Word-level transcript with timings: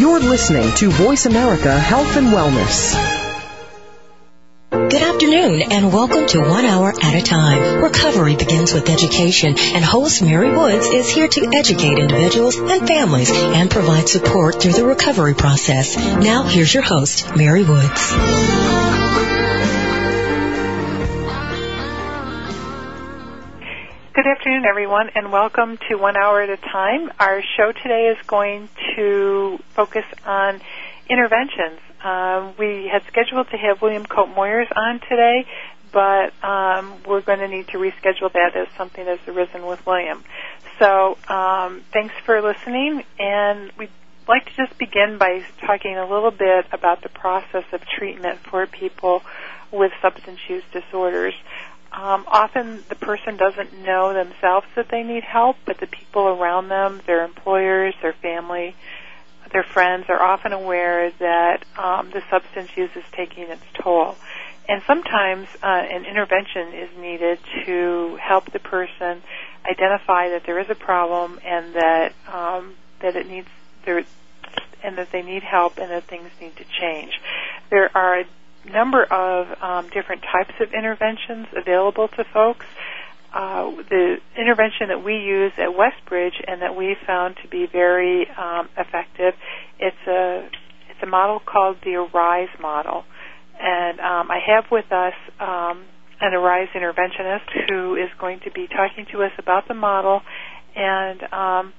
You're 0.00 0.20
listening 0.20 0.74
to 0.76 0.88
Voice 0.88 1.26
America 1.26 1.78
Health 1.78 2.16
and 2.16 2.28
Wellness. 2.28 2.94
Good 4.70 5.02
afternoon 5.02 5.60
and 5.70 5.92
welcome 5.92 6.26
to 6.28 6.40
One 6.40 6.64
Hour 6.64 6.94
at 7.02 7.14
a 7.14 7.20
Time. 7.20 7.84
Recovery 7.84 8.34
begins 8.34 8.72
with 8.72 8.88
education 8.88 9.56
and 9.58 9.84
host 9.84 10.22
Mary 10.22 10.56
Woods 10.56 10.86
is 10.86 11.10
here 11.10 11.28
to 11.28 11.50
educate 11.54 11.98
individuals 11.98 12.56
and 12.56 12.88
families 12.88 13.30
and 13.30 13.70
provide 13.70 14.08
support 14.08 14.62
through 14.62 14.72
the 14.72 14.86
recovery 14.86 15.34
process. 15.34 15.94
Now 15.98 16.44
here's 16.44 16.72
your 16.72 16.82
host, 16.82 17.36
Mary 17.36 17.64
Woods. 17.64 19.29
Afternoon, 24.40 24.64
everyone, 24.64 25.10
and 25.14 25.30
welcome 25.30 25.76
to 25.86 25.96
One 25.96 26.16
Hour 26.16 26.40
at 26.40 26.48
a 26.48 26.56
Time. 26.56 27.12
Our 27.20 27.42
show 27.58 27.72
today 27.72 28.06
is 28.06 28.26
going 28.26 28.70
to 28.96 29.58
focus 29.74 30.06
on 30.24 30.62
interventions. 31.10 31.78
Um, 32.02 32.54
we 32.58 32.88
had 32.90 33.02
scheduled 33.06 33.50
to 33.50 33.58
have 33.58 33.82
William 33.82 34.06
Cope 34.06 34.30
Moyers 34.30 34.74
on 34.74 35.00
today, 35.00 35.44
but 35.92 36.32
um, 36.42 37.02
we're 37.06 37.20
going 37.20 37.40
to 37.40 37.48
need 37.48 37.68
to 37.68 37.76
reschedule 37.76 38.32
that 38.32 38.56
as 38.56 38.66
something 38.78 39.04
has 39.04 39.18
arisen 39.28 39.66
with 39.66 39.84
William. 39.84 40.24
So, 40.78 41.18
um, 41.28 41.82
thanks 41.92 42.14
for 42.24 42.40
listening, 42.40 43.04
and 43.18 43.70
we'd 43.76 43.90
like 44.26 44.46
to 44.46 44.52
just 44.56 44.78
begin 44.78 45.18
by 45.18 45.44
talking 45.66 45.98
a 45.98 46.08
little 46.08 46.30
bit 46.30 46.64
about 46.72 47.02
the 47.02 47.10
process 47.10 47.64
of 47.74 47.82
treatment 47.84 48.38
for 48.38 48.66
people 48.66 49.22
with 49.70 49.92
substance 50.00 50.40
use 50.48 50.64
disorders. 50.72 51.34
Um, 51.92 52.24
often 52.28 52.84
the 52.88 52.94
person 52.94 53.36
doesn't 53.36 53.72
know 53.82 54.14
themselves 54.14 54.66
that 54.76 54.88
they 54.90 55.02
need 55.02 55.24
help, 55.24 55.56
but 55.66 55.78
the 55.78 55.88
people 55.88 56.22
around 56.22 56.68
them, 56.68 57.00
their 57.06 57.24
employers, 57.24 57.94
their 58.00 58.12
family, 58.12 58.76
their 59.52 59.64
friends 59.64 60.06
are 60.08 60.22
often 60.22 60.52
aware 60.52 61.10
that 61.10 61.64
um, 61.76 62.10
the 62.10 62.22
substance 62.30 62.70
use 62.76 62.90
is 62.94 63.02
taking 63.12 63.44
its 63.44 63.64
toll. 63.74 64.16
And 64.68 64.82
sometimes 64.86 65.48
uh, 65.62 65.66
an 65.66 66.04
intervention 66.04 66.74
is 66.74 66.90
needed 66.96 67.40
to 67.66 68.18
help 68.22 68.52
the 68.52 68.60
person 68.60 69.22
identify 69.68 70.28
that 70.30 70.44
there 70.46 70.60
is 70.60 70.70
a 70.70 70.76
problem 70.76 71.40
and 71.44 71.74
that 71.74 72.12
um, 72.32 72.74
that 73.00 73.16
it 73.16 73.26
needs 73.26 73.48
there 73.84 74.04
and 74.82 74.96
that 74.96 75.10
they 75.10 75.22
need 75.22 75.42
help 75.42 75.78
and 75.78 75.90
that 75.90 76.04
things 76.04 76.30
need 76.40 76.54
to 76.56 76.64
change. 76.80 77.12
There 77.70 77.90
are 77.96 78.24
number 78.64 79.04
of 79.04 79.60
um, 79.62 79.88
different 79.90 80.22
types 80.22 80.54
of 80.60 80.72
interventions 80.72 81.46
available 81.56 82.08
to 82.08 82.24
folks. 82.32 82.66
Uh, 83.32 83.70
the 83.88 84.16
intervention 84.36 84.88
that 84.88 85.04
we 85.04 85.16
use 85.16 85.52
at 85.56 85.68
Westbridge 85.68 86.42
and 86.48 86.62
that 86.62 86.74
we 86.74 86.96
found 87.06 87.36
to 87.42 87.48
be 87.48 87.66
very 87.70 88.28
um, 88.30 88.68
effective, 88.76 89.34
it's 89.78 90.06
a 90.08 90.48
it's 90.90 91.02
a 91.02 91.06
model 91.06 91.38
called 91.38 91.76
the 91.84 91.94
Arise 91.94 92.48
model, 92.60 93.04
and 93.60 94.00
um, 94.00 94.30
I 94.30 94.40
have 94.48 94.64
with 94.72 94.90
us 94.90 95.14
um, 95.38 95.84
an 96.20 96.34
Arise 96.34 96.68
interventionist 96.74 97.68
who 97.68 97.94
is 97.94 98.10
going 98.18 98.40
to 98.40 98.50
be 98.50 98.66
talking 98.66 99.06
to 99.12 99.22
us 99.22 99.32
about 99.38 99.68
the 99.68 99.74
model 99.74 100.22
and 100.74 101.22
um, 101.32 101.72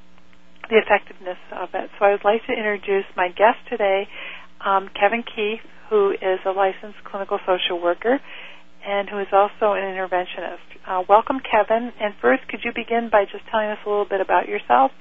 the 0.70 0.78
effectiveness 0.78 1.38
of 1.52 1.70
it. 1.74 1.90
So 2.00 2.06
I 2.06 2.12
would 2.12 2.24
like 2.24 2.46
to 2.48 2.54
introduce 2.54 3.06
my 3.16 3.28
guest 3.28 3.60
today, 3.70 4.08
um, 4.66 4.90
Kevin 5.00 5.24
Keith, 5.24 5.62
who 5.90 6.12
is 6.12 6.40
a 6.46 6.52
licensed 6.52 7.04
clinical 7.04 7.40
social 7.46 7.82
worker 7.82 8.20
and 8.86 9.10
who 9.10 9.20
is 9.20 9.28
also 9.32 9.74
an 9.74 9.84
interventionist. 9.84 10.58
Uh, 10.88 11.04
welcome, 11.08 11.40
Kevin. 11.40 11.92
And 12.00 12.16
first, 12.22 12.48
could 12.48 12.62
you 12.64 12.72
begin 12.74 13.10
by 13.12 13.26
just 13.26 13.46
telling 13.52 13.70
us 13.70 13.78
a 13.86 13.90
little 13.90 14.06
bit 14.06 14.22
about 14.22 14.48
yourself? 14.48 14.92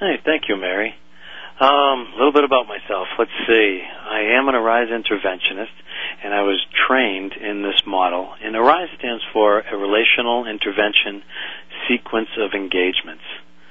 Hey, 0.00 0.16
thank 0.24 0.48
you, 0.48 0.56
Mary. 0.56 0.94
Um, 1.58 2.12
a 2.12 2.16
little 2.16 2.32
bit 2.32 2.44
about 2.44 2.66
myself. 2.66 3.08
Let's 3.18 3.30
see. 3.46 3.80
I 3.80 4.36
am 4.36 4.48
an 4.48 4.54
ARISE 4.54 4.88
interventionist, 4.90 5.72
and 6.22 6.34
I 6.34 6.42
was 6.42 6.60
trained 6.86 7.32
in 7.32 7.62
this 7.62 7.80
model. 7.86 8.34
And 8.42 8.54
ARISE 8.54 8.90
stands 8.98 9.22
for 9.32 9.60
a 9.60 9.76
Relational 9.76 10.46
Intervention 10.46 11.22
Sequence 11.88 12.28
of 12.36 12.52
Engagements. 12.52 13.24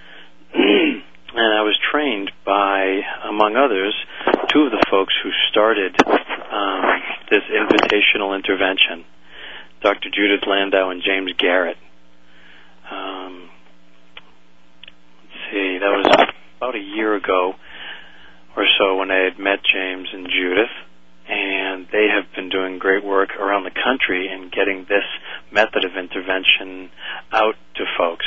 and 0.55 1.03
I 1.35 1.61
was 1.61 1.77
trained 1.91 2.31
by, 2.43 3.01
among 3.23 3.55
others, 3.55 3.93
two 4.55 4.61
of 4.61 4.71
the 4.71 4.85
folks 4.89 5.13
who 5.21 5.29
started 5.51 5.93
um, 6.07 6.81
this 7.29 7.43
invitational 7.51 8.33
intervention, 8.33 9.03
Dr. 9.81 10.09
Judith 10.09 10.47
Landau 10.47 10.91
and 10.91 11.03
James 11.05 11.33
Garrett. 11.37 11.75
Um, 12.89 13.49
let's 15.23 15.51
see, 15.51 15.77
that 15.79 15.91
was 15.91 16.27
about 16.57 16.75
a 16.75 16.79
year 16.79 17.15
ago 17.15 17.55
or 18.55 18.65
so 18.79 18.95
when 18.95 19.11
I 19.11 19.25
had 19.25 19.37
met 19.37 19.59
James 19.61 20.07
and 20.13 20.27
Judith, 20.27 20.71
and 21.27 21.87
they 21.91 22.07
have 22.07 22.33
been 22.33 22.47
doing 22.47 22.79
great 22.79 23.03
work 23.03 23.35
around 23.37 23.65
the 23.65 23.71
country 23.71 24.29
in 24.31 24.49
getting 24.55 24.85
this 24.87 25.03
method 25.51 25.83
of 25.83 25.97
intervention 25.97 26.89
out 27.33 27.55
to 27.75 27.83
folks. 27.97 28.25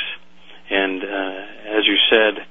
And 0.69 1.01
uh, 1.01 1.77
as 1.79 1.87
you 1.87 1.97
said, 2.11 2.45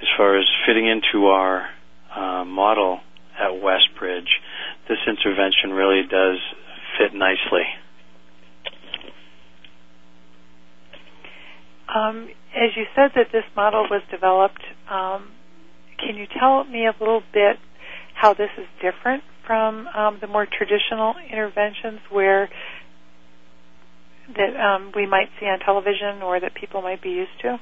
as 0.00 0.08
far 0.16 0.36
as 0.36 0.44
fitting 0.66 0.88
into 0.88 1.26
our 1.26 1.68
uh, 2.16 2.44
model 2.44 3.00
at 3.38 3.50
Westbridge, 3.50 4.28
this 4.88 4.98
intervention 5.06 5.70
really 5.70 6.02
does 6.08 6.38
fit 6.98 7.14
nicely. 7.14 7.66
Um, 11.94 12.28
as 12.54 12.70
you 12.76 12.84
said 12.94 13.12
that 13.16 13.32
this 13.32 13.44
model 13.56 13.86
was 13.90 14.02
developed, 14.10 14.62
um, 14.90 15.30
can 15.98 16.16
you 16.16 16.26
tell 16.38 16.64
me 16.64 16.86
a 16.86 16.94
little 16.98 17.22
bit 17.32 17.56
how 18.14 18.34
this 18.34 18.50
is 18.58 18.66
different 18.80 19.22
from 19.46 19.86
um, 19.88 20.18
the 20.20 20.26
more 20.26 20.46
traditional 20.46 21.14
interventions 21.30 22.00
where 22.10 22.48
that 24.36 24.56
um, 24.56 24.92
we 24.94 25.06
might 25.06 25.28
see 25.40 25.46
on 25.46 25.58
television 25.58 26.22
or 26.22 26.40
that 26.40 26.54
people 26.54 26.82
might 26.82 27.02
be 27.02 27.10
used 27.10 27.40
to? 27.42 27.58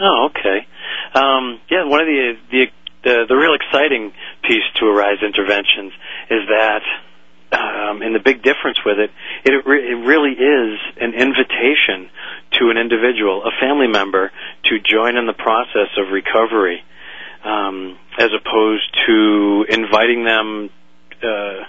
Oh, 0.00 0.28
okay. 0.30 0.66
Um, 1.14 1.60
yeah, 1.70 1.84
one 1.84 2.00
of 2.00 2.06
the, 2.06 2.32
the 2.50 2.64
the 3.02 3.24
the 3.28 3.34
real 3.34 3.54
exciting 3.54 4.12
piece 4.42 4.64
to 4.78 4.86
Arise 4.86 5.18
Interventions 5.22 5.92
is 6.30 6.42
that, 6.48 6.82
um, 7.52 8.02
and 8.02 8.14
the 8.14 8.20
big 8.20 8.42
difference 8.42 8.78
with 8.84 8.98
it, 8.98 9.10
it 9.44 9.66
re- 9.66 9.90
it 9.90 9.96
really 10.06 10.32
is 10.32 10.78
an 11.00 11.14
invitation 11.14 12.10
to 12.58 12.70
an 12.70 12.76
individual, 12.76 13.42
a 13.44 13.52
family 13.60 13.86
member, 13.86 14.30
to 14.64 14.78
join 14.80 15.16
in 15.16 15.26
the 15.26 15.32
process 15.32 15.88
of 15.96 16.12
recovery, 16.12 16.82
um, 17.44 17.98
as 18.18 18.30
opposed 18.34 18.96
to 19.06 19.64
inviting 19.68 20.24
them 20.24 20.70
uh, 21.22 21.64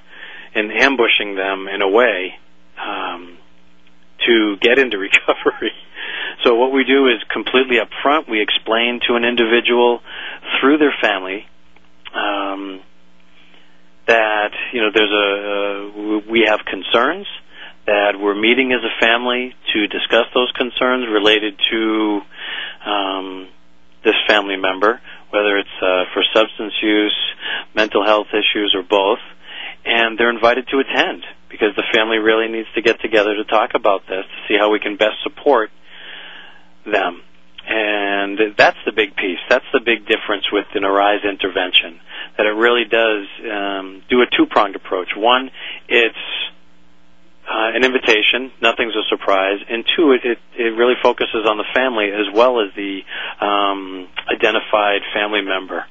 and 0.53 0.72
ambushing 0.72 1.36
them 1.36 1.68
in 1.68 1.81
a 1.81 1.90
way 1.90 2.36
um, 2.78 3.38
to 4.25 4.58
get 4.62 4.80
into 4.80 4.97
recovery. 5.09 5.72
So 6.44 6.56
what 6.56 6.72
we 6.72 6.84
do 6.84 7.07
is 7.07 7.22
completely 7.31 7.78
upfront. 7.78 8.29
We 8.29 8.41
explain 8.41 9.00
to 9.07 9.16
an 9.16 9.24
individual 9.24 10.02
through 10.59 10.79
their 10.79 10.94
family 11.02 11.46
um, 12.16 12.81
that 14.07 14.52
you 14.74 14.81
know 14.81 14.90
there's 14.94 15.12
a 15.12 16.25
uh, 16.25 16.31
we 16.31 16.46
have 16.47 16.59
concerns 16.66 17.28
that 17.85 18.19
we're 18.19 18.35
meeting 18.35 18.74
as 18.74 18.81
a 18.84 18.94
family 19.00 19.53
to 19.74 19.88
discuss 19.88 20.25
those 20.34 20.52
concerns 20.56 21.07
related 21.12 21.59
to 21.72 22.22
um, 22.85 23.47
this 24.03 24.16
family 24.28 24.58
member, 24.58 25.02
whether 25.29 25.58
it's 25.58 25.78
uh, 25.81 26.06
for 26.13 26.23
substance 26.34 26.73
use, 26.81 27.18
mental 27.75 28.03
health 28.06 28.28
issues, 28.34 28.73
or 28.75 28.84
both, 28.84 29.19
and 29.85 30.18
they're 30.18 30.29
invited 30.29 30.68
to 30.69 30.79
attend 30.79 31.23
because 31.50 31.75
the 31.75 31.84
family 31.94 32.18
really 32.18 32.47
needs 32.47 32.68
to 32.75 32.81
get 32.81 33.00
together 33.02 33.35
to 33.35 33.44
talk 33.44 33.72
about 33.75 34.02
this 34.08 34.25
to 34.25 34.38
see 34.47 34.58
how 34.58 34.72
we 34.72 34.79
can 34.79 34.96
best 34.96 35.22
support 35.23 35.69
them. 36.86 37.22
And 37.68 38.40
that's 38.58 38.78
the 38.86 38.92
big 38.92 39.16
piece. 39.16 39.40
That's 39.47 39.66
the 39.72 39.80
big 39.80 40.08
difference 40.08 40.52
with 40.52 40.66
an 40.74 40.84
ARISE 40.84 41.24
intervention. 41.24 42.00
That 42.38 42.47
it 42.47 42.56
really 42.58 42.85
does 42.85 43.28
um, 43.46 44.03
do 44.09 44.22
a 44.22 44.26
two-pronged 44.26 44.76
approach. 44.76 45.09
One, 45.16 45.52
it's 45.88 46.16
uh, 47.47 47.76
an 47.76 47.84
invitation. 47.84 48.52
Nothing's 48.61 48.96
a 48.96 49.03
surprise. 49.09 49.59
And 49.70 49.85
two, 49.96 50.11
it, 50.14 50.22
it, 50.26 50.40
it 50.58 50.72
really 50.76 50.96
focuses 51.02 51.46
on 51.46 51.58
the 51.58 51.67
family 51.73 52.09
as 52.11 52.34
well 52.34 52.61
as 52.61 52.73
the 52.76 53.02
um, 53.40 54.08
identified 54.28 55.02
family 55.14 55.41
member. 55.41 55.85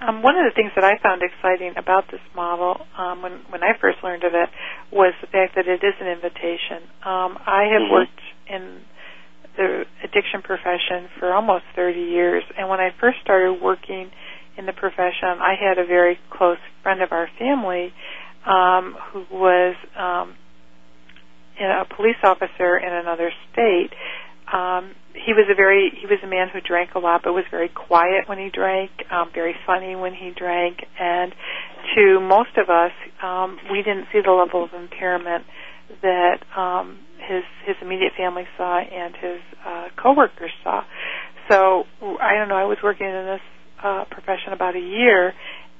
Um, 0.00 0.22
one 0.22 0.36
of 0.36 0.44
the 0.44 0.52
things 0.54 0.72
that 0.74 0.84
I 0.84 0.98
found 0.98 1.22
exciting 1.22 1.72
about 1.76 2.10
this 2.10 2.20
model 2.34 2.84
um, 2.98 3.22
when 3.22 3.32
when 3.48 3.62
I 3.62 3.72
first 3.80 3.96
learned 4.04 4.24
of 4.24 4.34
it 4.34 4.50
was 4.92 5.14
the 5.22 5.26
fact 5.26 5.54
that 5.56 5.66
it 5.66 5.82
is 5.82 5.94
an 6.00 6.08
invitation. 6.08 6.84
Um, 7.02 7.38
I 7.46 7.64
have 7.72 7.82
Mhm. 7.82 7.90
worked 7.90 8.20
in 8.46 8.84
the 9.56 9.84
addiction 10.04 10.42
profession 10.42 11.08
for 11.18 11.32
almost 11.32 11.64
30 11.74 11.98
years, 11.98 12.44
and 12.56 12.68
when 12.68 12.80
I 12.80 12.90
first 13.00 13.18
started 13.22 13.60
working 13.62 14.10
in 14.56 14.66
the 14.66 14.72
profession, 14.72 15.40
I 15.40 15.54
had 15.60 15.78
a 15.78 15.86
very 15.86 16.18
close 16.30 16.58
friend 16.82 17.02
of 17.02 17.12
our 17.12 17.28
family 17.38 17.92
um, 18.46 18.96
who 19.12 19.24
was 19.30 19.76
um, 19.98 20.34
a 21.60 21.84
police 21.94 22.16
officer 22.22 22.78
in 22.78 22.92
another 22.92 23.30
state. 23.52 23.90
Um, 24.52 24.94
he 25.12 25.32
was 25.32 25.48
a 25.50 25.54
very 25.56 25.90
he 25.98 26.06
was 26.06 26.18
a 26.22 26.26
man 26.26 26.48
who 26.52 26.60
drank 26.60 26.94
a 26.94 26.98
lot, 26.98 27.22
but 27.24 27.32
was 27.32 27.44
very 27.50 27.68
quiet 27.68 28.28
when 28.28 28.38
he 28.38 28.50
drank, 28.52 28.90
um, 29.10 29.30
very 29.34 29.54
funny 29.66 29.96
when 29.96 30.14
he 30.14 30.30
drank, 30.36 30.78
and 31.00 31.34
to 31.96 32.20
most 32.20 32.56
of 32.56 32.68
us, 32.70 32.92
um, 33.22 33.58
we 33.72 33.78
didn't 33.78 34.06
see 34.12 34.20
the 34.24 34.30
level 34.30 34.62
of 34.62 34.70
impairment 34.72 35.44
that 36.02 36.38
um, 36.56 36.98
his 37.18 37.44
his 37.64 37.76
immediate 37.82 38.12
family 38.16 38.44
saw 38.56 38.78
and 38.78 39.14
his 39.16 39.40
uh, 39.64 39.88
coworkers 40.00 40.52
saw. 40.62 40.84
So 41.50 41.84
I 42.20 42.34
don't 42.34 42.48
know. 42.48 42.56
I 42.56 42.64
was 42.64 42.78
working 42.82 43.06
in 43.06 43.24
this 43.26 43.40
uh, 43.82 44.04
profession 44.10 44.52
about 44.52 44.74
a 44.76 44.80
year, 44.80 45.32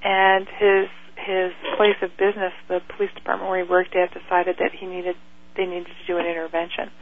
and 0.02 0.46
his 0.46 0.88
his 1.16 1.52
place 1.76 1.96
of 2.02 2.10
business, 2.18 2.52
the 2.68 2.80
police 2.96 3.10
department 3.14 3.50
where 3.50 3.64
he 3.64 3.68
worked 3.68 3.96
at, 3.96 4.12
decided 4.12 4.56
that 4.58 4.70
he 4.78 4.86
needed 4.86 5.16
they 5.56 5.64
needed 5.64 5.86
to 5.86 6.06
do 6.06 6.18
an 6.18 6.26
intervention, 6.26 6.92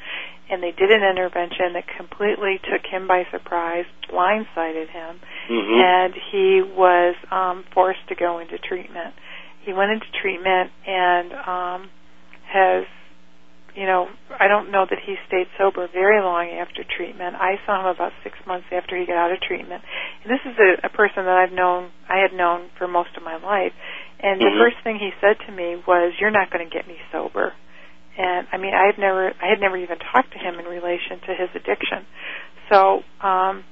and 0.48 0.62
they 0.62 0.70
did 0.70 0.90
an 0.90 1.02
intervention 1.02 1.74
that 1.74 1.84
completely 1.98 2.60
took 2.62 2.86
him 2.86 3.08
by 3.08 3.24
surprise, 3.32 3.84
blindsided 4.10 4.88
him, 4.88 5.20
Mm-hmm. 5.50 5.76
and 5.76 6.14
he 6.32 6.62
was 6.64 7.14
um, 7.30 7.64
forced 7.74 8.06
to 8.08 8.14
go 8.14 8.38
into 8.38 8.56
treatment. 8.56 9.12
He 9.66 9.74
went 9.74 9.90
into 9.92 10.06
treatment 10.22 10.70
and 10.86 11.32
um, 11.34 11.90
has, 12.46 12.84
you 13.74 13.84
know, 13.84 14.08
I 14.44 14.48
don't 14.48 14.68
know 14.70 14.84
that 14.84 15.00
he 15.00 15.16
stayed 15.26 15.48
sober 15.56 15.88
very 15.88 16.20
long 16.20 16.52
after 16.60 16.84
treatment. 16.84 17.32
I 17.40 17.56
saw 17.64 17.80
him 17.80 17.86
about 17.86 18.12
six 18.22 18.36
months 18.44 18.68
after 18.70 18.92
he 18.92 19.06
got 19.08 19.16
out 19.16 19.32
of 19.32 19.40
treatment. 19.40 19.80
And 20.20 20.28
this 20.28 20.44
is 20.44 20.52
a, 20.60 20.84
a 20.84 20.90
person 20.92 21.24
that 21.24 21.32
I've 21.32 21.52
known, 21.56 21.88
I 22.12 22.20
had 22.20 22.36
known 22.36 22.68
for 22.76 22.86
most 22.86 23.16
of 23.16 23.24
my 23.24 23.36
life. 23.40 23.72
And 24.20 24.36
the 24.40 24.52
Mhm. 24.52 24.58
first 24.60 24.76
thing 24.84 24.96
he 25.00 25.12
said 25.20 25.40
to 25.48 25.52
me 25.52 25.80
was, 25.86 26.12
"You're 26.20 26.30
not 26.30 26.50
going 26.50 26.68
to 26.68 26.72
get 26.72 26.86
me 26.86 27.00
sober." 27.10 27.54
And 28.18 28.46
I 28.52 28.58
mean, 28.58 28.74
I 28.74 28.84
had 28.84 28.98
never, 28.98 29.32
I 29.40 29.46
had 29.48 29.60
never 29.60 29.76
even 29.76 29.98
talked 29.98 30.32
to 30.32 30.38
him 30.38 30.58
in 30.60 30.66
relation 30.66 31.20
to 31.20 31.34
his 31.34 31.48
addiction. 31.54 32.04
So 32.68 33.02
um, 33.20 33.64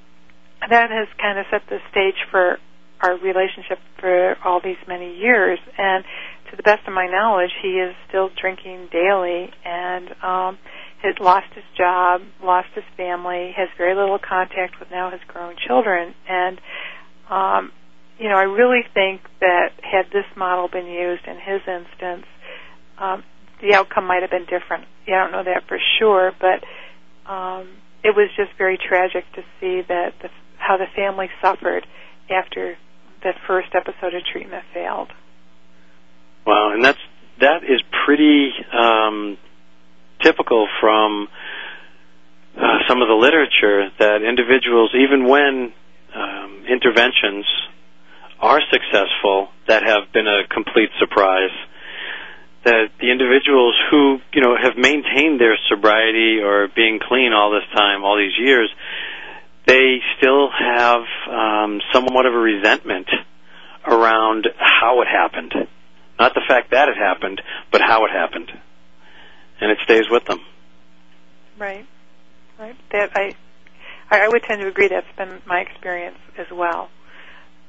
that 0.69 0.91
has 0.91 1.09
kind 1.21 1.39
of 1.39 1.47
set 1.51 1.67
the 1.69 1.81
stage 1.91 2.17
for 2.31 2.59
our 3.03 3.17
relationship 3.19 3.79
for 3.99 4.37
all 4.45 4.61
these 4.61 4.79
many 4.87 5.17
years. 5.17 5.59
And 5.77 6.05
to 6.53 6.57
the 6.57 6.63
best 6.63 6.87
of 6.87 6.93
my 6.93 7.07
knowledge, 7.07 7.51
he 7.63 7.81
is 7.81 7.97
still 8.09 8.29
drinking 8.39 8.89
daily 8.93 9.49
and 9.65 10.11
um, 10.23 10.59
has 11.03 11.17
lost 11.19 11.47
his 11.55 11.65
job, 11.77 12.21
lost 12.45 12.69
his 12.75 12.85
family, 12.95 13.53
has 13.57 13.69
very 13.79 13.95
little 13.95 14.19
contact 14.19 14.79
with 14.79 14.91
now 14.91 15.11
his 15.11 15.21
grown 15.27 15.57
children. 15.67 16.15
And, 16.29 16.61
um, 17.31 17.73
you 18.19 18.29
know, 18.29 18.37
I 18.37 18.45
really 18.45 18.83
think 18.93 19.23
that 19.41 19.73
had 19.81 20.13
this 20.13 20.27
model 20.37 20.69
been 20.69 20.87
used 20.87 21.25
in 21.27 21.37
his 21.41 21.63
instance, 21.67 22.27
um, 22.99 23.25
the 23.63 23.75
outcome 23.75 24.07
might 24.07 24.21
have 24.21 24.31
been 24.31 24.45
different. 24.45 24.85
Yeah, 25.09 25.25
I 25.25 25.31
don't 25.31 25.33
know 25.33 25.45
that 25.45 25.67
for 25.67 25.79
sure, 25.99 26.33
but 26.39 26.63
um, 27.31 27.69
it 28.05 28.15
was 28.15 28.29
just 28.37 28.51
very 28.59 28.77
tragic 28.77 29.25
to 29.37 29.43
see 29.59 29.81
that 29.89 30.13
the, 30.21 30.29
how 30.59 30.77
the 30.77 30.87
family 30.95 31.31
suffered 31.41 31.87
after 32.29 32.77
that 33.25 33.37
first 33.47 33.69
episode 33.75 34.13
of 34.13 34.23
treatment 34.31 34.65
failed. 34.75 35.09
Wow, 36.47 36.73
and 36.73 36.85
that's 36.85 36.99
that 37.41 37.63
is 37.65 37.81
pretty 38.05 38.51
um, 38.73 39.39
typical 40.23 40.69
from 40.81 41.29
uh, 42.57 42.79
some 42.89 43.01
of 43.01 43.09
the 43.09 43.15
literature 43.15 43.91
that 43.99 44.23
individuals, 44.23 44.95
even 44.95 45.29
when 45.29 45.73
um, 46.15 46.65
interventions 46.69 47.47
are 48.41 48.61
successful, 48.71 49.49
that 49.69 49.83
have 49.83 50.13
been 50.13 50.27
a 50.27 50.47
complete 50.49 50.91
surprise. 50.99 51.51
That 52.65 52.91
the 53.01 53.11
individuals 53.11 53.77
who 53.91 54.19
you 54.33 54.43
know 54.43 54.57
have 54.61 54.77
maintained 54.77 55.41
their 55.41 55.59
sobriety 55.69 56.41
or 56.43 56.69
being 56.75 57.01
clean 57.01 57.33
all 57.33 57.51
this 57.51 57.69
time, 57.75 58.05
all 58.05 58.17
these 58.17 58.39
years, 58.39 58.71
they 59.67 59.99
still 60.19 60.51
have 60.51 61.03
um, 61.31 61.81
somewhat 61.93 62.27
of 62.27 62.35
a 62.35 62.39
resentment 62.39 63.09
around 63.87 64.49
how 64.59 65.03
it 65.03 65.09
happened. 65.09 65.55
Not 66.23 66.35
the 66.35 66.43
fact 66.47 66.71
that 66.71 66.89
it 66.89 66.97
happened, 66.97 67.43
but 67.73 67.81
how 67.81 68.05
it 68.05 68.13
happened. 68.13 68.49
And 69.61 69.73
it 69.73 69.79
stays 69.83 70.05
with 70.09 70.25
them. 70.27 70.39
Right. 71.59 71.85
Right. 72.61 72.77
That 72.93 73.11
I 73.17 73.33
I 74.09 74.29
would 74.29 74.45
tend 74.45 74.61
to 74.63 74.69
agree 74.69 74.87
that's 74.87 75.17
been 75.17 75.43
my 75.47 75.59
experience 75.59 76.19
as 76.39 76.47
well. 76.53 76.91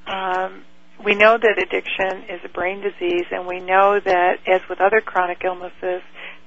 Um, 0.05 0.65
we 1.03 1.15
know 1.15 1.35
that 1.35 1.57
addiction 1.57 2.29
is 2.29 2.41
a 2.45 2.47
brain 2.47 2.81
disease, 2.81 3.25
and 3.31 3.47
we 3.47 3.59
know 3.59 3.99
that, 3.99 4.37
as 4.45 4.61
with 4.69 4.79
other 4.79 5.01
chronic 5.01 5.41
illnesses, 5.43 6.03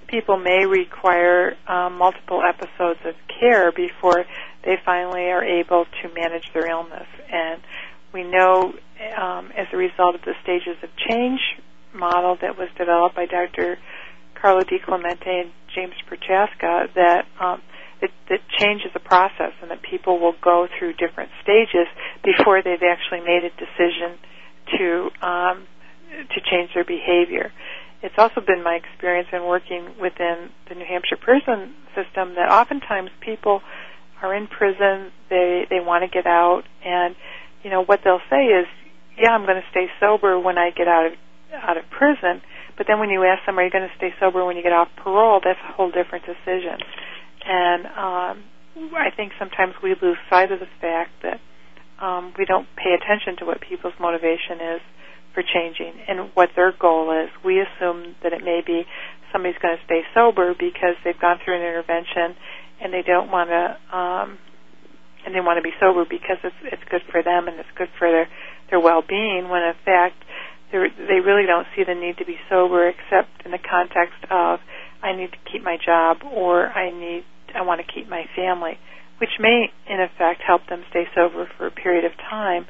people 0.07 0.37
may 0.37 0.65
require 0.65 1.57
um, 1.67 1.99
multiple 1.99 2.41
episodes 2.41 3.01
of 3.05 3.17
care 3.41 3.73
before 3.73 4.25
they 4.63 4.77
finally 4.85 5.25
are 5.25 5.43
able 5.43 5.87
to 6.03 6.15
manage 6.15 6.53
their 6.55 6.71
illness. 6.71 7.09
And 7.33 7.61
we 8.13 8.23
know, 8.23 8.75
um, 9.21 9.51
as 9.57 9.67
a 9.73 9.77
result 9.77 10.15
of 10.15 10.23
the 10.23 10.35
stages 10.45 10.77
of 10.85 10.91
change 11.11 11.41
model 11.97 12.37
that 12.41 12.59
was 12.59 12.69
developed 12.79 13.17
by 13.17 13.27
Dr. 13.27 13.79
Carlo 14.41 14.63
DiClemente 14.63 15.27
and 15.27 15.51
James 15.75 15.95
Prochaska, 16.07 16.89
that 16.95 17.27
um, 17.41 17.63
that, 18.01 18.11
that 18.29 18.41
change 18.59 18.83
is 18.85 18.93
process, 19.07 19.53
and 19.63 19.71
that 19.71 19.81
people 19.83 20.19
will 20.19 20.35
go 20.43 20.69
through 20.79 20.93
different 20.95 21.31
stages 21.43 21.87
before 22.23 22.63
they've 22.63 22.83
actually 22.83 23.21
made 23.21 23.45
a 23.45 23.51
decision 23.55 24.19
to 24.77 25.11
um, 25.23 25.67
to 26.35 26.41
change 26.51 26.71
their 26.75 26.85
behavior. 26.85 27.53
It's 28.03 28.15
also 28.19 28.41
been 28.41 28.63
my 28.63 28.75
experience 28.75 29.29
in 29.33 29.45
working 29.47 29.95
within 30.01 30.51
the 30.69 30.75
New 30.75 30.85
Hampshire 30.85 31.17
prison 31.17 31.75
system 31.95 32.35
that 32.35 32.51
oftentimes 32.51 33.11
people 33.21 33.63
are 34.23 34.35
in 34.35 34.47
prison, 34.47 35.13
they 35.31 35.67
they 35.71 35.81
want 35.81 36.03
to 36.05 36.09
get 36.09 36.27
out, 36.27 36.65
and 36.85 37.15
you 37.63 37.71
know 37.71 37.83
what 37.85 38.01
they'll 38.05 38.27
say 38.29 38.45
is, 38.47 38.67
"Yeah, 39.17 39.31
I'm 39.31 39.47
going 39.47 39.61
to 39.63 39.69
stay 39.71 39.87
sober 40.01 40.39
when 40.39 40.59
I 40.59 40.71
get 40.71 40.89
out 40.89 41.07
of 41.07 41.13
out 41.57 41.77
of 41.77 41.85
prison." 41.91 42.43
But 42.77 42.87
then 42.87 43.01
when 43.01 43.11
you 43.11 43.25
ask 43.25 43.45
them, 43.47 43.59
"Are 43.59 43.65
you 43.65 43.71
going 43.71 43.89
to 43.89 43.97
stay 43.97 44.15
sober 44.21 44.45
when 44.45 44.57
you 44.57 44.63
get 44.63 44.73
off 44.73 44.89
parole?" 44.97 45.41
That's 45.43 45.59
a 45.69 45.73
whole 45.73 45.91
different 45.91 46.25
decision, 46.27 46.79
and 47.45 47.87
um, 47.87 48.45
I 48.97 49.11
think 49.15 49.33
sometimes 49.39 49.75
we 49.83 49.95
lose 50.01 50.19
sight 50.29 50.53
of 50.53 50.61
the 50.61 50.69
fact 50.81 51.11
that 51.23 51.41
um, 52.01 52.35
we 52.39 52.45
don't 52.45 52.69
pay 52.77 52.93
attention 52.93 53.37
to 53.39 53.47
what 53.47 53.61
people's 53.61 53.95
motivation 53.99 54.61
is 54.77 54.81
for 55.33 55.43
changing 55.43 55.93
and 56.09 56.31
what 56.35 56.51
their 56.57 56.73
goal 56.73 57.13
is. 57.13 57.31
We 57.45 57.61
assume 57.61 58.17
that 58.23 58.33
it 58.33 58.45
may 58.45 58.63
be 58.67 58.85
somebody's 59.33 59.59
going 59.61 59.77
to 59.77 59.85
stay 59.85 60.03
sober 60.15 60.55
because 60.55 60.97
they've 61.05 61.19
gone 61.19 61.39
through 61.45 61.57
an 61.57 61.63
intervention 61.63 62.37
and 62.81 62.93
they 62.93 63.03
don't 63.03 63.31
want 63.31 63.49
to, 63.51 63.97
um, 63.97 64.39
and 65.25 65.35
they 65.35 65.41
want 65.41 65.59
to 65.59 65.63
be 65.63 65.73
sober 65.81 66.05
because 66.09 66.37
it's 66.45 66.57
it's 66.65 66.85
good 66.91 67.03
for 67.11 67.23
them 67.23 67.49
and 67.49 67.59
it's 67.59 67.69
good 67.77 67.89
for 67.99 68.11
their 68.11 68.29
their 68.71 68.81
well-being. 68.81 69.49
When 69.49 69.63
in 69.63 69.75
fact 69.85 70.23
they 70.73 71.21
really 71.21 71.47
don't 71.47 71.67
see 71.77 71.85
the 71.85 71.95
need 71.95 72.19
to 72.19 72.25
be 72.25 72.37
sober 72.51 72.89
except 72.89 73.45
in 73.45 73.53
the 73.53 73.59
context 73.59 74.19
of 74.31 74.61
I 75.03 75.15
need 75.15 75.31
to 75.33 75.39
keep 75.51 75.63
my 75.63 75.77
job 75.79 76.19
or 76.25 76.67
I 76.69 76.91
need 76.91 77.25
I 77.55 77.63
want 77.63 77.81
to 77.81 77.87
keep 77.87 78.09
my 78.09 78.25
family 78.35 78.79
which 79.19 79.41
may 79.41 79.73
in 79.89 80.01
effect 80.01 80.43
help 80.47 80.67
them 80.69 80.85
stay 80.91 81.05
sober 81.15 81.49
for 81.57 81.67
a 81.67 81.71
period 81.71 82.05
of 82.05 82.13
time, 82.19 82.67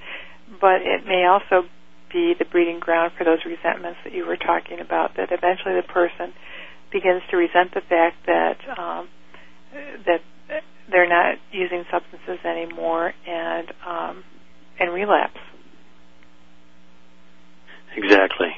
but 0.61 0.83
it 0.83 1.07
may 1.07 1.25
also 1.27 1.67
be 2.13 2.35
the 2.39 2.45
breeding 2.45 2.79
ground 2.79 3.13
for 3.19 3.25
those 3.25 3.41
resentments 3.45 3.99
that 4.05 4.13
you 4.13 4.25
were 4.25 4.37
talking 4.37 4.79
about. 4.81 5.17
That 5.17 5.33
eventually 5.33 5.75
the 5.75 5.87
person 5.87 6.33
begins 6.93 7.23
to 7.31 7.37
resent 7.37 7.75
the 7.75 7.81
fact 7.81 8.27
that 8.27 8.59
um, 8.79 9.09
that 10.07 10.23
they're 10.89 11.09
not 11.09 11.39
using 11.51 11.85
substances 11.91 12.39
anymore 12.45 13.13
and 13.27 13.73
um, 13.85 14.25
and 14.79 14.93
relapse. 14.93 15.41
Exactly. 17.97 18.57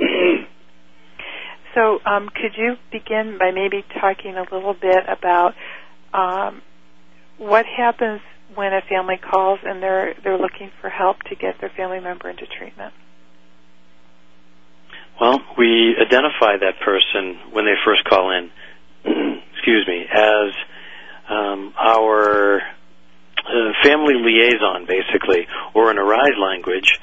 So, 1.74 2.00
um, 2.04 2.28
could 2.28 2.56
you 2.56 2.76
begin 2.90 3.38
by 3.38 3.52
maybe 3.52 3.84
talking 4.00 4.36
a 4.36 4.42
little 4.42 4.74
bit 4.74 5.04
about 5.06 5.54
um, 6.12 6.62
what 7.38 7.64
happens 7.64 8.20
when 8.54 8.72
a 8.72 8.80
family 8.88 9.16
calls 9.18 9.60
and 9.64 9.80
they're 9.80 10.14
they're 10.24 10.38
looking 10.38 10.72
for 10.80 10.90
help 10.90 11.22
to 11.24 11.36
get 11.36 11.60
their 11.60 11.70
family 11.70 12.00
member 12.00 12.28
into 12.28 12.44
treatment? 12.46 12.92
Well, 15.20 15.38
we 15.56 15.94
identify 15.96 16.56
that 16.58 16.80
person 16.84 17.38
when 17.52 17.66
they 17.66 17.74
first 17.84 18.04
call 18.04 18.30
in, 18.30 18.50
excuse 19.52 19.86
me, 19.86 20.06
as 20.10 20.52
um, 21.28 21.74
our 21.78 22.56
uh, 22.56 23.72
family 23.84 24.14
liaison, 24.14 24.86
basically, 24.86 25.46
or 25.74 25.90
in 25.90 25.98
Arise 25.98 26.36
language, 26.40 26.98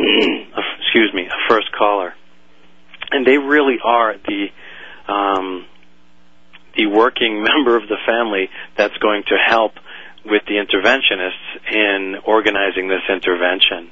excuse 0.80 1.12
me, 1.14 1.26
a 1.26 1.48
first 1.48 1.70
caller. 1.76 2.14
And 3.10 3.26
they 3.26 3.38
really 3.38 3.76
are 3.82 4.14
the 4.14 4.46
um, 5.12 5.66
the 6.76 6.86
working 6.86 7.42
member 7.50 7.76
of 7.76 7.88
the 7.88 7.96
family 8.06 8.48
that's 8.76 8.96
going 8.98 9.24
to 9.28 9.36
help 9.36 9.72
with 10.24 10.42
the 10.46 10.54
interventionists 10.54 11.72
in 11.72 12.16
organizing 12.24 12.88
this 12.88 13.02
intervention. 13.08 13.90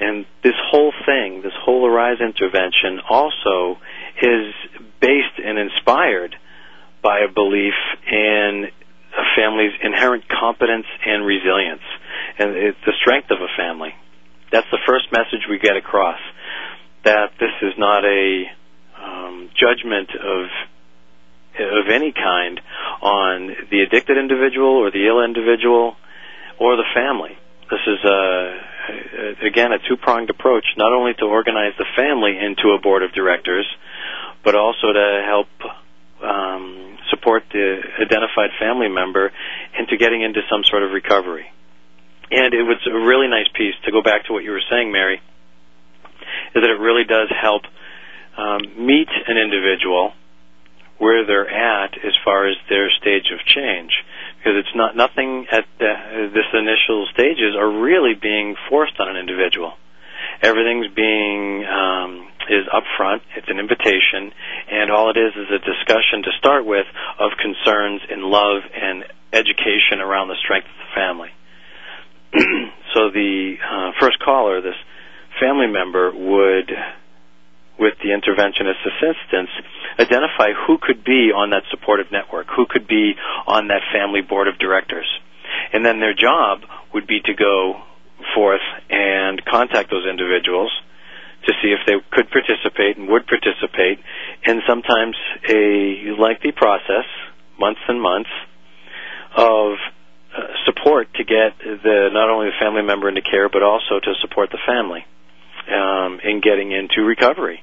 And 0.00 0.26
this 0.42 0.54
whole 0.70 0.92
thing, 1.06 1.42
this 1.42 1.52
whole 1.64 1.86
Arise 1.86 2.18
intervention 2.20 3.00
also 3.08 3.78
is 4.20 4.52
based 5.00 5.38
and 5.44 5.58
inspired 5.58 6.34
by 7.02 7.20
a 7.20 7.28
belief 7.32 7.74
in 8.10 8.66
a 9.16 9.24
family's 9.36 9.72
inherent 9.82 10.24
competence 10.28 10.86
and 11.06 11.24
resilience, 11.24 11.82
and 12.38 12.56
it's 12.56 12.78
the 12.84 12.92
strength 13.00 13.30
of 13.30 13.38
a 13.40 13.48
family. 13.56 13.94
That's 14.54 14.70
the 14.70 14.78
first 14.86 15.10
message 15.10 15.50
we 15.50 15.58
get 15.58 15.76
across. 15.76 16.20
That 17.04 17.34
this 17.40 17.50
is 17.60 17.72
not 17.76 18.04
a 18.04 18.44
um, 19.02 19.50
judgment 19.58 20.10
of 20.14 20.46
of 21.58 21.90
any 21.90 22.12
kind 22.12 22.60
on 23.02 23.48
the 23.70 23.80
addicted 23.80 24.16
individual 24.16 24.78
or 24.78 24.92
the 24.92 25.08
ill 25.08 25.24
individual 25.24 25.96
or 26.60 26.76
the 26.76 26.86
family. 26.94 27.36
This 27.68 27.82
is 27.84 27.98
a, 28.04 28.60
again 29.44 29.72
a 29.72 29.78
two-pronged 29.88 30.30
approach, 30.30 30.64
not 30.76 30.92
only 30.92 31.14
to 31.14 31.24
organize 31.24 31.74
the 31.76 31.86
family 31.96 32.38
into 32.38 32.70
a 32.70 32.80
board 32.80 33.02
of 33.02 33.10
directors, 33.12 33.66
but 34.44 34.54
also 34.54 34.92
to 34.92 35.22
help 35.26 35.48
um, 36.22 36.96
support 37.10 37.42
the 37.50 37.82
identified 37.98 38.50
family 38.60 38.88
member 38.88 39.32
into 39.76 39.96
getting 39.96 40.22
into 40.22 40.42
some 40.48 40.62
sort 40.62 40.84
of 40.84 40.92
recovery. 40.92 41.50
And 42.34 42.52
it 42.52 42.62
was 42.66 42.82
a 42.90 42.98
really 42.98 43.28
nice 43.28 43.46
piece 43.54 43.74
to 43.84 43.92
go 43.92 44.02
back 44.02 44.26
to 44.26 44.32
what 44.32 44.42
you 44.42 44.50
were 44.50 44.66
saying, 44.68 44.90
Mary, 44.90 45.22
is 46.54 46.60
that 46.60 46.70
it 46.70 46.80
really 46.80 47.04
does 47.04 47.30
help 47.30 47.62
um, 48.36 48.60
meet 48.76 49.08
an 49.28 49.38
individual 49.38 50.12
where 50.98 51.24
they're 51.24 51.48
at 51.48 51.94
as 51.94 52.12
far 52.24 52.48
as 52.48 52.56
their 52.68 52.90
stage 52.90 53.30
of 53.30 53.38
change 53.46 53.92
because 54.38 54.58
it's 54.58 54.74
not 54.74 54.96
nothing 54.96 55.46
at 55.50 55.64
the, 55.78 56.30
this 56.34 56.50
initial 56.52 57.06
stages 57.14 57.54
are 57.56 57.70
really 57.70 58.14
being 58.14 58.56
forced 58.68 58.98
on 58.98 59.08
an 59.08 59.16
individual. 59.16 59.72
Everything's 60.42 60.88
being 60.92 61.64
um, 61.64 62.26
is 62.50 62.66
upfront. 62.66 63.22
It's 63.36 63.48
an 63.48 63.58
invitation, 63.58 64.32
and 64.70 64.90
all 64.90 65.10
it 65.10 65.16
is 65.16 65.32
is 65.34 65.48
a 65.54 65.62
discussion 65.62 66.24
to 66.24 66.30
start 66.38 66.66
with 66.66 66.86
of 67.18 67.32
concerns 67.38 68.02
in 68.10 68.22
love 68.22 68.62
and 68.74 69.04
education 69.32 70.00
around 70.00 70.28
the 70.28 70.36
strength 70.42 70.66
of 70.66 70.76
the 70.82 70.94
family. 70.94 71.30
so 72.94 73.10
the 73.10 73.54
uh, 73.62 73.92
first 74.00 74.18
caller, 74.24 74.60
this 74.60 74.74
family 75.40 75.66
member, 75.66 76.10
would 76.12 76.70
with 77.78 77.94
the 78.02 78.10
interventionist 78.10 78.82
assistance, 78.86 79.50
identify 79.98 80.52
who 80.66 80.78
could 80.80 81.04
be 81.04 81.32
on 81.34 81.50
that 81.50 81.62
supportive 81.70 82.06
network, 82.12 82.46
who 82.54 82.66
could 82.68 82.86
be 82.86 83.14
on 83.46 83.68
that 83.68 83.82
family 83.92 84.20
board 84.20 84.48
of 84.48 84.58
directors. 84.58 85.06
And 85.72 85.84
then 85.84 85.98
their 85.98 86.14
job 86.14 86.60
would 86.92 87.06
be 87.06 87.20
to 87.24 87.34
go 87.34 87.82
forth 88.34 88.62
and 88.90 89.44
contact 89.44 89.90
those 89.90 90.06
individuals 90.06 90.70
to 91.46 91.52
see 91.62 91.74
if 91.74 91.80
they 91.86 91.94
could 92.12 92.30
participate 92.30 92.96
and 92.96 93.08
would 93.08 93.26
participate 93.26 93.98
in 94.44 94.62
sometimes 94.66 95.16
a 95.48 96.14
lengthy 96.18 96.52
process, 96.52 97.04
months 97.58 97.80
and 97.88 98.00
months, 98.00 98.30
of 99.36 99.74
support 100.66 101.12
to 101.14 101.24
get 101.24 101.58
the 101.58 102.10
not 102.12 102.30
only 102.30 102.46
the 102.46 102.58
family 102.60 102.82
member 102.82 103.08
into 103.08 103.22
care 103.22 103.48
but 103.48 103.62
also 103.62 104.00
to 104.00 104.14
support 104.20 104.50
the 104.50 104.58
family 104.66 105.04
um, 105.70 106.20
in 106.22 106.40
getting 106.40 106.72
into 106.72 107.02
recovery. 107.02 107.62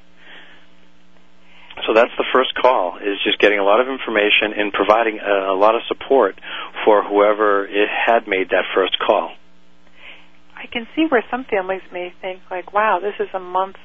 So 1.88 1.94
that's 1.94 2.12
the 2.18 2.26
first 2.34 2.54
call 2.54 2.98
is 2.98 3.18
just 3.24 3.40
getting 3.40 3.58
a 3.58 3.64
lot 3.64 3.80
of 3.80 3.88
information 3.88 4.54
and 4.56 4.72
providing 4.72 5.20
a, 5.20 5.52
a 5.52 5.58
lot 5.58 5.76
of 5.76 5.82
support 5.88 6.40
for 6.86 7.04
whoever 7.04 7.66
it 7.66 7.90
had 7.90 8.28
made 8.28 8.50
that 8.50 8.66
first 8.76 8.98
call. 9.00 9.32
I 10.56 10.68
can 10.68 10.88
see 10.96 11.06
where 11.10 11.24
some 11.32 11.44
families 11.50 11.82
may 11.92 12.14
think 12.22 12.42
like, 12.52 12.72
"Wow, 12.72 13.00
this 13.02 13.16
is 13.20 13.34
a 13.34 13.40
month 13.40 13.78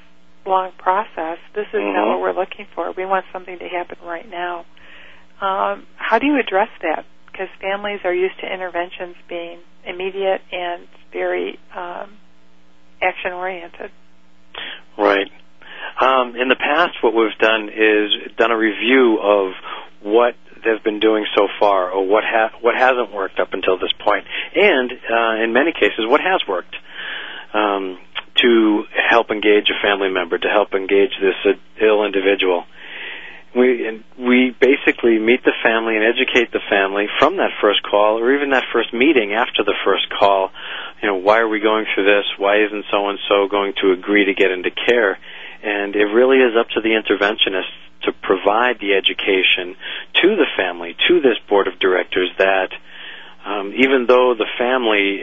long 0.44 0.72
process. 0.76 1.38
This 1.54 1.66
is 1.72 1.80
mm-hmm. 1.80 1.94
not 1.94 2.08
what 2.08 2.20
we're 2.20 2.38
looking 2.38 2.66
for. 2.74 2.92
We 2.92 3.06
want 3.06 3.24
something 3.32 3.58
to 3.58 3.68
happen 3.68 3.98
right 4.04 4.28
now." 4.28 4.66
Um, 5.40 5.86
how 5.96 6.18
do 6.18 6.26
you 6.26 6.38
address 6.38 6.68
that? 6.82 7.04
Because 7.36 7.52
families 7.60 8.00
are 8.04 8.14
used 8.14 8.40
to 8.40 8.50
interventions 8.50 9.14
being 9.28 9.58
immediate 9.84 10.40
and 10.50 10.88
very 11.12 11.58
um, 11.76 12.16
action 13.02 13.32
oriented. 13.32 13.90
Right. 14.96 15.30
Um, 16.00 16.34
in 16.34 16.48
the 16.48 16.56
past, 16.56 17.02
what 17.02 17.14
we've 17.14 17.36
done 17.38 17.68
is 17.68 18.32
done 18.38 18.52
a 18.52 18.56
review 18.56 19.18
of 19.20 19.52
what 20.02 20.34
they've 20.64 20.82
been 20.82 20.98
doing 20.98 21.26
so 21.34 21.46
far, 21.60 21.90
or 21.90 22.06
what 22.06 22.24
ha- 22.24 22.56
what 22.62 22.74
hasn't 22.74 23.12
worked 23.12 23.38
up 23.38 23.52
until 23.52 23.78
this 23.78 23.92
point, 24.02 24.24
and 24.54 24.92
uh, 24.92 25.42
in 25.44 25.52
many 25.52 25.72
cases, 25.72 26.06
what 26.06 26.20
has 26.20 26.40
worked. 26.48 26.76
Um, 27.52 27.98
to 28.42 28.84
help 29.08 29.30
engage 29.30 29.70
a 29.70 29.80
family 29.82 30.10
member, 30.10 30.36
to 30.36 30.48
help 30.48 30.74
engage 30.74 31.12
this 31.20 31.34
uh, 31.46 31.84
ill 31.84 32.04
individual. 32.04 32.64
We 33.56 34.04
we 34.18 34.54
basically 34.60 35.18
meet 35.18 35.42
the 35.42 35.56
family 35.64 35.96
and 35.96 36.04
educate 36.04 36.52
the 36.52 36.60
family 36.68 37.06
from 37.18 37.38
that 37.38 37.52
first 37.60 37.82
call, 37.82 38.18
or 38.18 38.34
even 38.34 38.50
that 38.50 38.64
first 38.72 38.92
meeting 38.92 39.32
after 39.32 39.64
the 39.64 39.75
first 39.84 40.10
call. 40.10 40.50
You 41.02 41.08
know, 41.08 41.16
why 41.16 41.38
are 41.38 41.48
we 41.48 41.60
going 41.60 41.86
through 41.94 42.04
this? 42.04 42.26
Why 42.36 42.64
isn't 42.64 42.84
so 42.90 43.08
and 43.08 43.18
so 43.28 43.48
going 43.48 43.72
to 43.80 43.92
agree 43.92 44.26
to 44.26 44.34
get 44.34 44.50
into 44.50 44.70
care? 44.70 45.18
And 45.62 45.96
it 45.96 46.04
really 46.04 46.36
is 46.38 46.54
up 46.58 46.68
to 46.76 46.80
the 46.82 46.90
interventionist 46.90 47.72
to 48.02 48.12
provide 48.12 48.78
the 48.78 48.92
education 48.92 49.75
to 50.22 50.36
the 50.36 50.46
family, 50.56 50.94
to 51.08 51.20
this 51.20 51.38
board 51.48 51.66
of 51.66 51.78
directors, 51.78 52.30
that 52.38 52.70
um, 53.46 53.72
even 53.75 54.06
though 54.06 54.34
the 54.36 54.46
family 54.58 55.22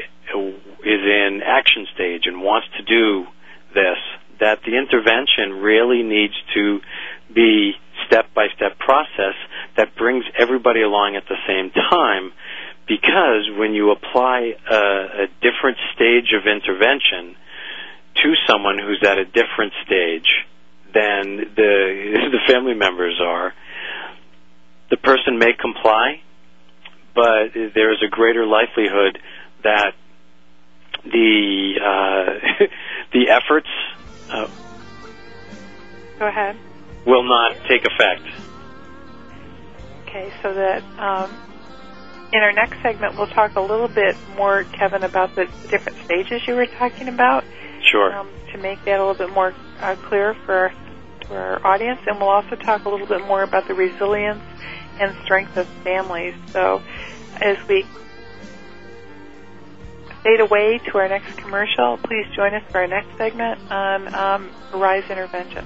is 0.83 1.01
in 1.05 1.41
action 1.45 1.85
stage 1.93 2.23
and 2.25 2.41
wants 2.41 2.67
to 2.77 2.83
do 2.83 3.27
this, 3.73 3.97
that 4.39 4.59
the 4.65 4.75
intervention 4.77 5.61
really 5.61 6.03
needs 6.03 6.33
to 6.53 6.79
be 7.33 7.73
step 8.07 8.33
by 8.33 8.47
step 8.55 8.77
process 8.79 9.35
that 9.77 9.95
brings 9.95 10.25
everybody 10.37 10.81
along 10.81 11.15
at 11.15 11.23
the 11.27 11.37
same 11.47 11.71
time 11.71 12.31
because 12.87 13.49
when 13.57 13.73
you 13.73 13.91
apply 13.91 14.53
a, 14.69 14.75
a 14.75 15.27
different 15.41 15.77
stage 15.95 16.33
of 16.37 16.45
intervention 16.47 17.35
to 18.15 18.33
someone 18.47 18.77
who's 18.77 19.03
at 19.03 19.17
a 19.17 19.25
different 19.25 19.73
stage 19.85 20.27
than 20.93 21.37
the 21.55 22.29
the 22.31 22.39
family 22.47 22.73
members 22.73 23.19
are, 23.21 23.53
the 24.89 24.97
person 24.97 25.39
may 25.39 25.53
comply, 25.59 26.21
but 27.15 27.53
there 27.53 27.91
is 27.91 28.03
a 28.05 28.09
greater 28.09 28.45
likelihood 28.45 29.17
that 29.63 29.93
the 31.05 31.73
uh, 31.81 32.65
the 33.13 33.29
efforts 33.29 33.69
uh, 34.29 34.47
go 36.19 36.27
ahead 36.27 36.57
will 37.05 37.23
not 37.23 37.55
take 37.67 37.85
effect. 37.85 38.21
Okay, 40.03 40.31
so 40.41 40.53
that 40.53 40.83
um, 40.99 41.31
in 42.31 42.41
our 42.41 42.51
next 42.51 42.81
segment 42.81 43.17
we'll 43.17 43.27
talk 43.27 43.55
a 43.55 43.61
little 43.61 43.87
bit 43.87 44.15
more, 44.37 44.63
Kevin, 44.63 45.03
about 45.03 45.35
the 45.35 45.45
different 45.69 45.97
stages 46.05 46.47
you 46.47 46.55
were 46.55 46.67
talking 46.67 47.07
about. 47.07 47.43
Sure. 47.91 48.13
Um, 48.13 48.29
to 48.51 48.57
make 48.57 48.83
that 48.85 48.99
a 48.99 49.05
little 49.05 49.27
bit 49.27 49.33
more 49.33 49.53
uh, 49.81 49.95
clear 50.07 50.33
for 50.45 50.71
for 51.27 51.37
our 51.37 51.65
audience, 51.65 51.99
and 52.05 52.19
we'll 52.19 52.29
also 52.29 52.55
talk 52.55 52.85
a 52.85 52.89
little 52.89 53.07
bit 53.07 53.25
more 53.25 53.43
about 53.43 53.67
the 53.67 53.73
resilience 53.73 54.43
and 54.99 55.15
strength 55.23 55.57
of 55.57 55.67
families. 55.83 56.35
So, 56.51 56.81
as 57.41 57.57
we 57.67 57.85
fade 60.21 60.39
away 60.39 60.79
to 60.85 60.97
our 60.97 61.09
next 61.09 61.37
commercial, 61.37 61.97
please 61.97 62.25
join 62.35 62.53
us 62.53 62.63
for 62.71 62.79
our 62.79 62.87
next 62.87 63.17
segment 63.17 63.59
on 63.71 64.13
um, 64.13 64.51
Rise 64.73 65.09
Intervention. 65.09 65.65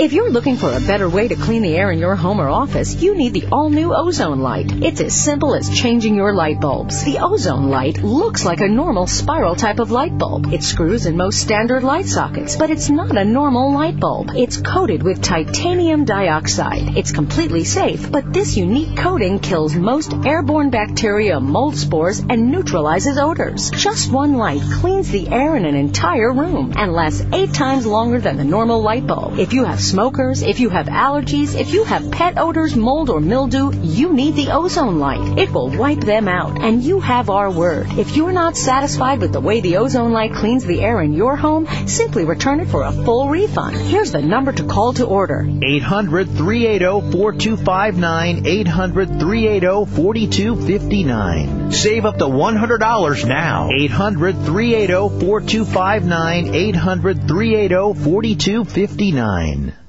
If 0.00 0.14
you're 0.14 0.30
looking 0.30 0.56
for 0.56 0.72
a 0.72 0.80
better 0.80 1.10
way 1.10 1.28
to 1.28 1.36
clean 1.36 1.60
the 1.60 1.76
air 1.76 1.90
in 1.90 1.98
your 1.98 2.16
home 2.16 2.40
or 2.40 2.48
office, 2.48 2.94
you 3.02 3.14
need 3.14 3.34
the 3.34 3.48
all-new 3.52 3.94
ozone 3.94 4.40
light. 4.40 4.72
It's 4.82 5.02
as 5.02 5.14
simple 5.14 5.54
as 5.54 5.68
changing 5.68 6.14
your 6.14 6.32
light 6.32 6.58
bulbs. 6.58 7.04
The 7.04 7.18
ozone 7.18 7.68
light 7.68 7.98
looks 7.98 8.42
like 8.42 8.62
a 8.62 8.66
normal 8.66 9.06
spiral 9.06 9.56
type 9.56 9.78
of 9.78 9.90
light 9.90 10.16
bulb. 10.16 10.54
It 10.54 10.62
screws 10.62 11.04
in 11.04 11.18
most 11.18 11.38
standard 11.38 11.82
light 11.82 12.06
sockets, 12.06 12.56
but 12.56 12.70
it's 12.70 12.88
not 12.88 13.14
a 13.14 13.26
normal 13.26 13.74
light 13.74 14.00
bulb. 14.00 14.30
It's 14.34 14.56
coated 14.56 15.02
with 15.02 15.20
titanium 15.20 16.06
dioxide. 16.06 16.96
It's 16.96 17.12
completely 17.12 17.64
safe, 17.64 18.10
but 18.10 18.32
this 18.32 18.56
unique 18.56 18.96
coating 18.96 19.38
kills 19.38 19.74
most 19.74 20.14
airborne 20.24 20.70
bacteria, 20.70 21.40
mold 21.40 21.76
spores, 21.76 22.20
and 22.20 22.50
neutralizes 22.50 23.18
odors. 23.18 23.70
Just 23.72 24.10
one 24.10 24.38
light 24.38 24.62
cleans 24.80 25.10
the 25.10 25.28
air 25.28 25.56
in 25.56 25.66
an 25.66 25.74
entire 25.74 26.32
room 26.32 26.72
and 26.74 26.90
lasts 26.90 27.22
eight 27.34 27.52
times 27.52 27.84
longer 27.84 28.18
than 28.18 28.38
the 28.38 28.44
normal 28.44 28.80
light 28.80 29.06
bulb. 29.06 29.38
If 29.38 29.52
you 29.52 29.64
have 29.64 29.89
smokers, 29.90 30.42
if 30.42 30.60
you 30.60 30.70
have 30.70 30.86
allergies, 30.86 31.58
if 31.58 31.72
you 31.74 31.82
have 31.84 32.10
pet 32.12 32.38
odors, 32.38 32.76
mold, 32.76 33.10
or 33.10 33.20
mildew, 33.20 33.72
you 33.82 34.12
need 34.12 34.36
the 34.36 34.50
ozone 34.52 35.00
light. 35.00 35.38
It 35.38 35.50
will 35.52 35.76
wipe 35.76 36.00
them 36.00 36.28
out, 36.28 36.62
and 36.62 36.82
you 36.82 37.00
have 37.00 37.28
our 37.28 37.50
word. 37.50 37.88
If 37.98 38.16
you're 38.16 38.32
not 38.32 38.56
satisfied 38.56 39.20
with 39.20 39.32
the 39.32 39.40
way 39.40 39.60
the 39.60 39.78
ozone 39.78 40.12
light 40.12 40.32
cleans 40.32 40.64
the 40.64 40.80
air 40.80 41.00
in 41.00 41.12
your 41.12 41.36
home, 41.36 41.66
simply 41.86 42.24
return 42.24 42.60
it 42.60 42.68
for 42.68 42.84
a 42.84 42.92
full 42.92 43.28
refund. 43.28 43.76
Here's 43.76 44.12
the 44.12 44.22
number 44.22 44.52
to 44.52 44.64
call 44.64 44.92
to 44.94 45.06
order 45.06 45.46
800 45.62 46.28
380 46.36 47.10
4259, 47.10 48.46
800 48.46 49.08
380 49.18 49.96
4259. 49.96 51.72
Save 51.72 52.04
up 52.04 52.18
to 52.18 52.26
$100 52.26 53.28
now. 53.28 53.68
800 53.72 54.44
380 54.44 55.20
4259, 55.20 56.54
800 56.54 57.28
380 57.28 58.04
4259. 58.04 59.79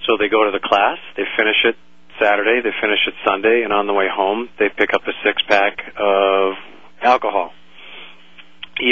So 0.06 0.19
they 0.19 0.27
go 0.27 0.43
to 0.43 0.51
the 0.51 0.60
class, 0.60 0.99
they 1.15 1.23
finish 1.38 1.56
it 1.63 1.79
Saturday, 2.19 2.60
they 2.60 2.75
finish 2.75 2.99
it 3.08 3.15
Sunday, 3.25 3.63
and 3.63 3.71
on 3.71 3.88
the 3.88 3.93
way 3.93 4.08
home 4.12 4.49
they 4.60 4.67
pick 4.67 4.93
up 4.93 5.08
a 5.08 5.15
six 5.23 5.41
pack 5.47 5.79
of 5.95 6.52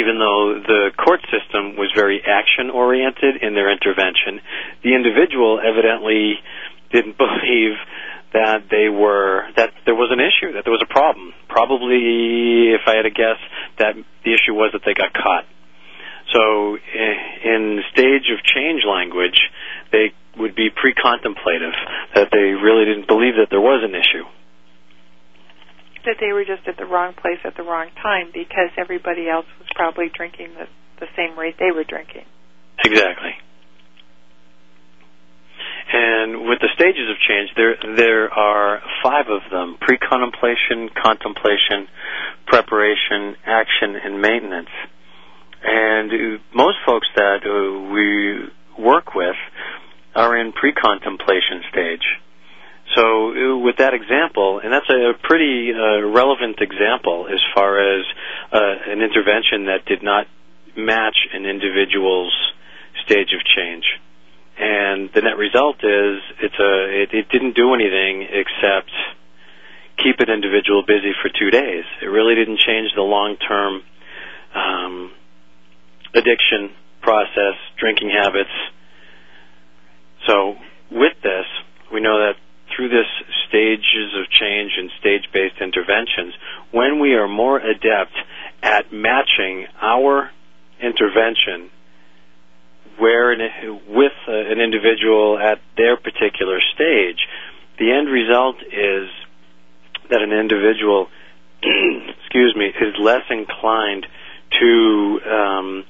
even 0.02 0.18
though 0.18 0.58
the 0.66 0.90
court 0.98 1.22
system 1.30 1.78
was 1.78 1.94
very 1.94 2.20
action 2.26 2.70
oriented 2.70 3.38
in 3.40 3.54
their 3.54 3.70
intervention, 3.70 4.42
the 4.82 4.94
individual 4.94 5.62
evidently 5.62 6.42
didn't 6.90 7.16
believe 7.24 7.78
that 8.32 8.66
they 8.70 8.88
were 8.88 9.44
that 9.56 9.72
there 9.84 9.94
was 9.94 10.10
an 10.10 10.18
issue, 10.18 10.54
that 10.54 10.64
there 10.64 10.72
was 10.72 10.82
a 10.82 10.92
problem. 10.92 11.32
Probably, 11.48 12.72
if 12.72 12.82
I 12.86 12.96
had 12.96 13.02
to 13.02 13.14
guess, 13.14 13.38
that 13.78 13.94
the 14.24 14.32
issue 14.34 14.54
was 14.54 14.72
that 14.72 14.82
they 14.84 14.94
got 14.94 15.12
caught. 15.12 15.44
So, 16.32 16.76
eh, 16.76 17.18
in 17.44 17.82
stage 17.92 18.32
of 18.32 18.42
change 18.42 18.82
language, 18.88 19.38
they 19.92 20.14
would 20.38 20.54
be 20.54 20.70
pre-contemplative 20.70 21.76
that 22.14 22.30
they 22.32 22.56
really 22.56 22.86
didn't 22.86 23.06
believe 23.06 23.36
that 23.36 23.48
there 23.50 23.60
was 23.60 23.84
an 23.84 23.94
issue 23.94 24.24
that 26.04 26.16
they 26.20 26.32
were 26.32 26.44
just 26.44 26.66
at 26.66 26.76
the 26.76 26.86
wrong 26.86 27.14
place 27.14 27.38
at 27.44 27.56
the 27.56 27.62
wrong 27.62 27.88
time 28.02 28.30
because 28.32 28.70
everybody 28.76 29.28
else 29.28 29.46
was 29.58 29.68
probably 29.74 30.08
drinking 30.08 30.54
the, 30.54 30.66
the 31.00 31.06
same 31.16 31.38
rate 31.38 31.56
they 31.58 31.70
were 31.70 31.84
drinking. 31.84 32.24
Exactly. 32.84 33.32
And 35.92 36.48
with 36.48 36.60
the 36.60 36.70
stages 36.74 37.10
of 37.10 37.16
change, 37.28 37.50
there 37.54 37.76
there 37.96 38.32
are 38.32 38.80
five 39.02 39.26
of 39.28 39.42
them: 39.50 39.76
pre-contemplation, 39.80 40.88
contemplation, 40.96 41.86
preparation, 42.46 43.36
action, 43.44 43.96
and 43.96 44.22
maintenance. 44.22 44.70
And 45.62 46.40
most 46.54 46.78
folks 46.86 47.06
that 47.14 47.44
uh, 47.44 47.92
we 47.92 48.48
work 48.82 49.14
with 49.14 49.36
are 50.14 50.36
in 50.36 50.52
pre-contemplation 50.52 51.62
stage. 51.70 52.04
So 52.94 53.02
uh, 53.02 53.56
with 53.58 53.76
that 53.78 53.94
example, 53.94 54.60
and 54.62 54.72
that's 54.72 54.88
a 54.90 55.12
pretty 55.22 55.72
uh, 55.72 56.04
relevant 56.08 56.60
example 56.60 57.26
as 57.32 57.40
far 57.54 57.78
as 57.78 58.04
uh, 58.52 58.92
an 58.92 59.00
intervention 59.00 59.66
that 59.66 59.86
did 59.86 60.02
not 60.02 60.26
match 60.76 61.16
an 61.32 61.46
individual's 61.46 62.34
stage 63.04 63.32
of 63.32 63.40
change. 63.44 63.84
And 64.58 65.10
the 65.14 65.22
net 65.22 65.38
result 65.38 65.76
is 65.76 66.20
it's 66.40 66.58
a 66.60 67.02
it, 67.02 67.08
it 67.14 67.28
didn't 67.30 67.56
do 67.56 67.72
anything 67.74 68.28
except 68.28 68.90
keep 69.96 70.20
an 70.20 70.28
individual 70.28 70.84
busy 70.86 71.12
for 71.22 71.28
two 71.28 71.50
days. 71.50 71.84
It 72.02 72.06
really 72.06 72.34
didn't 72.34 72.58
change 72.58 72.90
the 72.94 73.02
long 73.02 73.36
term 73.36 73.82
um, 74.54 75.12
addiction 76.14 76.70
process, 77.00 77.56
drinking 77.78 78.10
habits. 78.10 78.52
So 80.26 80.54
with 80.90 81.14
this, 81.22 81.46
we 81.92 82.00
know 82.00 82.18
that 82.18 82.36
through 82.74 82.88
this 82.88 83.06
stages 83.48 84.14
of 84.18 84.28
change 84.30 84.72
and 84.78 84.90
stage-based 85.00 85.60
interventions, 85.60 86.34
when 86.70 87.00
we 87.00 87.14
are 87.14 87.28
more 87.28 87.58
adept 87.58 88.16
at 88.62 88.92
matching 88.92 89.66
our 89.80 90.30
intervention 90.80 91.70
where 92.98 93.34
with 93.88 94.12
an 94.26 94.60
individual 94.60 95.38
at 95.38 95.60
their 95.76 95.96
particular 95.96 96.60
stage, 96.74 97.26
the 97.78 97.90
end 97.90 98.08
result 98.08 98.56
is 98.62 99.08
that 100.10 100.20
an 100.20 100.32
individual, 100.32 101.08
excuse 101.62 102.54
me, 102.56 102.66
is 102.66 102.94
less 103.00 103.24
inclined 103.30 104.06
to 104.60 105.20
um, 105.26 105.84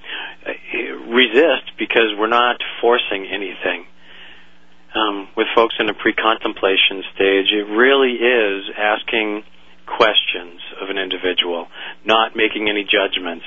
resist 1.08 1.72
because 1.78 2.14
we're 2.16 2.28
not 2.28 2.56
forcing 2.80 3.26
anything 3.26 3.86
um, 4.94 5.28
with 5.36 5.46
folks 5.54 5.74
in 5.78 5.88
a 5.88 5.94
pre-contemplation 5.94 7.02
stage, 7.14 7.48
it 7.52 7.66
really 7.70 8.12
is 8.12 8.64
asking 8.76 9.44
questions 9.86 10.60
of 10.80 10.90
an 10.90 10.98
individual, 10.98 11.66
not 12.04 12.36
making 12.36 12.68
any 12.68 12.84
judgments, 12.84 13.44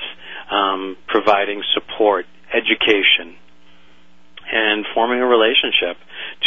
um, 0.50 0.96
providing 1.08 1.62
support, 1.74 2.26
education, 2.52 3.36
and 4.52 4.86
forming 4.94 5.20
a 5.20 5.26
relationship 5.26 5.96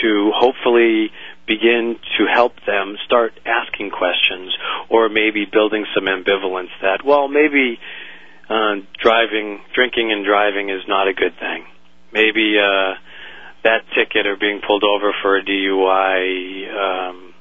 to 0.02 0.32
hopefully 0.34 1.12
begin 1.48 1.98
to 2.18 2.26
help 2.32 2.54
them 2.66 2.96
start 3.06 3.34
asking 3.46 3.92
questions 3.92 4.56
or 4.90 5.10
maybe 5.10 5.46
building 5.46 5.86
some 5.94 6.06
ambivalence 6.06 6.70
that, 6.82 7.04
well, 7.04 7.28
maybe 7.28 7.80
uh, 8.50 8.76
driving, 9.02 9.60
drinking 9.74 10.12
and 10.12 10.26
driving 10.26 10.70
is 10.70 10.82
not 10.88 11.08
a 11.08 11.14
good 11.14 11.34
thing. 11.40 11.66
Maybe 12.14 12.58
uh, 12.58 12.94
that 13.64 13.84
ticket 13.96 14.26
or 14.26 14.36
being 14.38 14.62
pulled 14.66 14.84
over 14.84 15.14
for 15.22 15.38
a 15.38 15.44
DUI, 15.44 16.70
um, 16.74 17.34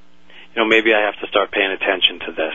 you 0.55 0.63
know, 0.63 0.69
maybe 0.69 0.95
I 0.95 1.05
have 1.07 1.19
to 1.21 1.27
start 1.29 1.53
paying 1.53 1.71
attention 1.71 2.21
to 2.27 2.33
this. 2.33 2.55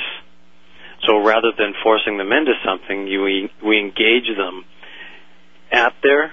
So 1.08 1.19
rather 1.19 1.52
than 1.58 1.73
forcing 1.84 2.17
them 2.17 2.32
into 2.32 2.54
something, 2.65 3.08
you, 3.08 3.49
we 3.63 3.80
engage 3.80 4.28
them 4.36 4.65
at 5.71 5.93
their 6.02 6.32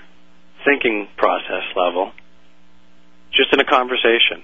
thinking 0.64 1.08
process 1.16 1.64
level, 1.74 2.12
just 3.32 3.52
in 3.52 3.60
a 3.60 3.64
conversation. 3.64 4.42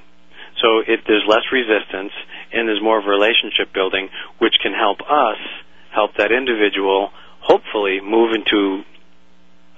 So 0.62 0.80
it, 0.80 1.00
there's 1.06 1.24
less 1.28 1.44
resistance 1.52 2.12
and 2.52 2.66
there's 2.66 2.82
more 2.82 2.98
of 2.98 3.06
relationship 3.06 3.72
building, 3.74 4.08
which 4.38 4.54
can 4.62 4.72
help 4.72 5.00
us 5.02 5.38
help 5.92 6.16
that 6.18 6.32
individual 6.32 7.10
hopefully 7.40 8.00
move 8.02 8.34
into 8.34 8.82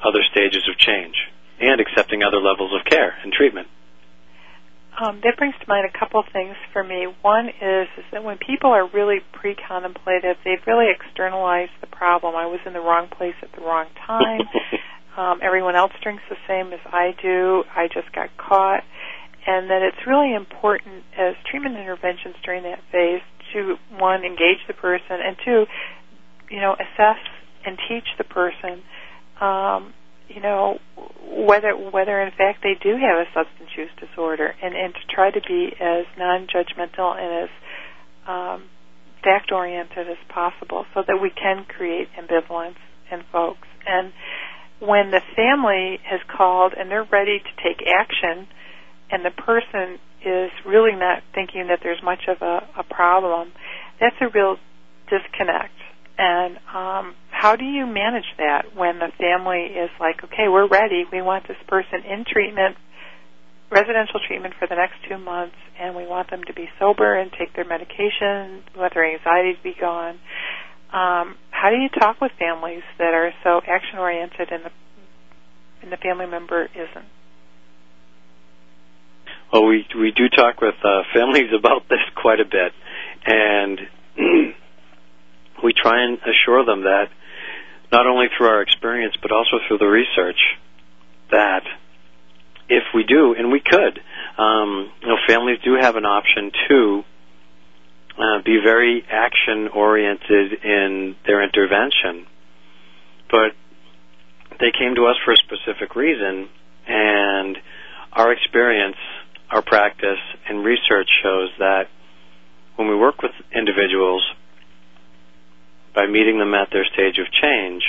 other 0.03 0.21
stages 0.31 0.63
of 0.69 0.79
change 0.79 1.15
and 1.61 1.81
accepting 1.81 2.23
other 2.23 2.39
levels 2.39 2.73
of 2.73 2.85
care 2.85 3.15
and 3.23 3.33
treatment. 3.33 3.69
Um, 4.99 5.21
that 5.23 5.37
brings 5.39 5.55
to 5.61 5.67
mind 5.69 5.87
a 5.87 5.97
couple 5.97 6.19
of 6.19 6.27
things 6.33 6.57
for 6.73 6.83
me. 6.83 7.07
One 7.23 7.49
is, 7.49 7.87
is 7.97 8.05
that 8.11 8.25
when 8.25 8.37
people 8.39 8.71
are 8.71 8.89
really 8.89 9.21
pre-contemplative, 9.33 10.37
they've 10.45 10.65
really 10.67 10.91
externalized 10.91 11.71
the 11.81 11.87
problem. 11.87 12.35
I 12.35 12.47
was 12.47 12.59
in 12.67 12.73
the 12.73 12.81
wrong 12.81 13.07
place 13.07 13.37
at 13.43 13.53
the 13.53 13.61
wrong 13.61 13.87
time. 14.07 14.41
um, 15.17 15.39
everyone 15.41 15.77
else 15.77 15.93
drinks 16.03 16.25
the 16.29 16.37
same 16.49 16.73
as 16.73 16.81
I 16.85 17.15
do. 17.23 17.63
I 17.77 17.87
just 17.87 18.11
got 18.13 18.37
caught. 18.37 18.83
And 19.47 19.71
that 19.71 19.83
it's 19.83 20.05
really 20.05 20.35
important 20.35 21.05
as 21.17 21.35
treatment 21.49 21.77
interventions 21.77 22.35
during 22.45 22.65
that 22.65 22.81
phase 22.91 23.23
to, 23.55 23.77
one, 23.97 24.25
engage 24.25 24.59
the 24.67 24.75
person, 24.75 25.23
and 25.23 25.37
two, 25.45 25.65
you 26.51 26.61
know, 26.61 26.75
assess 26.75 27.23
and 27.65 27.79
teach 27.89 28.05
the 28.19 28.25
person 28.25 28.83
um, 29.41 29.95
you 30.29 30.41
know 30.41 30.79
whether 31.25 31.73
whether 31.77 32.21
in 32.21 32.31
fact 32.31 32.63
they 32.63 32.75
do 32.81 32.97
have 32.97 33.19
a 33.19 33.27
substance 33.35 33.71
use 33.77 33.91
disorder 33.99 34.55
and 34.63 34.75
and 34.75 34.95
to 34.95 35.01
try 35.09 35.31
to 35.31 35.41
be 35.41 35.73
as 35.81 36.07
non-judgmental 36.19 37.17
and 37.17 37.45
as 37.45 37.51
um, 38.27 38.69
fact 39.23 39.51
oriented 39.53 40.09
as 40.09 40.19
possible 40.29 40.85
so 40.95 41.03
that 41.07 41.19
we 41.21 41.31
can 41.31 41.65
create 41.65 42.09
ambivalence 42.19 42.77
in 43.11 43.23
folks. 43.33 43.67
And 43.87 44.13
when 44.81 45.11
the 45.11 45.23
family 45.35 45.99
has 46.05 46.21
called 46.29 46.75
and 46.79 46.91
they're 46.91 47.09
ready 47.11 47.39
to 47.39 47.63
take 47.63 47.85
action 47.87 48.47
and 49.11 49.25
the 49.25 49.31
person 49.31 49.99
is 50.25 50.51
really 50.67 50.95
not 50.95 51.23
thinking 51.35 51.69
that 51.69 51.81
there's 51.83 52.03
much 52.03 52.29
of 52.29 52.43
a, 52.43 52.69
a 52.79 52.83
problem 52.83 53.53
that's 54.01 54.17
a 54.21 54.29
real 54.29 54.57
disconnect 55.09 55.75
and 56.19 56.57
um, 56.75 57.15
how 57.31 57.55
do 57.55 57.65
you 57.65 57.87
manage 57.87 58.27
that 58.39 58.75
when 58.75 58.99
the 58.99 59.09
family 59.19 59.67
is 59.67 59.91
like, 60.01 60.25
okay, 60.25 60.49
we're 60.49 60.67
ready, 60.67 61.05
we 61.13 61.23
want 61.23 61.47
this 61.47 61.57
person 61.69 62.03
in 62.05 62.25
treatment, 62.27 62.77
residential 63.71 64.19
treatment 64.27 64.55
for 64.59 64.67
the 64.67 64.75
next 64.75 64.97
two 65.09 65.17
months, 65.17 65.55
and 65.79 65.95
we 65.95 66.07
want 66.07 66.29
them 66.31 66.43
to 66.43 66.53
be 66.53 66.69
sober 66.81 67.15
and 67.15 67.31
take 67.39 67.55
their 67.55 67.65
medication, 67.65 68.65
let 68.77 68.95
their 68.95 69.07
anxiety 69.07 69.57
be 69.63 69.77
gone. 69.79 70.19
Um, 70.93 71.37
how 71.51 71.71
do 71.71 71.77
you 71.77 71.89
talk 71.89 72.21
with 72.21 72.33
families 72.37 72.83
that 72.99 73.15
are 73.15 73.33
so 73.45 73.61
action 73.67 73.99
oriented 73.99 74.51
and 74.51 74.65
the 74.65 74.71
and 75.81 75.93
the 75.93 75.97
family 75.99 76.27
member 76.27 76.69
isn't? 76.75 77.07
Well, 79.53 79.67
we 79.67 79.87
we 79.97 80.11
do 80.11 80.29
talk 80.29 80.61
with 80.61 80.75
uh, 80.83 81.03
families 81.15 81.51
about 81.57 81.89
this 81.89 82.01
quite 82.21 82.41
a 82.41 82.45
bit, 82.45 82.73
and 83.25 83.81
we 85.63 85.73
try 85.73 86.05
and 86.05 86.19
assure 86.19 86.65
them 86.65 86.83
that 86.83 87.09
not 87.91 88.07
only 88.07 88.27
through 88.37 88.49
our 88.49 88.63
experience 88.63 89.15
but 89.21 89.33
also 89.33 89.59
through 89.67 89.79
the 89.79 89.87
research 89.87 90.39
that 91.31 91.63
if 92.69 92.85
we 92.95 93.03
do, 93.05 93.35
and 93.37 93.51
we 93.51 93.61
could, 93.61 94.01
um, 94.37 94.91
you 95.01 95.09
know, 95.09 95.17
families 95.27 95.59
do 95.65 95.75
have 95.81 95.97
an 95.97 96.05
option 96.05 96.53
to 96.69 97.05
uh, 98.19 98.43
be 98.45 98.59
very 98.63 99.05
action 99.11 99.69
oriented 99.69 100.53
in 100.65 101.17
their 101.27 101.43
intervention, 101.43 102.27
but 103.31 103.53
they 104.61 104.73
came 104.79 104.95
to 104.97 105.07
us 105.07 105.17
for 105.25 105.33
a 105.33 105.37
specific 105.37 105.97
reason, 105.97 106.49
and 106.87 107.57
our 108.13 108.33
experience, 108.33 108.97
our 109.51 109.63
practice, 109.63 110.19
and 110.49 110.65
research 110.65 111.09
shows 111.23 111.51
that 111.59 111.85
when 112.77 112.89
we 112.89 112.97
work 112.97 113.23
with 113.23 113.33
individuals 113.55 114.23
by 115.95 116.07
meeting 116.07 116.39
them 116.39 116.55
at 116.55 116.69
their 116.73 116.85
stage 116.85 117.19
of 117.19 117.27
change, 117.33 117.83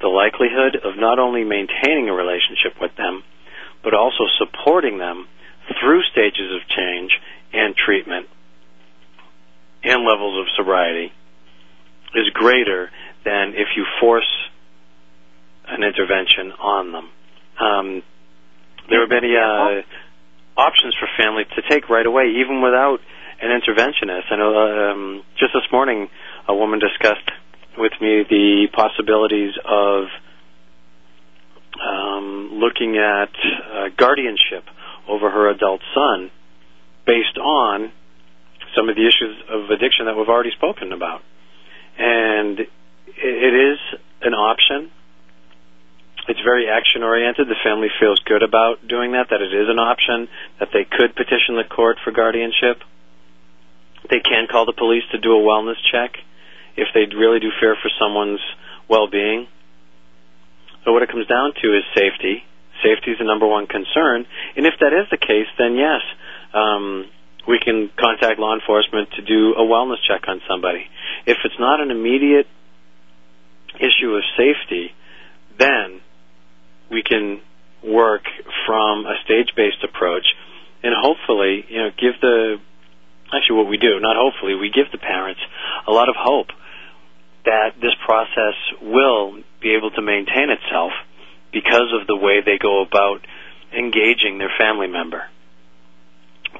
the 0.00 0.08
likelihood 0.08 0.76
of 0.76 0.96
not 0.96 1.18
only 1.18 1.44
maintaining 1.44 2.08
a 2.08 2.12
relationship 2.12 2.80
with 2.80 2.94
them, 2.96 3.22
but 3.82 3.94
also 3.94 4.24
supporting 4.38 4.98
them 4.98 5.26
through 5.80 6.02
stages 6.12 6.52
of 6.54 6.68
change 6.68 7.10
and 7.52 7.74
treatment 7.76 8.26
and 9.84 10.04
levels 10.04 10.40
of 10.40 10.46
sobriety 10.56 11.12
is 12.14 12.30
greater 12.32 12.90
than 13.24 13.54
if 13.54 13.68
you 13.76 13.84
force 14.00 14.48
an 15.68 15.82
intervention 15.82 16.52
on 16.52 16.92
them. 16.92 17.08
Um, 17.58 18.02
there 18.88 19.02
are 19.02 19.06
many 19.06 19.34
uh, 19.36 19.82
options 20.56 20.94
for 20.98 21.08
families 21.16 21.46
to 21.56 21.62
take 21.68 21.88
right 21.88 22.04
away, 22.04 22.34
even 22.40 22.60
without 22.60 23.00
an 23.40 23.50
interventionist. 23.60 24.30
I 24.30 24.36
know 24.36 24.90
um, 24.90 25.22
just 25.38 25.52
this 25.52 25.70
morning 25.72 26.08
a 26.48 26.54
woman 26.54 26.78
discussed 26.78 27.30
with 27.78 27.92
me 28.00 28.24
the 28.28 28.68
possibilities 28.72 29.52
of 29.64 30.04
um, 31.80 32.50
looking 32.54 32.96
at 32.96 33.32
uh, 33.34 33.88
guardianship 33.96 34.64
over 35.08 35.30
her 35.30 35.50
adult 35.50 35.80
son 35.94 36.30
based 37.06 37.36
on 37.38 37.92
some 38.76 38.88
of 38.88 38.96
the 38.96 39.06
issues 39.06 39.36
of 39.48 39.70
addiction 39.70 40.06
that 40.06 40.16
we've 40.16 40.28
already 40.28 40.50
spoken 40.50 40.92
about. 40.92 41.22
And 41.98 42.60
it 42.60 43.54
is 43.54 43.78
an 44.22 44.34
option. 44.34 44.90
It's 46.26 46.40
very 46.40 46.68
action 46.68 47.02
oriented. 47.02 47.48
The 47.48 47.60
family 47.62 47.88
feels 48.00 48.18
good 48.20 48.42
about 48.42 48.86
doing 48.86 49.12
that, 49.12 49.28
that 49.30 49.42
it 49.42 49.52
is 49.52 49.68
an 49.68 49.78
option, 49.78 50.28
that 50.58 50.68
they 50.72 50.84
could 50.84 51.14
petition 51.14 51.56
the 51.56 51.68
court 51.68 51.98
for 52.02 52.10
guardianship. 52.10 52.80
They 54.10 54.20
can 54.20 54.46
call 54.50 54.66
the 54.66 54.72
police 54.72 55.04
to 55.12 55.18
do 55.18 55.32
a 55.32 55.40
wellness 55.40 55.76
check 55.92 56.16
if 56.76 56.88
they 56.94 57.06
really 57.14 57.40
do 57.40 57.50
fear 57.60 57.76
for 57.80 57.90
someone's 58.00 58.40
well-being. 58.88 59.46
So 60.84 60.92
what 60.92 61.02
it 61.02 61.08
comes 61.08 61.26
down 61.26 61.52
to 61.62 61.68
is 61.76 61.82
safety. 61.94 62.44
Safety 62.82 63.12
is 63.12 63.18
the 63.18 63.24
number 63.24 63.46
one 63.46 63.66
concern, 63.66 64.26
and 64.56 64.66
if 64.66 64.74
that 64.80 64.92
is 64.92 65.08
the 65.10 65.16
case, 65.16 65.48
then 65.56 65.76
yes, 65.76 66.02
um, 66.52 67.06
we 67.48 67.58
can 67.58 67.88
contact 67.96 68.38
law 68.38 68.54
enforcement 68.54 69.08
to 69.16 69.22
do 69.22 69.54
a 69.54 69.62
wellness 69.62 70.02
check 70.06 70.28
on 70.28 70.40
somebody. 70.48 70.84
If 71.24 71.38
it's 71.44 71.58
not 71.58 71.80
an 71.80 71.90
immediate 71.90 72.46
issue 73.76 74.14
of 74.14 74.22
safety, 74.36 74.92
then 75.58 76.00
we 76.90 77.02
can 77.02 77.40
work 77.82 78.24
from 78.66 79.06
a 79.06 79.14
stage-based 79.24 79.84
approach 79.84 80.26
and 80.82 80.94
hopefully, 80.94 81.64
you 81.68 81.78
know, 81.78 81.90
give 81.96 82.20
the 82.20 82.56
actually 83.32 83.56
what 83.56 83.68
we 83.68 83.78
do, 83.78 83.98
not 84.00 84.16
hopefully, 84.16 84.54
we 84.54 84.70
give 84.70 84.92
the 84.92 84.98
parents 84.98 85.40
a 85.88 85.90
lot 85.90 86.08
of 86.08 86.14
hope 86.16 86.48
that 87.44 87.74
this 87.80 87.94
process 88.04 88.54
will 88.80 89.42
be 89.60 89.74
able 89.74 89.90
to 89.90 90.02
maintain 90.02 90.50
itself 90.50 90.92
because 91.52 91.92
of 91.98 92.06
the 92.06 92.16
way 92.16 92.40
they 92.44 92.58
go 92.58 92.82
about 92.82 93.20
engaging 93.72 94.38
their 94.38 94.52
family 94.58 94.86
member. 94.86 95.24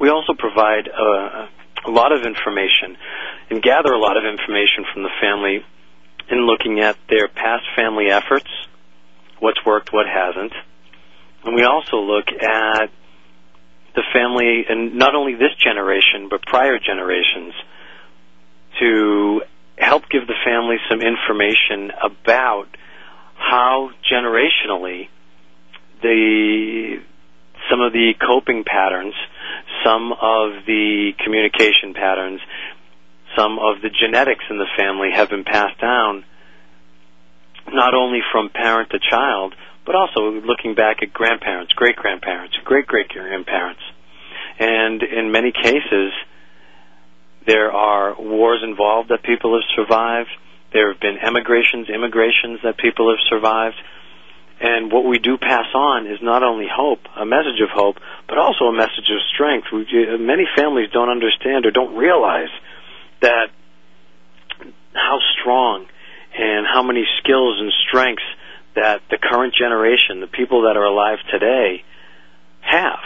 We 0.00 0.08
also 0.08 0.34
provide 0.36 0.88
a, 0.88 1.48
a 1.86 1.90
lot 1.90 2.12
of 2.12 2.26
information 2.26 2.96
and 3.50 3.62
gather 3.62 3.92
a 3.92 3.98
lot 3.98 4.16
of 4.16 4.24
information 4.24 4.84
from 4.92 5.02
the 5.02 5.10
family 5.20 5.64
in 6.30 6.46
looking 6.46 6.80
at 6.80 6.96
their 7.08 7.28
past 7.28 7.64
family 7.76 8.10
efforts, 8.10 8.48
what's 9.38 9.64
worked, 9.64 9.92
what 9.92 10.06
hasn't. 10.06 10.52
And 11.44 11.54
we 11.54 11.64
also 11.64 11.98
look 11.98 12.28
at 12.28 12.90
the 13.94 14.02
family, 14.12 14.64
and 14.68 14.96
not 14.96 15.14
only 15.14 15.34
this 15.34 15.54
generation, 15.62 16.28
but 16.28 16.42
prior 16.42 16.78
generations, 16.78 17.54
to 18.80 19.42
help 19.76 20.04
give 20.10 20.26
the 20.26 20.38
family 20.44 20.76
some 20.88 21.00
information 21.00 21.90
about 22.02 22.66
how 23.36 23.90
generationally 24.10 25.08
the 26.02 27.00
some 27.70 27.80
of 27.80 27.92
the 27.92 28.12
coping 28.20 28.62
patterns, 28.64 29.14
some 29.84 30.12
of 30.12 30.66
the 30.66 31.12
communication 31.24 31.94
patterns, 31.94 32.40
some 33.36 33.58
of 33.58 33.80
the 33.82 33.88
genetics 33.88 34.44
in 34.50 34.58
the 34.58 34.68
family 34.76 35.08
have 35.14 35.30
been 35.30 35.44
passed 35.44 35.80
down 35.80 36.24
not 37.72 37.94
only 37.94 38.20
from 38.30 38.50
parent 38.50 38.90
to 38.90 38.98
child, 38.98 39.54
but 39.86 39.94
also 39.94 40.40
looking 40.44 40.74
back 40.74 40.98
at 41.02 41.12
grandparents, 41.12 41.72
great 41.72 41.96
grandparents, 41.96 42.56
great 42.64 42.86
great 42.86 43.08
grandparents. 43.08 43.80
And 44.58 45.02
in 45.02 45.32
many 45.32 45.52
cases, 45.52 46.12
there 47.46 47.72
are 47.72 48.14
wars 48.18 48.62
involved 48.62 49.10
that 49.10 49.22
people 49.22 49.54
have 49.54 49.68
survived. 49.76 50.30
There 50.72 50.92
have 50.92 51.00
been 51.00 51.18
emigrations, 51.18 51.88
immigrations 51.88 52.60
that 52.64 52.78
people 52.78 53.10
have 53.10 53.20
survived. 53.28 53.76
And 54.60 54.90
what 54.90 55.04
we 55.04 55.18
do 55.18 55.36
pass 55.36 55.66
on 55.74 56.06
is 56.06 56.18
not 56.22 56.42
only 56.42 56.66
hope, 56.72 57.00
a 57.16 57.26
message 57.26 57.60
of 57.62 57.70
hope, 57.70 57.96
but 58.28 58.38
also 58.38 58.66
a 58.66 58.72
message 58.72 59.10
of 59.10 59.20
strength. 59.34 59.66
We, 59.72 59.82
uh, 59.82 60.16
many 60.16 60.44
families 60.56 60.90
don't 60.92 61.10
understand 61.10 61.66
or 61.66 61.70
don't 61.70 61.96
realize 61.96 62.48
that 63.20 63.48
how 64.94 65.18
strong 65.40 65.86
and 66.36 66.66
how 66.66 66.82
many 66.82 67.04
skills 67.18 67.60
and 67.60 67.72
strengths 67.88 68.24
that 68.74 69.02
the 69.10 69.18
current 69.18 69.54
generation, 69.54 70.20
the 70.20 70.26
people 70.26 70.62
that 70.62 70.76
are 70.76 70.84
alive 70.84 71.18
today, 71.30 71.84
have. 72.60 73.02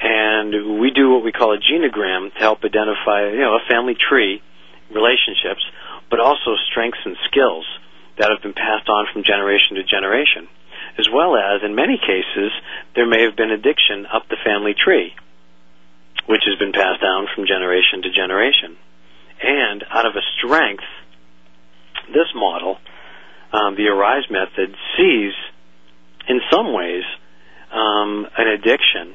And 0.00 0.80
we 0.80 0.90
do 0.90 1.10
what 1.10 1.24
we 1.24 1.32
call 1.32 1.52
a 1.52 1.58
genogram 1.58 2.32
to 2.32 2.38
help 2.38 2.64
identify, 2.64 3.30
you 3.30 3.40
know, 3.40 3.56
a 3.56 3.68
family 3.68 3.96
tree, 3.96 4.42
relationships, 4.90 5.64
but 6.10 6.20
also 6.20 6.54
strengths 6.70 7.00
and 7.04 7.16
skills 7.30 7.66
that 8.18 8.30
have 8.30 8.42
been 8.42 8.54
passed 8.54 8.88
on 8.88 9.06
from 9.12 9.24
generation 9.24 9.76
to 9.76 9.82
generation. 9.82 10.48
As 10.98 11.08
well 11.12 11.36
as, 11.36 11.62
in 11.62 11.74
many 11.74 11.98
cases, 11.98 12.50
there 12.94 13.06
may 13.06 13.22
have 13.22 13.36
been 13.36 13.50
addiction 13.50 14.06
up 14.06 14.28
the 14.28 14.38
family 14.44 14.74
tree, 14.74 15.14
which 16.26 16.42
has 16.46 16.58
been 16.58 16.72
passed 16.72 17.02
down 17.02 17.26
from 17.34 17.46
generation 17.46 18.02
to 18.02 18.10
generation. 18.10 18.76
And 19.42 19.84
out 19.90 20.06
of 20.06 20.14
a 20.14 20.24
strength, 20.38 20.86
this 22.08 22.30
model 22.34 22.78
um, 23.52 23.76
the 23.76 23.88
Arise 23.88 24.28
method 24.30 24.76
sees, 24.96 25.32
in 26.28 26.40
some 26.50 26.72
ways, 26.72 27.04
um, 27.72 28.26
an 28.36 28.48
addiction 28.48 29.14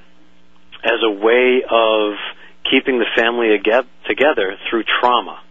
as 0.83 0.99
a 1.03 1.11
way 1.11 1.63
of 1.69 2.13
keeping 2.69 2.99
the 2.99 3.05
family 3.15 3.49
together 4.07 4.57
through 4.69 4.83
trauma. 4.99 5.41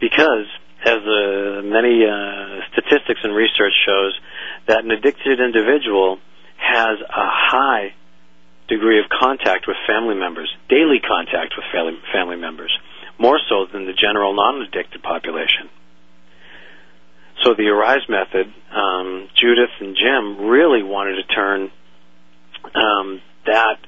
Because, 0.00 0.46
as 0.84 0.98
uh, 1.02 1.62
many 1.62 2.04
uh, 2.06 2.60
statistics 2.72 3.20
and 3.22 3.34
research 3.34 3.72
shows, 3.84 4.18
that 4.66 4.84
an 4.84 4.90
addicted 4.90 5.40
individual 5.40 6.18
has 6.56 6.98
a 7.00 7.28
high 7.28 7.94
degree 8.68 9.00
of 9.00 9.06
contact 9.08 9.66
with 9.66 9.76
family 9.86 10.14
members, 10.14 10.52
daily 10.68 11.00
contact 11.00 11.54
with 11.56 11.64
family 12.12 12.36
members, 12.36 12.76
more 13.18 13.40
so 13.48 13.66
than 13.72 13.86
the 13.86 13.92
general 13.94 14.34
non-addicted 14.34 15.02
population. 15.02 15.68
So 17.42 17.54
the 17.54 17.68
Arise 17.68 18.06
method, 18.08 18.52
um, 18.74 19.28
Judith 19.34 19.70
and 19.80 19.96
Jim 19.96 20.48
really 20.48 20.82
wanted 20.82 21.16
to 21.16 21.34
turn 21.34 21.70
um, 22.74 23.22
that 23.46 23.78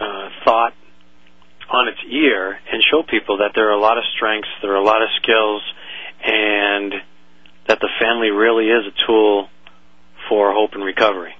uh, 0.00 0.28
thought 0.44 0.74
on 1.70 1.88
its 1.88 1.98
ear 2.10 2.58
and 2.70 2.82
show 2.90 3.02
people 3.02 3.38
that 3.38 3.52
there 3.54 3.68
are 3.68 3.72
a 3.72 3.80
lot 3.80 3.98
of 3.98 4.04
strengths, 4.14 4.48
there 4.60 4.72
are 4.72 4.82
a 4.82 4.84
lot 4.84 5.02
of 5.02 5.08
skills, 5.22 5.62
and 6.22 6.94
that 7.68 7.80
the 7.80 7.88
family 8.00 8.30
really 8.30 8.66
is 8.66 8.84
a 8.86 9.06
tool 9.06 9.48
for 10.28 10.52
hope 10.52 10.70
and 10.74 10.84
recovery. 10.84 11.34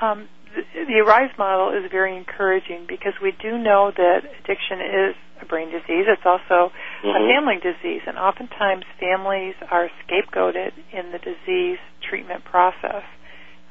Um, 0.00 0.28
the, 0.54 0.84
the 0.86 0.98
Arise 1.04 1.30
model 1.38 1.70
is 1.76 1.90
very 1.90 2.16
encouraging 2.16 2.86
because 2.88 3.14
we 3.22 3.32
do 3.42 3.58
know 3.58 3.92
that 3.94 4.20
addiction 4.24 4.80
is 4.80 5.14
a 5.42 5.46
brain 5.46 5.70
disease. 5.70 6.06
It's 6.06 6.22
also 6.24 6.72
mm-hmm. 7.02 7.08
a 7.08 7.20
family 7.28 7.56
disease, 7.62 8.02
and 8.06 8.18
oftentimes 8.18 8.84
families 8.98 9.54
are 9.70 9.90
scapegoated 10.06 10.72
in 10.92 11.12
the 11.12 11.18
disease 11.18 11.78
treatment 12.08 12.44
process. 12.44 13.02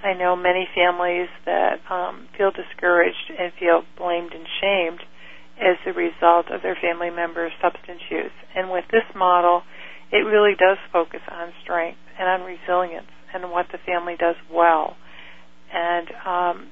I 0.08 0.14
know 0.14 0.36
many 0.38 0.68
families 0.74 1.28
that 1.46 1.80
um, 1.92 2.30
feel 2.38 2.52
discouraged 2.52 3.32
and 3.38 3.52
feel 3.60 3.84
blamed 3.98 4.32
and 4.32 4.48
shamed 4.62 5.02
as 5.60 5.76
a 5.86 5.92
result 5.92 6.48
of 6.50 6.62
their 6.62 6.78
family 6.80 7.10
members' 7.10 7.52
substance 7.62 8.00
use. 8.10 8.32
And 8.56 8.72
with 8.72 8.86
this 8.90 9.04
model, 9.14 9.64
it 10.12 10.24
really 10.24 10.56
does 10.56 10.78
focus 10.94 11.20
on 11.30 11.52
strength 11.62 12.00
and 12.18 12.30
on 12.30 12.48
resilience 12.48 13.12
and 13.34 13.52
what 13.52 13.68
the 13.72 13.80
family 13.80 14.16
does 14.18 14.36
well. 14.50 14.96
And 15.74 16.08
um, 16.26 16.68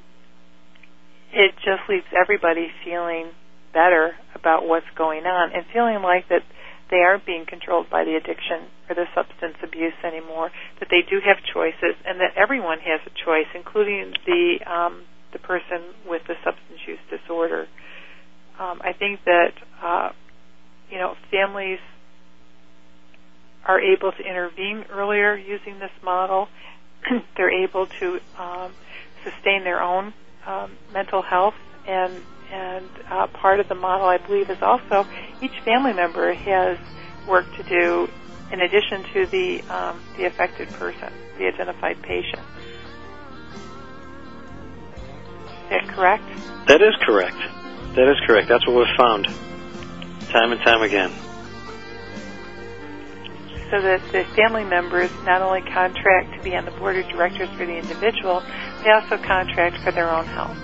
it 1.34 1.52
just 1.56 1.84
leaves 1.90 2.08
everybody 2.16 2.68
feeling 2.86 3.32
better 3.74 4.16
about 4.34 4.66
what's 4.66 4.88
going 4.98 5.26
on 5.26 5.52
and 5.54 5.66
feeling 5.74 6.02
like 6.02 6.30
that 6.30 6.44
they 6.90 6.98
aren't 6.98 7.26
being 7.26 7.46
controlled 7.48 7.90
by 7.90 8.04
the 8.04 8.16
addiction 8.16 8.70
or 8.90 8.96
the 8.96 9.06
substance 9.16 9.58
abuse 9.64 9.98
anymore, 10.04 10.52
that 10.80 10.90
they 10.90 11.02
do 11.02 11.20
have 11.26 11.38
choices 11.44 11.96
and 12.06 12.20
that 12.20 12.34
everyone 12.36 12.80
has 12.80 13.02
a 13.06 13.26
choice, 13.26 13.48
including 13.56 14.14
the 14.26 14.60
um, 14.66 15.04
the 15.34 15.40
person 15.40 15.82
with 16.08 16.22
the 16.28 16.36
substance 16.44 16.80
use 16.88 17.00
disorder. 17.10 17.68
Um, 18.60 18.80
I 18.82 18.94
think 18.94 19.24
that 19.26 19.54
uh, 19.82 20.10
you 20.90 20.98
know 20.98 21.16
families 21.32 21.80
are 23.66 23.82
able 23.82 24.12
to 24.12 24.24
intervene 24.24 24.86
earlier 24.92 25.36
using 25.36 25.80
this 25.80 25.92
model. 26.04 26.48
They're 27.36 27.64
able 27.64 27.88
to 28.00 28.20
um, 28.38 28.74
sustain 29.24 29.64
their 29.64 29.82
own 29.82 30.14
um, 30.46 30.78
mental 30.94 31.24
health 31.24 31.56
and 31.88 32.22
and 32.52 32.90
uh, 33.10 33.28
part 33.28 33.60
of 33.60 33.68
the 33.68 33.76
model, 33.76 34.08
I 34.08 34.18
believe, 34.18 34.50
is 34.50 34.62
also 34.62 35.06
each 35.42 35.58
family 35.64 35.94
member 35.94 36.34
has 36.34 36.78
work 37.28 37.46
to 37.56 37.64
do 37.64 38.10
in 38.52 38.62
addition 38.62 39.04
to 39.14 39.26
the 39.28 39.62
um, 39.74 40.02
the 40.18 40.26
affected 40.26 40.72
person, 40.74 41.12
the 41.38 41.48
identified 41.48 42.02
patient. 42.02 42.42
Is 45.64 45.70
that 45.70 45.88
correct? 45.90 46.24
That 46.68 46.82
is 46.82 46.96
correct. 47.02 47.38
That 47.96 48.08
is 48.08 48.18
correct. 48.28 48.50
That's 48.50 48.66
what 48.68 48.76
we've 48.76 48.98
found 48.98 49.26
time 50.30 50.52
and 50.52 50.62
time 50.62 50.82
again. 50.82 51.12
So 53.72 53.82
that 53.82 54.02
the 54.12 54.24
family 54.36 54.64
members 54.64 55.10
not 55.24 55.42
only 55.42 55.62
contract 55.62 56.36
to 56.36 56.44
be 56.44 56.56
on 56.56 56.66
the 56.66 56.72
board 56.72 56.98
of 56.98 57.08
directors 57.10 57.50
for 57.58 57.66
the 57.66 57.78
individual, 57.78 58.44
they 58.84 58.92
also 58.92 59.18
contract 59.18 59.78
for 59.80 59.92
their 59.92 60.10
own 60.12 60.26
health. 60.26 60.58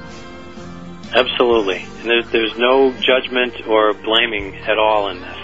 Absolutely. 1.13 1.84
And 2.00 2.10
there's, 2.10 2.30
there's 2.32 2.58
no 2.58 2.93
judgment 2.93 3.67
or 3.67 3.93
blaming 3.93 4.56
at 4.56 4.78
all 4.78 5.10
in 5.10 5.19
this. 5.19 5.38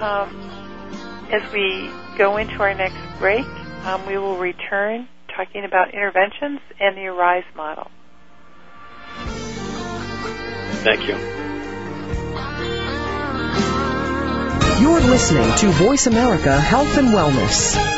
Um, 0.00 1.28
as 1.32 1.52
we 1.52 1.90
go 2.16 2.36
into 2.36 2.54
our 2.60 2.74
next 2.74 3.18
break, 3.18 3.46
um, 3.84 4.06
we 4.06 4.18
will 4.18 4.36
return 4.38 5.08
talking 5.34 5.64
about 5.64 5.94
interventions 5.94 6.60
and 6.80 6.96
the 6.96 7.06
ARISE 7.06 7.44
model. 7.54 7.90
Thank 10.82 11.06
you. 11.06 11.16
You're 14.80 15.00
listening 15.00 15.56
to 15.58 15.68
Voice 15.70 16.06
America 16.06 16.58
Health 16.58 16.96
and 16.98 17.08
Wellness. 17.08 17.97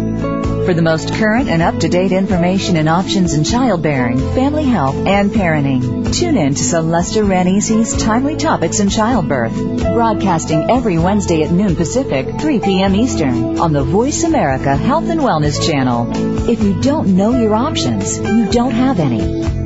For 0.65 0.75
the 0.75 0.83
most 0.83 1.15
current 1.15 1.49
and 1.49 1.61
up-to-date 1.61 2.11
information 2.11 2.77
and 2.77 2.87
options 2.87 3.33
in 3.33 3.43
childbearing, 3.43 4.19
family 4.19 4.63
health, 4.63 4.95
and 5.07 5.31
parenting, 5.31 6.13
tune 6.13 6.37
in 6.37 6.53
to 6.53 6.63
Celesta 6.63 7.23
Ranisi's 7.23 7.97
Timely 7.97 8.35
Topics 8.37 8.79
in 8.79 8.89
Childbirth, 8.89 9.53
broadcasting 9.93 10.69
every 10.69 10.99
Wednesday 10.99 11.41
at 11.41 11.51
noon 11.51 11.75
Pacific, 11.75 12.39
3 12.39 12.59
p.m. 12.59 12.95
Eastern, 12.95 13.59
on 13.59 13.73
the 13.73 13.83
Voice 13.83 14.23
America 14.23 14.75
Health 14.75 15.09
and 15.09 15.21
Wellness 15.21 15.67
Channel. 15.67 16.47
If 16.47 16.61
you 16.61 16.79
don't 16.79 17.17
know 17.17 17.31
your 17.37 17.55
options, 17.55 18.19
you 18.19 18.51
don't 18.51 18.71
have 18.71 18.99
any. 18.99 19.60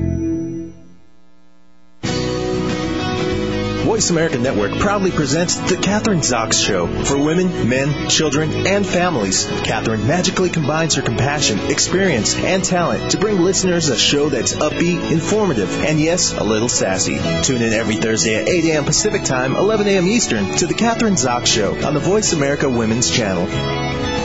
Voice 3.95 4.10
America 4.10 4.38
Network 4.38 4.77
proudly 4.77 5.10
presents 5.10 5.55
The 5.55 5.77
Kathryn 5.77 6.19
Zox 6.19 6.62
Show 6.62 6.86
for 7.05 7.17
women, 7.17 7.69
men, 7.69 8.10
children, 8.10 8.67
and 8.67 8.86
families. 8.86 9.45
Kathryn 9.45 10.05
magically 10.05 10.49
combines 10.49 10.95
her 10.95 11.01
compassion, 11.01 11.71
experience, 11.71 12.36
and 12.36 12.62
talent 12.62 13.12
to 13.12 13.17
bring 13.17 13.39
listeners 13.39 13.88
a 13.88 13.97
show 13.97 14.27
that's 14.27 14.53
upbeat, 14.53 15.13
informative, 15.13 15.71
and 15.86 15.97
yes, 15.97 16.38
a 16.38 16.43
little 16.43 16.67
sassy. 16.67 17.21
Tune 17.43 17.62
in 17.62 17.71
every 17.71 17.95
Thursday 17.95 18.36
at 18.36 18.49
8 18.49 18.65
a.m. 18.65 18.84
Pacific 18.84 19.23
Time, 19.23 19.55
11 19.55 19.88
a.m. 19.88 20.08
Eastern 20.08 20.45
to 20.58 20.67
The 20.67 20.73
Kathryn 20.73 21.13
Zox 21.13 21.45
Show 21.45 21.81
on 21.88 21.93
the 21.93 22.01
Voice 22.01 22.34
America 22.34 22.69
Women's 22.69 23.10
Channel. 23.10 24.24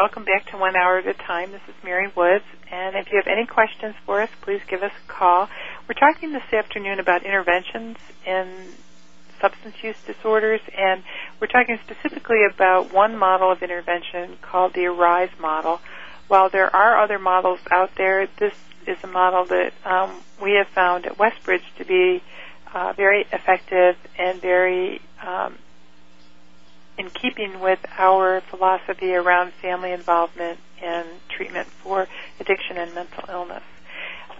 Welcome 0.00 0.24
back 0.24 0.46
to 0.46 0.56
One 0.56 0.76
Hour 0.76 0.96
at 1.00 1.06
a 1.06 1.12
Time. 1.12 1.52
This 1.52 1.60
is 1.68 1.74
Mary 1.84 2.10
Woods, 2.16 2.46
and 2.72 2.96
if 2.96 3.12
you 3.12 3.20
have 3.22 3.26
any 3.26 3.44
questions 3.44 3.94
for 4.06 4.22
us, 4.22 4.30
please 4.40 4.62
give 4.66 4.82
us 4.82 4.92
a 4.92 5.12
call. 5.12 5.46
We're 5.86 5.92
talking 5.92 6.32
this 6.32 6.50
afternoon 6.54 6.98
about 7.00 7.22
interventions 7.22 7.98
in 8.24 8.68
substance 9.42 9.74
use 9.82 9.98
disorders, 10.06 10.62
and 10.74 11.02
we're 11.38 11.48
talking 11.48 11.78
specifically 11.84 12.46
about 12.50 12.94
one 12.94 13.18
model 13.18 13.52
of 13.52 13.62
intervention 13.62 14.38
called 14.40 14.72
the 14.72 14.86
ARISE 14.86 15.38
model. 15.38 15.82
While 16.28 16.48
there 16.48 16.74
are 16.74 16.98
other 16.98 17.18
models 17.18 17.60
out 17.70 17.90
there, 17.96 18.26
this 18.38 18.54
is 18.86 18.96
a 19.04 19.06
model 19.06 19.44
that 19.44 19.74
um, 19.84 20.22
we 20.42 20.52
have 20.52 20.68
found 20.68 21.04
at 21.04 21.18
Westbridge 21.18 21.74
to 21.76 21.84
be 21.84 22.22
uh, 22.72 22.94
very 22.96 23.26
effective 23.32 23.98
and 24.16 24.40
very 24.40 25.02
um, 25.22 25.58
in 27.00 27.08
keeping 27.08 27.60
with 27.60 27.78
our 27.96 28.42
philosophy 28.42 29.14
around 29.14 29.52
family 29.54 29.90
involvement 29.90 30.60
in 30.82 31.04
treatment 31.30 31.66
for 31.66 32.06
addiction 32.38 32.76
and 32.76 32.94
mental 32.94 33.24
illness. 33.30 33.62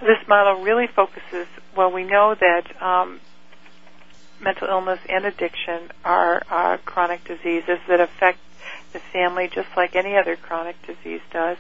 This 0.01 0.19
model 0.29 0.63
really 0.63 0.87
focuses, 0.87 1.47
well, 1.75 1.91
we 1.91 2.05
know 2.05 2.35
that 2.35 2.83
um, 2.83 3.21
mental 4.41 4.69
illness 4.69 5.01
and 5.09 5.25
addiction 5.25 5.91
are 6.05 6.43
uh, 6.51 6.77
chronic 6.85 7.25
diseases 7.25 7.79
that 7.89 7.99
affect 7.99 8.39
the 8.93 8.99
family 8.99 9.49
just 9.49 9.69
like 9.75 9.97
any 9.97 10.17
other 10.17 10.37
chronic 10.37 10.77
disease 10.87 11.23
does. 11.33 11.57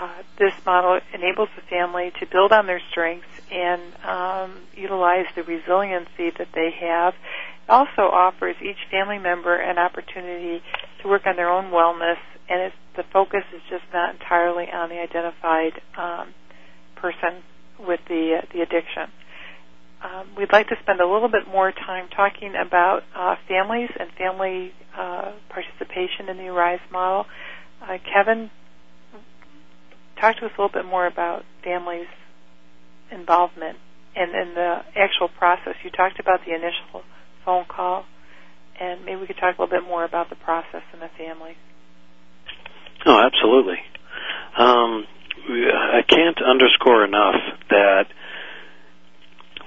Uh, 0.00 0.22
this 0.38 0.54
model 0.64 0.98
enables 1.12 1.50
the 1.56 1.62
family 1.62 2.10
to 2.18 2.26
build 2.26 2.52
on 2.52 2.66
their 2.66 2.80
strengths 2.90 3.28
and 3.50 3.82
um, 4.04 4.60
utilize 4.74 5.26
the 5.34 5.42
resiliency 5.42 6.30
that 6.30 6.48
they 6.54 6.70
have 6.70 7.14
also 7.72 8.12
offers 8.12 8.54
each 8.60 8.76
family 8.90 9.18
member 9.18 9.56
an 9.56 9.78
opportunity 9.78 10.62
to 11.00 11.08
work 11.08 11.22
on 11.24 11.36
their 11.36 11.48
own 11.48 11.72
wellness, 11.72 12.20
and 12.48 12.70
the 12.96 13.02
focus 13.12 13.44
is 13.54 13.62
just 13.70 13.84
not 13.94 14.14
entirely 14.14 14.66
on 14.70 14.90
the 14.90 15.00
identified 15.00 15.80
um, 15.96 16.34
person 16.96 17.42
with 17.80 18.00
the 18.08 18.40
uh, 18.42 18.46
the 18.52 18.60
addiction. 18.60 19.08
Um, 20.04 20.28
we'd 20.36 20.52
like 20.52 20.68
to 20.68 20.76
spend 20.82 21.00
a 21.00 21.06
little 21.06 21.30
bit 21.30 21.48
more 21.48 21.72
time 21.72 22.08
talking 22.14 22.52
about 22.54 23.04
uh, 23.16 23.36
families 23.48 23.88
and 23.98 24.10
family 24.18 24.72
uh, 24.98 25.32
participation 25.48 26.28
in 26.28 26.36
the 26.36 26.48
ARISE 26.48 26.80
model. 26.90 27.24
Uh, 27.80 27.98
Kevin, 28.12 28.50
talk 30.20 30.36
to 30.36 30.46
us 30.46 30.52
a 30.58 30.60
little 30.60 30.72
bit 30.72 30.84
more 30.84 31.06
about 31.06 31.44
families' 31.62 32.10
involvement 33.12 33.78
and, 34.16 34.34
and 34.34 34.56
the 34.56 34.82
actual 34.96 35.28
process. 35.28 35.74
You 35.84 35.90
talked 35.90 36.18
about 36.18 36.40
the 36.44 36.52
initial 36.52 37.02
phone 37.44 37.64
call, 37.68 38.04
and 38.80 39.04
maybe 39.04 39.20
we 39.20 39.26
could 39.26 39.36
talk 39.36 39.58
a 39.58 39.62
little 39.62 39.78
bit 39.78 39.86
more 39.86 40.04
about 40.04 40.30
the 40.30 40.36
process 40.36 40.82
and 40.92 41.02
the 41.02 41.10
family. 41.18 41.56
Oh, 43.04 43.18
absolutely. 43.18 43.78
Um, 44.56 45.06
I 45.48 46.02
can't 46.06 46.38
underscore 46.40 47.04
enough 47.04 47.34
that 47.70 48.04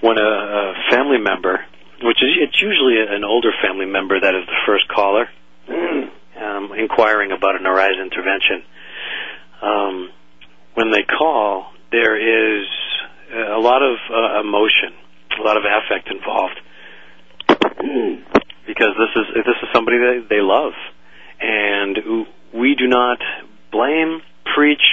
when 0.01 0.17
a, 0.17 0.21
a 0.21 0.73
family 0.91 1.17
member, 1.17 1.65
which 2.01 2.17
is 2.21 2.29
it's 2.39 2.61
usually 2.61 2.95
an 2.99 3.23
older 3.23 3.51
family 3.61 3.85
member 3.85 4.19
that 4.19 4.35
is 4.35 4.45
the 4.45 4.59
first 4.65 4.87
caller, 4.87 5.27
um, 5.67 6.71
inquiring 6.77 7.31
about 7.31 7.59
an 7.59 7.65
arise 7.65 7.97
intervention, 8.01 8.63
um, 9.61 10.09
when 10.75 10.91
they 10.91 11.03
call, 11.03 11.71
there 11.91 12.15
is 12.15 12.67
a 13.33 13.59
lot 13.59 13.81
of 13.81 13.97
uh, 14.11 14.39
emotion, 14.41 14.93
a 15.39 15.43
lot 15.43 15.57
of 15.57 15.63
affect 15.63 16.09
involved 16.09 16.59
because 18.67 18.93
this 18.97 19.13
is 19.15 19.25
this 19.45 19.57
is 19.61 19.69
somebody 19.73 19.97
that 19.97 20.27
they 20.29 20.41
love, 20.41 20.73
and 21.39 22.27
we 22.53 22.75
do 22.75 22.87
not 22.87 23.19
blame, 23.71 24.21
preach. 24.55 24.83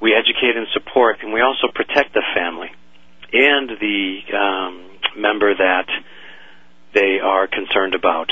We 0.00 0.14
educate 0.14 0.56
and 0.56 0.66
support, 0.72 1.18
and 1.22 1.32
we 1.32 1.42
also 1.42 1.68
protect 1.74 2.14
the 2.14 2.22
family 2.34 2.70
and 3.32 3.68
the 3.68 4.20
um, 4.32 4.90
member 5.16 5.54
that 5.54 5.88
they 6.94 7.20
are 7.22 7.46
concerned 7.46 7.94
about. 7.94 8.30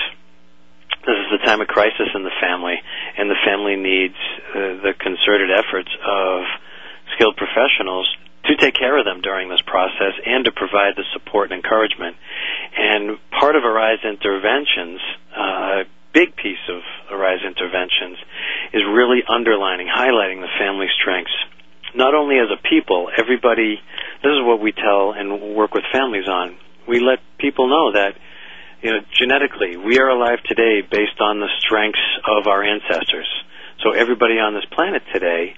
This 1.06 1.16
is 1.28 1.40
a 1.40 1.44
time 1.44 1.60
of 1.60 1.68
crisis 1.68 2.08
in 2.14 2.24
the 2.24 2.34
family, 2.40 2.74
and 3.16 3.30
the 3.30 3.38
family 3.46 3.76
needs 3.76 4.16
uh, 4.50 4.82
the 4.82 4.92
concerted 4.98 5.50
efforts 5.52 5.90
of 6.04 6.42
skilled 7.14 7.36
professionals 7.36 8.08
to 8.48 8.56
take 8.56 8.74
care 8.74 8.98
of 8.98 9.04
them 9.04 9.20
during 9.20 9.48
this 9.48 9.60
process 9.60 10.16
and 10.24 10.44
to 10.46 10.52
provide 10.52 10.96
the 10.96 11.04
support 11.12 11.52
and 11.52 11.62
encouragement. 11.62 12.16
And 12.76 13.18
part 13.30 13.56
of 13.56 13.64
Arise 13.64 14.00
Interventions, 14.02 15.00
uh, 15.36 15.84
a 15.84 15.84
big 16.14 16.34
piece 16.34 16.64
of 16.68 16.80
Arise 17.12 17.44
Interventions, 17.44 18.16
is 18.72 18.82
really 18.88 19.20
underlining, 19.28 19.86
highlighting 19.86 20.40
the 20.40 20.48
family 20.58 20.88
strengths. 21.00 21.36
Not 21.94 22.14
only 22.14 22.36
as 22.36 22.48
a 22.48 22.60
people, 22.68 23.10
everybody, 23.16 23.80
this 24.22 24.32
is 24.32 24.40
what 24.42 24.60
we 24.60 24.72
tell 24.72 25.12
and 25.12 25.54
work 25.54 25.74
with 25.74 25.84
families 25.92 26.28
on. 26.28 26.56
We 26.88 27.00
let 27.00 27.20
people 27.38 27.68
know 27.68 27.92
that, 27.92 28.16
you 28.82 28.92
know, 28.92 29.00
genetically, 29.12 29.76
we 29.76 29.98
are 29.98 30.08
alive 30.08 30.40
today 30.48 30.80
based 30.80 31.20
on 31.20 31.40
the 31.40 31.48
strengths 31.60 32.00
of 32.24 32.46
our 32.46 32.62
ancestors. 32.62 33.28
So 33.84 33.92
everybody 33.92 34.38
on 34.40 34.54
this 34.54 34.64
planet 34.72 35.02
today 35.12 35.54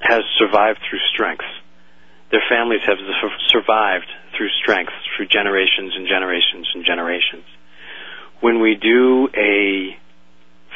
has 0.00 0.22
survived 0.38 0.78
through 0.88 1.00
strengths 1.12 1.61
their 2.32 2.42
families 2.48 2.80
have 2.86 2.96
survived 3.48 4.10
through 4.36 4.48
strength, 4.62 4.92
through 5.14 5.26
generations 5.26 5.92
and 5.94 6.08
generations 6.08 6.66
and 6.74 6.84
generations. 6.84 7.44
When 8.40 8.60
we 8.60 8.74
do 8.74 9.28
a 9.36 9.94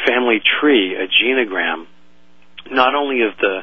family 0.07 0.41
tree, 0.61 0.95
a 0.95 1.09
genogram, 1.09 1.87
not 2.71 2.95
only 2.95 3.23
of 3.23 3.37
the 3.41 3.61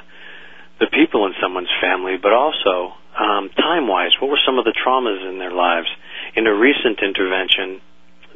the 0.80 0.88
people 0.88 1.28
in 1.28 1.34
someone's 1.42 1.72
family, 1.80 2.18
but 2.22 2.34
also 2.34 2.98
um, 3.18 3.50
time-wise, 3.56 4.12
what 4.20 4.30
were 4.30 4.42
some 4.44 4.58
of 4.58 4.66
the 4.66 4.74
traumas 4.74 5.22
in 5.30 5.38
their 5.38 5.52
lives? 5.54 5.88
In 6.36 6.48
a 6.48 6.54
recent 6.54 7.00
intervention 7.00 7.80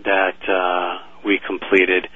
that 0.06 0.38
uh, 0.48 1.00
we 1.26 1.40
completed, 1.46 2.08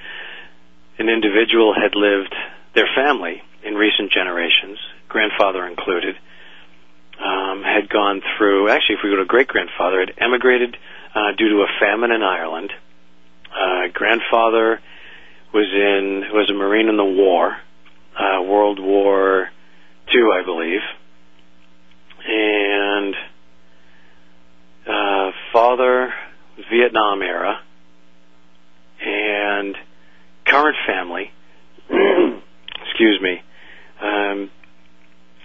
an 0.98 1.08
individual 1.08 1.74
had 1.74 1.94
lived 1.96 2.34
their 2.74 2.88
family 2.94 3.42
in 3.64 3.74
recent 3.74 4.12
generations, 4.12 4.78
grandfather 5.08 5.66
included, 5.66 6.14
um, 7.22 7.62
had 7.62 7.88
gone 7.88 8.20
through, 8.36 8.68
actually, 8.68 8.96
if 8.96 9.00
we 9.04 9.10
go 9.10 9.16
to 9.16 9.24
great 9.24 9.48
grandfather, 9.48 10.00
had 10.00 10.14
emigrated 10.18 10.76
uh, 11.14 11.32
due 11.36 11.48
to 11.50 11.62
a 11.62 11.66
famine 11.80 12.10
in 12.10 12.22
Ireland. 12.22 12.72
Uh, 13.52 13.88
grandfather 13.92 14.80
was 15.52 15.66
in 15.72 16.24
was 16.32 16.50
a 16.50 16.54
Marine 16.54 16.88
in 16.88 16.96
the 16.96 17.04
war, 17.04 17.56
uh, 18.18 18.42
World 18.42 18.80
War 18.80 19.50
II, 20.12 20.22
I 20.32 20.42
believe, 20.44 20.80
and 22.26 23.14
uh, 24.86 25.30
father 25.52 26.14
Vietnam 26.70 27.22
era, 27.22 27.60
and 29.04 29.76
current 30.46 30.76
family. 30.86 31.30
excuse 31.90 33.20
me. 33.20 33.42
Um, 34.00 34.50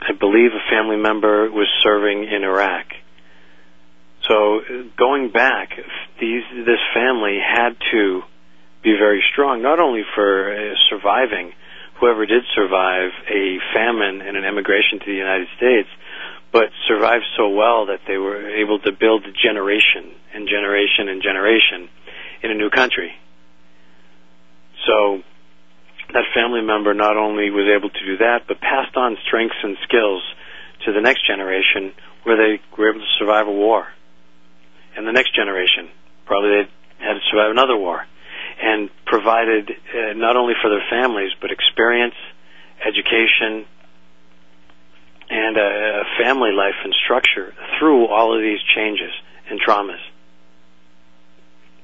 I 0.08 0.14
believe 0.14 0.52
a 0.54 0.70
family 0.72 0.96
member 0.96 1.52
was 1.52 1.68
serving 1.84 2.24
in 2.24 2.44
Iraq. 2.44 2.86
So 4.28 4.62
going 4.98 5.32
back, 5.32 5.72
these 6.20 6.44
this 6.66 6.80
family 6.94 7.40
had 7.40 7.76
to 7.92 8.22
be 8.84 8.96
very 8.98 9.24
strong, 9.32 9.62
not 9.62 9.80
only 9.80 10.04
for 10.16 10.54
uh, 10.54 10.76
surviving, 10.90 11.52
whoever 12.00 12.26
did 12.26 12.44
survive 12.56 13.12
a 13.30 13.58
famine 13.74 14.22
and 14.22 14.38
an 14.38 14.46
emigration 14.46 15.00
to 15.00 15.06
the 15.06 15.18
United 15.18 15.48
States, 15.58 15.90
but 16.54 16.70
survived 16.88 17.26
so 17.36 17.50
well 17.50 17.88
that 17.88 18.00
they 18.08 18.18
were 18.18 18.50
able 18.50 18.80
to 18.80 18.92
build 18.92 19.26
generation 19.42 20.12
and 20.34 20.48
generation 20.48 21.10
and 21.10 21.22
generation 21.22 21.90
in 22.44 22.52
a 22.52 22.56
new 22.56 22.70
country. 22.70 23.12
So 24.86 25.22
that 26.14 26.24
family 26.34 26.62
member 26.62 26.94
not 26.94 27.18
only 27.18 27.50
was 27.50 27.68
able 27.68 27.90
to 27.90 28.06
do 28.06 28.18
that, 28.18 28.48
but 28.48 28.62
passed 28.62 28.96
on 28.96 29.18
strengths 29.28 29.58
and 29.64 29.78
skills 29.84 30.24
to 30.86 30.94
the 30.94 31.02
next 31.02 31.26
generation 31.28 31.94
where 32.24 32.38
they 32.38 32.62
were 32.78 32.92
able 32.92 33.00
to 33.00 33.14
survive 33.20 33.48
a 33.48 33.52
war. 33.52 33.88
And 34.96 35.06
the 35.06 35.12
next 35.12 35.36
generation, 35.36 35.90
probably 36.26 36.50
they 36.50 37.04
had 37.04 37.14
to 37.14 37.24
survive 37.30 37.52
another 37.52 37.78
war. 37.78 38.06
And 38.60 38.90
provided 39.06 39.70
uh, 39.70 40.14
not 40.14 40.36
only 40.36 40.54
for 40.62 40.70
their 40.70 40.84
families, 40.90 41.32
but 41.40 41.52
experience, 41.52 42.16
education, 42.84 43.66
and 45.30 45.58
a, 45.58 46.02
a 46.02 46.24
family 46.24 46.52
life 46.52 46.76
and 46.84 46.94
structure 47.04 47.54
through 47.78 48.08
all 48.08 48.36
of 48.36 48.42
these 48.42 48.60
changes 48.76 49.12
and 49.50 49.60
traumas 49.62 50.02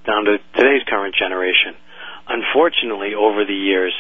down 0.06 0.26
to 0.26 0.38
today's 0.56 0.84
current 0.88 1.16
generation. 1.16 1.76
Unfortunately, 2.28 3.16
over 3.16 3.46
the 3.46 3.56
years, 3.56 3.94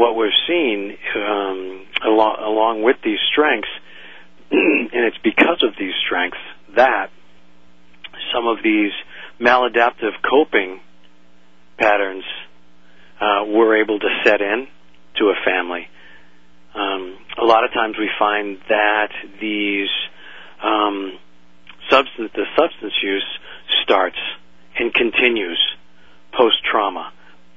what 0.00 0.16
we've 0.16 0.30
seen 0.48 0.96
um, 1.14 1.86
along, 2.06 2.36
along 2.40 2.82
with 2.82 2.96
these 3.04 3.18
strengths, 3.30 3.68
and 4.50 4.88
it's 4.92 5.18
because 5.22 5.62
of 5.62 5.74
these 5.78 5.92
strengths 6.06 6.38
that 6.74 7.10
some 8.32 8.46
of 8.46 8.64
these 8.64 8.92
maladaptive 9.38 10.16
coping 10.28 10.80
patterns 11.78 12.24
uh, 13.20 13.44
were 13.46 13.76
able 13.76 13.98
to 13.98 14.08
set 14.24 14.40
in 14.40 14.68
to 15.18 15.24
a 15.26 15.34
family. 15.44 15.86
Um, 16.74 17.18
a 17.36 17.44
lot 17.44 17.64
of 17.64 17.72
times 17.74 17.96
we 17.98 18.08
find 18.18 18.56
that 18.70 19.10
these 19.38 19.90
um, 20.62 21.18
substance, 21.90 22.30
the 22.34 22.46
substance 22.56 22.94
use 23.02 23.26
starts 23.82 24.18
and 24.78 24.94
continues 24.94 25.60
post 26.32 26.56
trauma, 26.64 27.12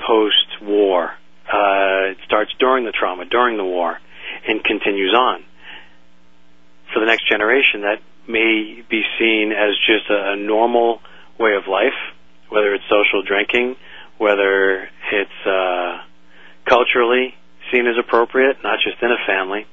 post 0.05 0.61
war. 0.61 1.11
Uh, 1.53 2.09
it 2.09 2.17
starts 2.25 2.51
during 2.57 2.83
the 2.83 2.91
trauma, 2.91 3.25
during 3.25 3.57
the 3.57 3.63
war, 3.63 3.99
and 4.47 4.63
continues 4.63 5.13
on. 5.13 5.43
For 6.91 6.99
the 6.99 7.05
next 7.05 7.29
generation, 7.29 7.81
that 7.81 8.01
may 8.27 8.81
be 8.89 9.03
seen 9.19 9.51
as 9.51 9.77
just 9.85 10.09
a, 10.09 10.35
normal 10.35 10.99
way 11.39 11.53
of 11.53 11.67
life, 11.67 11.93
whether 12.49 12.73
it's 12.73 12.83
social 12.85 13.21
drinking, 13.21 13.75
whether 14.17 14.89
it's 15.11 15.45
uh, 15.45 16.01
culturally 16.65 17.35
seen 17.71 17.85
as 17.85 17.95
appropriate, 17.99 18.57
not 18.63 18.79
just 18.83 19.01
in 19.03 19.11
a 19.11 19.21
family, 19.27 19.67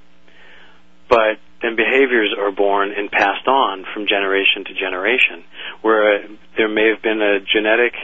but 1.09 1.39
then 1.63 1.77
behaviors 1.77 2.35
are 2.39 2.51
born 2.51 2.93
and 2.93 3.11
passed 3.11 3.47
on 3.47 3.87
from 3.95 4.07
generation 4.07 4.65
to 4.65 4.75
generation, 4.75 5.45
where 5.81 6.17
uh, 6.17 6.29
there 6.59 6.69
may 6.69 6.89
have 6.93 7.03
been 7.03 7.23
a 7.23 7.41
genetic 7.41 7.95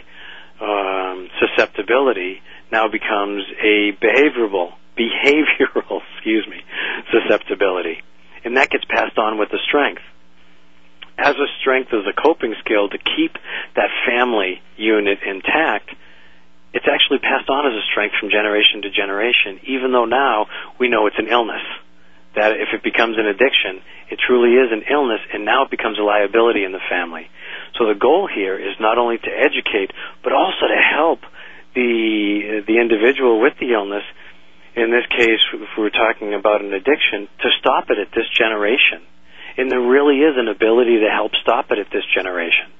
um, 0.60 1.28
susceptibility 1.40 2.40
now 2.70 2.88
becomes 2.88 3.44
a 3.60 3.92
behavioral 4.02 4.72
behavioral 4.98 6.00
excuse 6.16 6.46
me 6.48 6.60
susceptibility, 7.12 8.02
and 8.44 8.56
that 8.56 8.70
gets 8.70 8.84
passed 8.84 9.18
on 9.18 9.38
with 9.38 9.50
the 9.50 9.58
strength. 9.68 10.02
As 11.18 11.36
a 11.36 11.48
strength 11.60 11.92
as 11.92 12.04
a 12.06 12.12
coping 12.12 12.54
skill 12.60 12.88
to 12.88 12.98
keep 12.98 13.32
that 13.74 13.88
family 14.06 14.60
unit 14.76 15.18
intact, 15.24 15.90
it's 16.74 16.86
actually 16.92 17.20
passed 17.20 17.48
on 17.48 17.66
as 17.66 17.72
a 17.72 17.84
strength 17.90 18.16
from 18.20 18.28
generation 18.28 18.82
to 18.82 18.90
generation, 18.90 19.60
even 19.64 19.92
though 19.92 20.04
now 20.04 20.46
we 20.78 20.88
know 20.88 21.06
it's 21.06 21.18
an 21.18 21.28
illness 21.28 21.62
that 22.36 22.52
if 22.52 22.68
it 22.76 22.84
becomes 22.84 23.16
an 23.16 23.24
addiction, 23.24 23.80
it 24.12 24.20
truly 24.20 24.60
is 24.60 24.68
an 24.70 24.84
illness, 24.92 25.20
and 25.32 25.44
now 25.44 25.64
it 25.64 25.70
becomes 25.70 25.98
a 25.98 26.02
liability 26.02 26.64
in 26.64 26.72
the 26.72 26.84
family. 26.88 27.30
So 27.80 27.88
the 27.88 27.98
goal 27.98 28.28
here 28.28 28.58
is 28.60 28.76
not 28.78 28.98
only 28.98 29.16
to 29.16 29.30
educate, 29.32 29.90
but 30.22 30.32
also 30.32 30.68
to 30.68 30.76
help 30.76 31.20
the 31.76 32.64
the 32.66 32.80
individual 32.80 33.40
with 33.40 33.54
the 33.60 33.76
illness. 33.76 34.02
In 34.74 34.90
this 34.90 35.06
case, 35.08 35.40
if 35.54 35.68
we're 35.78 35.94
talking 35.94 36.34
about 36.34 36.60
an 36.60 36.72
addiction, 36.72 37.28
to 37.40 37.48
stop 37.60 37.88
it 37.88 37.98
at 37.98 38.12
this 38.12 38.28
generation, 38.36 39.00
and 39.56 39.70
there 39.70 39.80
really 39.80 40.20
is 40.20 40.36
an 40.36 40.48
ability 40.48 41.00
to 41.00 41.08
help 41.08 41.32
stop 41.40 41.70
it 41.70 41.78
at 41.78 41.88
this 41.92 42.04
generation, 42.12 42.72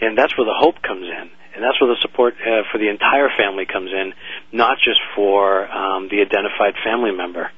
and 0.00 0.16
that's 0.16 0.36
where 0.38 0.46
the 0.46 0.56
hope 0.56 0.80
comes 0.82 1.04
in. 1.04 1.30
And 1.56 1.64
that's 1.64 1.80
where 1.80 1.88
the 1.88 1.96
support 2.02 2.34
uh, 2.34 2.68
for 2.70 2.76
the 2.76 2.90
entire 2.90 3.30
family 3.32 3.64
comes 3.64 3.90
in, 3.90 4.12
not 4.52 4.76
just 4.76 5.00
for 5.16 5.64
um, 5.64 6.08
the 6.10 6.20
identified 6.20 6.74
family 6.84 7.12
member. 7.12 7.50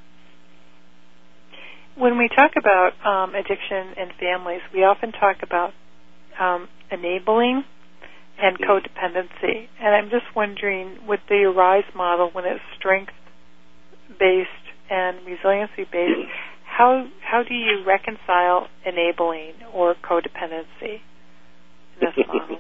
When 1.97 2.17
we 2.17 2.29
talk 2.29 2.53
about 2.55 2.95
um, 3.05 3.35
addiction 3.35 3.99
in 3.99 4.15
families, 4.21 4.61
we 4.73 4.85
often 4.85 5.11
talk 5.11 5.43
about 5.43 5.75
um, 6.39 6.69
enabling 6.93 7.65
and 8.41 8.59
codependency. 8.59 9.69
And 9.81 9.95
I'm 9.95 10.11
just 10.11 10.27
wondering, 10.35 10.99
with 11.07 11.21
the 11.29 11.45
Arise 11.45 11.85
model, 11.95 12.31
when 12.33 12.45
it's 12.45 12.61
strength 12.79 13.13
based 14.19 14.49
and 14.91 15.19
resiliency 15.27 15.85
based, 15.91 16.31
how 16.65 17.07
how 17.21 17.43
do 17.43 17.55
you 17.55 17.85
reconcile 17.87 18.69
enabling 18.87 19.55
or 19.73 19.95
codependency 19.95 21.01
in 21.95 22.01
this 22.01 22.15
model? 22.29 22.59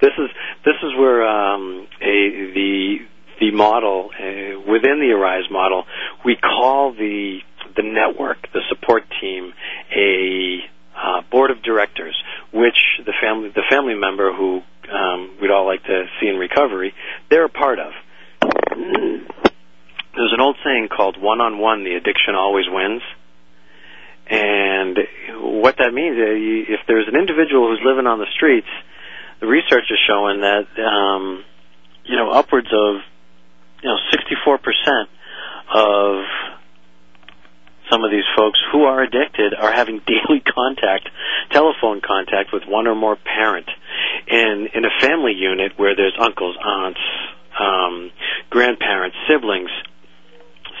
this 0.00 0.12
is 0.18 0.30
this 0.64 0.76
is 0.82 0.92
where 0.98 1.26
um, 1.26 1.86
a 2.00 2.52
the 2.54 2.96
the 3.40 3.50
model 3.52 4.10
uh, 4.12 4.60
within 4.70 5.00
the 5.00 5.12
Arise 5.14 5.50
model 5.50 5.84
we 6.24 6.36
call 6.36 6.92
the 6.92 7.38
the 7.76 7.82
network 7.82 8.38
the 8.52 8.60
support 8.68 9.04
team 9.20 9.52
a 9.94 10.58
uh, 11.02 11.22
board 11.30 11.50
of 11.50 11.62
directors 11.62 12.20
which 12.52 12.76
the 13.04 13.12
family 13.20 13.48
the 13.54 13.62
family 13.70 13.94
member 13.94 14.32
who 14.32 14.60
um, 14.92 15.30
we'd 15.40 15.50
all 15.50 15.66
like 15.66 15.82
to 15.84 16.04
see 16.20 16.26
in 16.28 16.36
recovery 16.36 16.94
they're 17.30 17.44
a 17.44 17.48
part 17.48 17.78
of. 17.78 17.92
There's 20.12 20.32
an 20.32 20.40
old 20.40 20.56
saying 20.64 20.88
called 20.94 21.20
"one 21.20 21.40
on 21.40 21.58
one, 21.58 21.84
the 21.84 21.94
addiction 21.94 22.34
always 22.34 22.64
wins." 22.68 23.02
And 24.28 24.98
what 25.40 25.76
that 25.78 25.92
means, 25.92 26.16
uh, 26.18 26.30
you- 26.30 26.66
if 26.68 26.80
there's 26.86 27.08
an 27.08 27.16
individual 27.16 27.68
who's 27.68 27.82
living 27.84 28.06
on 28.06 28.18
the 28.18 28.26
streets, 28.34 28.68
the 29.40 29.46
research 29.46 29.90
is 29.90 29.98
showing 30.06 30.40
that 30.40 30.66
um, 30.78 31.44
you 32.04 32.16
know 32.16 32.30
upwards 32.30 32.68
of 32.72 32.96
you 33.82 33.88
know 33.88 33.96
64 34.10 34.58
percent 34.58 35.08
of 35.72 36.24
some 37.90 38.04
of 38.04 38.10
these 38.10 38.24
folks 38.36 38.58
who 38.72 38.84
are 38.84 39.02
addicted 39.02 39.54
are 39.54 39.72
having 39.72 40.00
daily 40.06 40.40
contact, 40.40 41.08
telephone 41.50 42.00
contact 42.00 42.52
with 42.52 42.62
one 42.66 42.86
or 42.86 42.94
more 42.94 43.16
parent. 43.16 43.68
In 44.28 44.68
in 44.74 44.84
a 44.84 45.00
family 45.00 45.32
unit 45.32 45.72
where 45.76 45.96
there's 45.96 46.16
uncles, 46.18 46.56
aunts, 46.62 47.00
um, 47.58 48.10
grandparents, 48.48 49.16
siblings, 49.28 49.70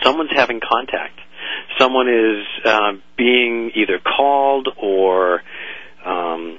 someone's 0.02 0.30
having 0.32 0.60
contact. 0.60 1.18
Someone 1.78 2.08
is 2.08 2.46
uh, 2.64 2.92
being 3.16 3.72
either 3.74 3.98
called 3.98 4.68
or 4.76 5.42
um, 6.04 6.58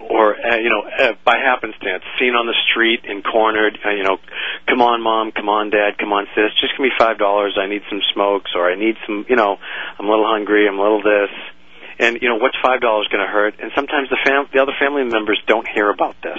or 0.00 0.34
uh, 0.34 0.56
you 0.56 0.70
know 0.70 0.82
uh, 0.82 1.12
by 1.24 1.36
happenstance 1.36 2.04
seen 2.18 2.34
on 2.34 2.46
the 2.46 2.54
street 2.70 3.00
and 3.04 3.24
cornered 3.24 3.78
uh, 3.84 3.90
you 3.90 4.02
know 4.02 4.18
come 4.66 4.80
on 4.80 5.02
mom 5.02 5.32
come 5.32 5.48
on 5.48 5.70
dad 5.70 5.98
come 5.98 6.12
on 6.12 6.26
sis 6.34 6.52
just 6.60 6.72
give 6.76 6.82
me 6.82 6.90
five 6.98 7.18
dollars 7.18 7.58
i 7.60 7.66
need 7.66 7.82
some 7.90 8.00
smokes 8.14 8.52
or 8.54 8.70
i 8.70 8.74
need 8.74 8.96
some 9.06 9.26
you 9.28 9.36
know 9.36 9.56
i'm 9.98 10.06
a 10.06 10.10
little 10.10 10.26
hungry 10.26 10.68
i'm 10.68 10.78
a 10.78 10.82
little 10.82 11.02
this. 11.02 11.30
And 11.98 12.18
you 12.22 12.28
know 12.28 12.36
what's 12.36 12.56
five 12.62 12.80
dollars 12.80 13.08
going 13.10 13.24
to 13.24 13.30
hurt? 13.30 13.54
And 13.60 13.72
sometimes 13.74 14.08
the 14.08 14.18
fam 14.24 14.46
the 14.52 14.62
other 14.62 14.72
family 14.78 15.04
members 15.04 15.42
don't 15.46 15.66
hear 15.66 15.90
about 15.90 16.14
this. 16.22 16.38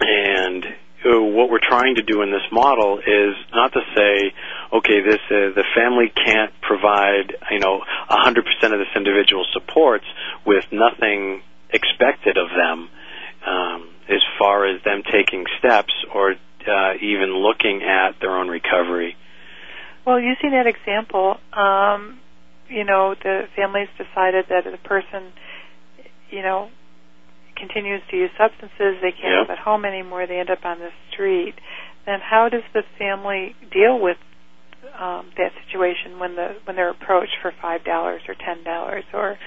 And 0.00 0.64
uh, 1.04 1.20
what 1.20 1.50
we're 1.50 1.66
trying 1.66 1.96
to 1.96 2.02
do 2.02 2.22
in 2.22 2.30
this 2.30 2.46
model 2.52 2.98
is 2.98 3.34
not 3.52 3.72
to 3.72 3.80
say, 3.96 4.32
okay, 4.72 5.00
this 5.00 5.20
uh, 5.30 5.54
the 5.54 5.64
family 5.74 6.12
can't 6.14 6.52
provide, 6.60 7.36
you 7.50 7.58
know, 7.58 7.82
100% 8.08 8.38
of 8.38 8.78
this 8.78 8.92
individual 8.96 9.44
supports 9.52 10.04
with 10.46 10.64
nothing 10.72 11.42
expected 11.72 12.36
of 12.36 12.48
them 12.48 12.88
um, 13.46 13.88
as 14.08 14.20
far 14.38 14.66
as 14.66 14.82
them 14.84 15.02
taking 15.10 15.44
steps 15.58 15.92
or 16.14 16.32
uh, 16.32 16.94
even 17.00 17.34
looking 17.34 17.82
at 17.82 18.20
their 18.20 18.36
own 18.36 18.48
recovery. 18.48 19.16
Well, 20.06 20.20
using 20.20 20.50
that 20.52 20.66
example, 20.66 21.36
um, 21.52 22.18
you 22.68 22.84
know, 22.84 23.14
the 23.14 23.48
families 23.56 23.88
decided 23.98 24.46
that 24.48 24.64
the 24.64 24.78
person, 24.78 25.32
you 26.30 26.42
know, 26.42 26.70
continues 27.56 28.00
to 28.10 28.16
use 28.16 28.30
substances, 28.38 29.00
they 29.02 29.12
can't 29.12 29.34
Yep. 29.34 29.48
live 29.48 29.50
at 29.50 29.58
home 29.58 29.84
anymore, 29.84 30.26
they 30.26 30.38
end 30.38 30.50
up 30.50 30.64
on 30.64 30.78
the 30.78 30.90
street. 31.10 31.54
Then 32.06 32.20
how 32.20 32.48
does 32.48 32.62
the 32.72 32.82
family 32.98 33.54
deal 33.70 33.98
with 33.98 34.16
um, 34.98 35.30
that 35.36 35.52
situation 35.66 36.18
when 36.18 36.36
the 36.36 36.56
when 36.64 36.76
they're 36.76 36.90
approached 36.90 37.36
for 37.42 37.52
five 37.60 37.84
dollars 37.84 38.22
or 38.28 38.34
ten 38.34 38.64
dollars 38.64 39.04
or 39.12 39.38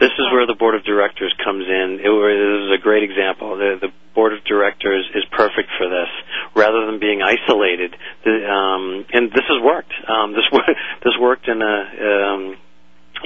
This 0.00 0.12
is 0.18 0.26
where 0.32 0.46
the 0.46 0.54
board 0.54 0.74
of 0.74 0.84
directors 0.84 1.34
comes 1.44 1.66
in. 1.66 1.98
It, 2.00 2.10
this 2.10 2.62
is 2.66 2.72
a 2.78 2.82
great 2.82 3.02
example. 3.02 3.56
The, 3.56 3.78
the 3.80 3.92
board 4.14 4.32
of 4.32 4.44
directors 4.44 5.08
is 5.14 5.24
perfect 5.30 5.70
for 5.78 5.88
this. 5.88 6.08
Rather 6.54 6.86
than 6.86 6.98
being 6.98 7.22
isolated, 7.22 7.94
the, 8.24 8.50
um, 8.50 9.06
and 9.12 9.30
this 9.30 9.46
has 9.48 9.62
worked. 9.62 9.92
Um, 10.06 10.32
this 10.32 10.46
this 11.04 11.14
worked 11.20 11.48
in 11.48 11.62
a 11.62 11.76
um, 12.02 12.56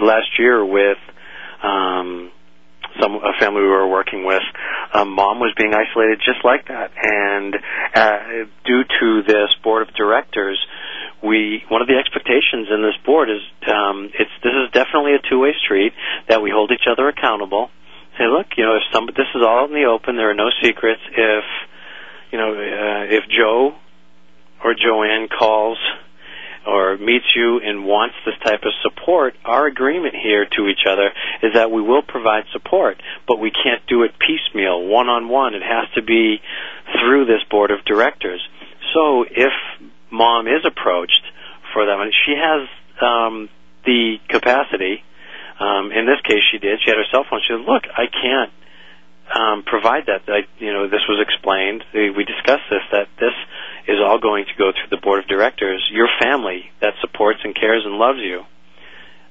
last 0.00 0.38
year 0.38 0.64
with 0.64 0.98
um, 1.62 2.30
some 3.00 3.14
a 3.16 3.32
family 3.38 3.62
we 3.62 3.68
were 3.68 3.88
working 3.88 4.24
with. 4.24 4.42
Um, 4.92 5.12
mom 5.12 5.38
was 5.38 5.54
being 5.56 5.72
isolated 5.72 6.20
just 6.24 6.44
like 6.44 6.68
that, 6.68 6.90
and 7.02 7.56
uh, 7.94 8.18
due 8.64 8.84
to 9.00 9.22
this 9.22 9.48
board 9.62 9.88
of 9.88 9.94
directors, 9.94 10.58
we 11.22 11.64
one 11.68 11.80
of 11.82 11.88
the 11.88 11.96
expectations 11.96 12.68
in 12.70 12.82
this 12.82 12.96
board 13.06 13.30
is 13.30 13.42
um, 13.68 14.10
it's 14.12 14.30
this 14.42 14.52
is 14.52 14.70
definitely 14.72 15.14
a 15.14 15.22
two 15.28 15.38
way 15.38 15.54
street 15.64 15.92
that 16.28 16.42
we 16.42 16.50
hold 16.50 16.72
each 16.72 16.86
other 16.90 17.08
accountable. 17.08 17.70
Say, 18.18 18.26
look, 18.26 18.46
you 18.56 18.64
know, 18.64 18.76
if 18.76 18.82
some 18.92 19.06
this 19.06 19.30
is 19.34 19.42
all 19.42 19.64
in 19.66 19.72
the 19.72 19.84
open, 19.84 20.16
there 20.16 20.30
are 20.30 20.34
no 20.34 20.50
secrets. 20.62 21.00
If 21.10 21.44
you 22.30 22.38
know, 22.38 22.52
uh, 22.52 23.04
if 23.08 23.24
Joe 23.28 23.74
or 24.64 24.74
Joanne 24.74 25.28
calls 25.28 25.78
or 26.66 26.96
meets 26.96 27.26
you 27.34 27.58
and 27.58 27.84
wants 27.84 28.14
this 28.24 28.34
type 28.44 28.62
of 28.62 28.72
support, 28.82 29.34
our 29.44 29.66
agreement 29.66 30.14
here 30.14 30.46
to 30.56 30.68
each 30.68 30.86
other 30.88 31.10
is 31.42 31.54
that 31.54 31.70
we 31.70 31.82
will 31.82 32.02
provide 32.02 32.44
support, 32.52 33.02
but 33.26 33.40
we 33.40 33.50
can't 33.50 33.84
do 33.88 34.02
it 34.04 34.12
piecemeal, 34.18 34.86
one 34.86 35.08
on 35.08 35.28
one. 35.28 35.54
It 35.54 35.62
has 35.62 35.90
to 35.94 36.02
be 36.02 36.40
through 37.00 37.26
this 37.26 37.42
board 37.50 37.70
of 37.70 37.84
directors. 37.84 38.40
So 38.94 39.24
if 39.24 39.52
mom 40.12 40.46
is 40.46 40.64
approached 40.64 41.24
for 41.72 41.86
them, 41.86 42.00
and 42.00 42.12
she 42.12 42.36
has 42.36 42.68
um, 43.00 43.48
the 43.84 44.18
capacity. 44.28 45.02
Um, 45.58 45.90
in 45.92 46.06
this 46.06 46.20
case, 46.22 46.42
she 46.52 46.58
did. 46.58 46.80
She 46.84 46.90
had 46.90 46.98
her 46.98 47.08
cell 47.10 47.24
phone. 47.28 47.40
She 47.46 47.52
said, 47.52 47.64
"Look, 47.64 47.84
I 47.88 48.06
can't 48.06 48.52
um, 49.32 49.62
provide 49.64 50.06
that. 50.06 50.28
I, 50.28 50.44
you 50.58 50.72
know, 50.72 50.88
this 50.88 51.02
was 51.08 51.18
explained. 51.22 51.84
We 51.94 52.24
discussed 52.24 52.68
this. 52.70 52.84
That 52.92 53.08
this 53.18 53.34
is 53.88 53.98
all 53.98 54.18
going 54.20 54.44
to 54.46 54.54
go 54.58 54.72
through 54.72 54.90
the 54.90 55.00
board 55.00 55.24
of 55.24 55.26
directors. 55.28 55.82
Your 55.90 56.08
family 56.20 56.70
that 56.80 56.94
supports 57.00 57.40
and 57.44 57.54
cares 57.54 57.82
and 57.84 57.96
loves 57.96 58.18
you. 58.20 58.44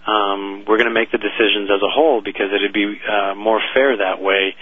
Um, 0.01 0.65
we're 0.67 0.81
going 0.81 0.89
to 0.89 0.97
make 0.97 1.11
the 1.11 1.21
decisions 1.21 1.69
as 1.69 1.81
a 1.85 1.91
whole 1.91 2.21
because 2.25 2.49
it'd 2.49 2.73
be 2.73 2.97
uh, 3.05 3.35
more 3.35 3.61
fair 3.73 3.97
that 3.97 4.21
way. 4.21 4.55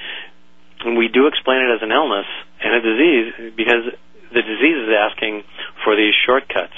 And 0.83 0.97
we 0.97 1.07
do 1.07 1.27
explain 1.27 1.63
it 1.63 1.75
as 1.75 1.81
an 1.81 1.91
illness 1.91 2.27
and 2.59 2.75
a 2.75 2.81
disease 2.81 3.55
because 3.55 3.83
the 4.33 4.41
disease 4.41 4.77
is 4.77 4.93
asking 4.93 5.43
for 5.83 5.95
these 5.95 6.13
shortcuts, 6.25 6.75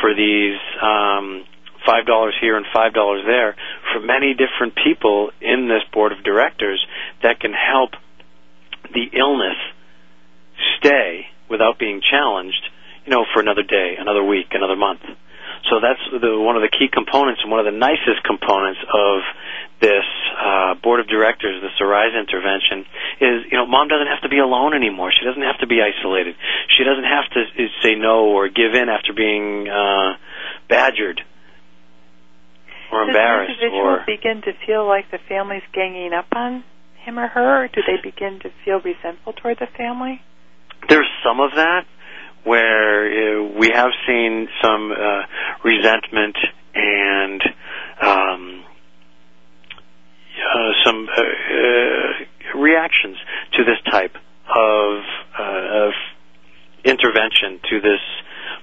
for 0.00 0.14
these 0.14 0.58
um, 0.80 1.44
five 1.86 2.06
dollars 2.06 2.34
here 2.40 2.56
and 2.56 2.66
five 2.72 2.92
dollars 2.94 3.22
there, 3.26 3.56
for 3.92 4.00
many 4.00 4.34
different 4.34 4.74
people 4.74 5.30
in 5.40 5.68
this 5.68 5.82
board 5.92 6.12
of 6.12 6.24
directors 6.24 6.84
that 7.22 7.40
can 7.40 7.52
help 7.52 7.92
the 8.92 9.06
illness 9.16 9.56
stay 10.78 11.26
without 11.48 11.78
being 11.78 12.00
challenged, 12.00 12.62
you 13.04 13.10
know, 13.10 13.24
for 13.32 13.40
another 13.40 13.62
day, 13.62 13.96
another 13.98 14.22
week, 14.24 14.48
another 14.52 14.76
month. 14.76 15.00
So 15.70 15.80
that's 15.80 16.00
the, 16.12 16.38
one 16.38 16.56
of 16.56 16.62
the 16.62 16.68
key 16.68 16.88
components 16.92 17.40
and 17.42 17.50
one 17.50 17.60
of 17.60 17.64
the 17.64 17.78
nicest 17.78 18.20
components 18.24 18.80
of 18.92 19.22
this 19.80 20.06
uh, 20.38 20.74
board 20.82 21.00
of 21.00 21.08
directors, 21.08 21.60
this 21.62 21.74
Arise 21.80 22.14
intervention, 22.14 22.86
is 23.20 23.44
you 23.50 23.58
know 23.58 23.66
mom 23.66 23.88
doesn't 23.88 24.06
have 24.06 24.22
to 24.22 24.28
be 24.28 24.38
alone 24.38 24.74
anymore. 24.74 25.12
She 25.12 25.24
doesn't 25.24 25.42
have 25.42 25.58
to 25.60 25.66
be 25.66 25.80
isolated. 25.82 26.36
She 26.76 26.84
doesn't 26.84 27.04
have 27.04 27.28
to 27.34 27.66
say 27.82 27.94
no 27.94 28.30
or 28.32 28.48
give 28.48 28.74
in 28.74 28.88
after 28.88 29.12
being 29.12 29.68
uh, 29.68 30.16
badgered 30.68 31.20
or 32.92 33.02
embarrassed. 33.02 33.60
Does 33.60 33.62
individual 33.62 34.00
or 34.00 34.04
begin 34.06 34.42
to 34.42 34.52
feel 34.66 34.86
like 34.86 35.10
the 35.10 35.18
family's 35.28 35.66
ganging 35.72 36.12
up 36.12 36.26
on 36.34 36.64
him 37.04 37.18
or 37.18 37.28
her, 37.28 37.64
or 37.64 37.68
do 37.68 37.82
they 37.86 38.00
begin 38.02 38.40
to 38.40 38.50
feel 38.64 38.80
resentful 38.80 39.34
toward 39.34 39.58
the 39.58 39.68
family? 39.76 40.22
there's 40.88 41.08
some 41.24 41.40
of 41.40 41.52
that 41.56 41.86
where 42.44 43.06
uh, 43.06 43.58
we 43.58 43.70
have 43.74 43.90
seen 44.06 44.48
some 44.62 44.92
uh, 44.92 45.22
resentment 45.64 46.36
and 46.74 47.42
um, 48.02 48.64
uh, 48.64 48.73
some 50.84 51.08
uh, 51.08 51.20
uh, 51.20 52.58
reactions 52.58 53.16
to 53.52 53.64
this 53.64 53.80
type 53.90 54.14
of, 54.48 55.02
uh, 55.38 55.86
of 55.86 55.92
intervention 56.84 57.60
to 57.70 57.80
this 57.80 58.00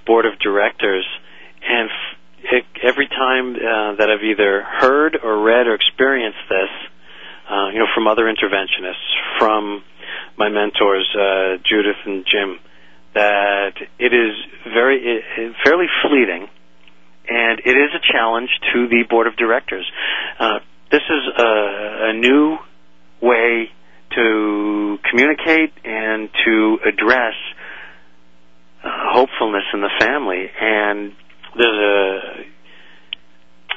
board 0.06 0.26
of 0.26 0.38
directors, 0.38 1.06
and 1.66 1.90
it, 2.44 2.64
every 2.82 3.08
time 3.08 3.54
uh, 3.54 3.96
that 3.96 4.08
I've 4.10 4.24
either 4.24 4.62
heard 4.62 5.18
or 5.22 5.42
read 5.42 5.66
or 5.66 5.74
experienced 5.74 6.38
this, 6.48 6.70
uh, 7.50 7.68
you 7.72 7.78
know, 7.78 7.86
from 7.94 8.06
other 8.06 8.24
interventionists, 8.24 9.38
from 9.38 9.82
my 10.36 10.48
mentors, 10.48 11.08
uh, 11.14 11.62
Judith 11.64 11.96
and 12.06 12.24
Jim, 12.26 12.58
that 13.14 13.74
it 13.98 14.12
is 14.12 14.32
very 14.64 14.98
it, 15.02 15.54
fairly 15.62 15.86
fleeting, 16.02 16.48
and 17.28 17.60
it 17.60 17.76
is 17.76 17.90
a 17.94 18.12
challenge 18.12 18.50
to 18.72 18.88
the 18.88 19.04
board 19.08 19.26
of 19.26 19.36
directors. 19.36 19.90
This 20.92 21.00
is 21.08 21.24
a, 21.38 22.10
a 22.10 22.12
new 22.12 22.58
way 23.22 23.70
to 24.14 24.98
communicate 25.08 25.72
and 25.82 26.28
to 26.44 26.78
address 26.84 27.32
uh, 28.84 28.90
hopefulness 29.14 29.64
in 29.72 29.80
the 29.80 29.88
family, 29.98 30.50
and 30.60 31.12
there's 31.56 31.78
a 31.78 32.44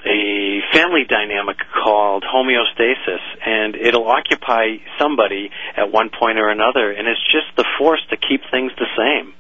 a 0.08 0.60
family 0.74 1.06
dynamic 1.08 1.56
called 1.84 2.26
homeostasis, 2.26 3.24
and 3.46 3.76
it'll 3.76 4.08
occupy 4.08 4.76
somebody 5.00 5.50
at 5.78 5.92
one 5.94 6.10
point 6.10 6.38
or 6.38 6.50
another, 6.50 6.92
and 6.92 7.08
it's 7.08 7.26
just 7.32 7.56
the 7.56 7.66
force 7.80 8.02
to 8.10 8.18
keep 8.18 8.42
things 8.52 8.74
the 8.78 8.88
same. 8.98 9.34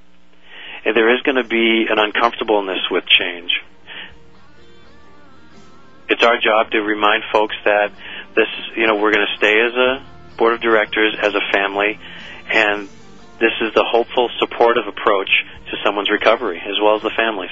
And 0.85 0.95
there 0.95 1.13
is 1.13 1.21
going 1.23 1.35
to 1.35 1.43
be 1.43 1.87
an 1.89 1.99
uncomfortableness 1.99 2.87
with 2.89 3.03
change. 3.05 3.51
It's 6.07 6.23
our 6.23 6.39
job 6.39 6.71
to 6.71 6.81
remind 6.81 7.23
folks 7.31 7.55
that 7.65 7.91
this, 8.35 8.47
you 8.75 8.85
know, 8.85 8.95
we're 8.95 9.11
going 9.11 9.25
to 9.25 9.37
stay 9.37 9.59
as 9.59 9.73
a 9.73 10.05
board 10.37 10.53
of 10.53 10.61
directors, 10.61 11.15
as 11.21 11.33
a 11.33 11.41
family, 11.51 11.99
and 12.51 12.87
this 13.39 13.51
is 13.61 13.73
the 13.73 13.83
hopeful, 13.83 14.29
supportive 14.39 14.87
approach 14.87 15.29
to 15.69 15.77
someone's 15.83 16.09
recovery, 16.09 16.59
as 16.59 16.79
well 16.81 16.95
as 16.95 17.01
the 17.01 17.11
families. 17.15 17.51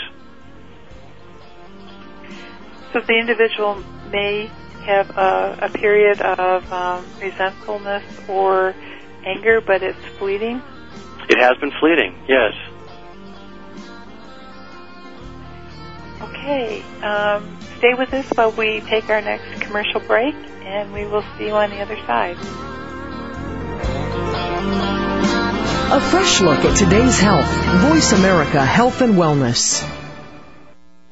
So 2.94 3.00
the 3.00 3.18
individual 3.18 3.84
may 4.12 4.52
have 4.86 5.10
a, 5.18 5.58
a 5.64 5.70
period 5.70 6.22
of 6.22 6.72
um, 6.72 7.06
resentfulness 7.20 8.04
or 8.30 8.76
anger, 9.26 9.62
but 9.62 9.82
it's 9.82 9.98
fleeting. 10.20 10.62
It 11.30 11.40
has 11.40 11.58
been 11.58 11.72
fleeting, 11.80 12.16
yes. 12.28 12.54
Okay. 16.24 16.82
Um, 17.02 17.58
stay 17.78 17.94
with 17.94 18.14
us 18.14 18.30
while 18.36 18.52
we 18.52 18.82
take 18.82 19.10
our 19.10 19.22
next 19.22 19.62
commercial 19.62 20.00
break, 20.00 20.36
and 20.36 20.94
we 20.94 21.06
will 21.06 21.24
see 21.38 21.48
you 21.48 21.54
on 21.54 21.70
the 21.70 21.80
other 21.80 21.98
side. 22.08 22.38
A 25.94 26.02
fresh 26.02 26.42
look 26.42 26.60
at 26.60 26.76
today's 26.76 27.20
health. 27.20 27.92
Voice 27.92 28.14
America 28.14 28.66
Health 28.66 29.02
and 29.02 29.14
Wellness. 29.14 29.93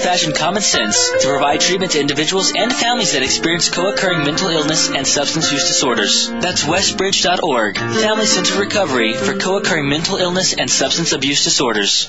old-fashioned 0.00 0.34
common 0.34 0.62
sense 0.62 1.10
to 1.20 1.28
provide 1.28 1.60
treatment 1.60 1.92
to 1.92 2.00
individuals 2.00 2.54
and 2.56 2.72
families 2.72 3.12
that 3.12 3.22
experience 3.22 3.68
co-occurring 3.68 4.24
mental 4.24 4.48
illness 4.48 4.88
and 4.88 5.06
substance 5.06 5.52
use 5.52 5.68
disorders. 5.68 6.30
That's 6.30 6.64
westbridge.org, 6.64 7.76
Family 7.76 8.24
Centered 8.24 8.58
Recovery 8.58 9.12
for 9.12 9.36
co-occurring 9.36 9.90
mental 9.90 10.16
illness 10.16 10.54
and 10.54 10.70
substance 10.70 11.12
abuse 11.12 11.44
disorders. 11.44 12.08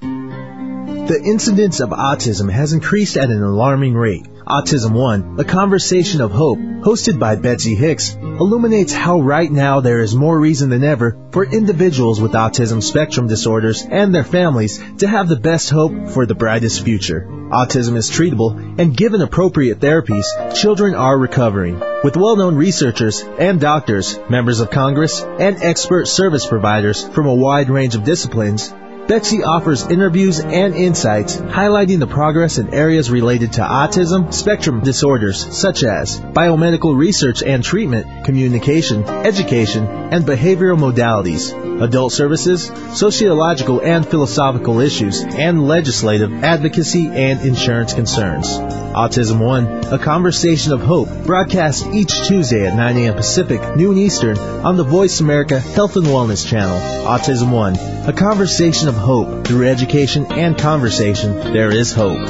The 0.00 1.20
incidence 1.24 1.80
of 1.80 1.90
autism 1.90 2.48
has 2.48 2.72
increased 2.72 3.16
at 3.16 3.28
an 3.28 3.42
alarming 3.42 3.94
rate. 3.94 4.22
Autism 4.46 4.92
One, 4.92 5.40
a 5.40 5.44
conversation 5.44 6.20
of 6.20 6.30
hope, 6.30 6.58
hosted 6.58 7.18
by 7.18 7.34
Betsy 7.34 7.74
Hicks, 7.74 8.14
illuminates 8.42 8.92
how 8.92 9.20
right 9.20 9.52
now 9.52 9.78
there 9.80 10.00
is 10.00 10.16
more 10.16 10.36
reason 10.36 10.68
than 10.68 10.82
ever 10.82 11.16
for 11.30 11.44
individuals 11.44 12.20
with 12.20 12.32
autism 12.32 12.82
spectrum 12.82 13.28
disorders 13.28 13.86
and 13.88 14.12
their 14.12 14.24
families 14.24 14.82
to 14.98 15.06
have 15.06 15.28
the 15.28 15.36
best 15.36 15.70
hope 15.70 16.08
for 16.08 16.26
the 16.26 16.34
brightest 16.34 16.84
future. 16.84 17.24
Autism 17.30 17.96
is 17.96 18.10
treatable, 18.10 18.80
and 18.80 18.96
given 18.96 19.20
appropriate 19.20 19.78
therapies, 19.78 20.26
children 20.56 20.96
are 20.96 21.16
recovering. 21.16 21.78
With 22.02 22.16
well-known 22.16 22.56
researchers 22.56 23.22
and 23.22 23.60
doctors, 23.60 24.18
members 24.28 24.58
of 24.58 24.70
Congress, 24.70 25.22
and 25.22 25.62
expert 25.62 26.08
service 26.08 26.44
providers 26.44 27.06
from 27.06 27.26
a 27.26 27.34
wide 27.34 27.70
range 27.70 27.94
of 27.94 28.02
disciplines, 28.02 28.74
Betsy 29.12 29.44
offers 29.44 29.86
interviews 29.86 30.40
and 30.40 30.74
insights 30.74 31.36
highlighting 31.36 31.98
the 31.98 32.06
progress 32.06 32.56
in 32.56 32.72
areas 32.72 33.10
related 33.10 33.52
to 33.52 33.60
autism 33.60 34.32
spectrum 34.32 34.80
disorders 34.80 35.54
such 35.54 35.84
as 35.84 36.18
biomedical 36.18 36.96
research 36.96 37.42
and 37.42 37.62
treatment, 37.62 38.24
communication, 38.24 39.04
education, 39.04 39.84
and 39.84 40.24
behavioral 40.24 40.78
modalities, 40.78 41.52
adult 41.82 42.14
services, 42.14 42.72
sociological 42.98 43.82
and 43.82 44.08
philosophical 44.08 44.80
issues, 44.80 45.20
and 45.22 45.68
legislative 45.68 46.42
advocacy 46.42 47.06
and 47.08 47.42
insurance 47.42 47.92
concerns. 47.92 48.48
Autism 48.48 49.38
One, 49.44 49.66
a 49.92 49.98
conversation 49.98 50.72
of 50.72 50.80
hope, 50.80 51.08
broadcast 51.24 51.86
each 51.92 52.12
Tuesday 52.28 52.66
at 52.66 52.74
9 52.74 52.96
a.m. 52.96 53.14
Pacific, 53.14 53.76
noon 53.76 53.98
Eastern 53.98 54.38
on 54.38 54.76
the 54.76 54.84
Voice 54.84 55.20
America 55.20 55.60
Health 55.60 55.96
and 55.96 56.06
Wellness 56.06 56.46
Channel. 56.46 56.78
Autism 57.06 57.50
One, 57.50 57.76
a 58.06 58.12
conversation 58.12 58.88
of 58.88 58.94
hope. 59.02 59.46
Through 59.46 59.68
education 59.68 60.32
and 60.32 60.56
conversation, 60.56 61.52
there 61.52 61.70
is 61.70 61.92
hope. 61.92 62.26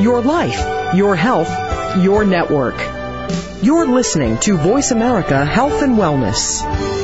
Your 0.00 0.20
life, 0.20 0.94
your 0.94 1.16
health, 1.16 1.50
your 1.96 2.24
network. 2.24 2.76
You're 3.62 3.86
listening 3.86 4.38
to 4.40 4.56
Voice 4.56 4.90
America 4.90 5.44
Health 5.44 5.82
and 5.82 5.96
Wellness. 5.96 7.03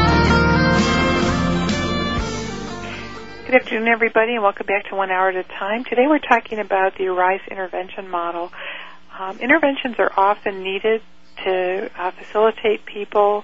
Good 3.51 3.63
afternoon, 3.63 3.89
everybody, 3.89 4.35
and 4.35 4.43
welcome 4.43 4.65
back 4.65 4.85
to 4.85 4.95
One 4.95 5.11
Hour 5.11 5.27
at 5.27 5.35
a 5.35 5.43
Time. 5.43 5.83
Today 5.83 6.07
we're 6.07 6.19
talking 6.19 6.57
about 6.59 6.97
the 6.97 7.07
ARISE 7.07 7.41
intervention 7.51 8.07
model. 8.07 8.49
Um, 9.19 9.39
interventions 9.39 9.97
are 9.99 10.09
often 10.15 10.63
needed 10.63 11.01
to 11.43 11.91
uh, 11.99 12.11
facilitate 12.11 12.85
people 12.85 13.43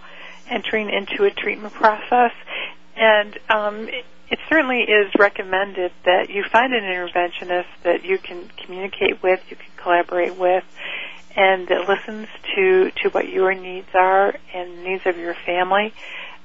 entering 0.49 0.89
into 0.89 1.25
a 1.25 1.31
treatment 1.31 1.73
process, 1.73 2.31
and 2.95 3.37
um, 3.49 3.89
it, 3.89 4.05
it 4.29 4.39
certainly 4.47 4.83
is 4.83 5.11
recommended 5.19 5.91
that 6.05 6.29
you 6.29 6.45
find 6.49 6.73
an 6.73 6.83
interventionist 6.83 7.67
that 7.83 8.05
you 8.05 8.17
can 8.17 8.49
communicate 8.63 9.21
with, 9.21 9.41
you 9.49 9.57
can 9.57 9.71
collaborate 9.75 10.37
with, 10.37 10.63
and 11.35 11.67
that 11.67 11.89
listens 11.89 12.29
to 12.55 12.91
to 13.03 13.09
what 13.09 13.27
your 13.27 13.53
needs 13.53 13.89
are 13.93 14.33
and 14.53 14.85
needs 14.85 15.05
of 15.05 15.17
your 15.17 15.35
family. 15.45 15.93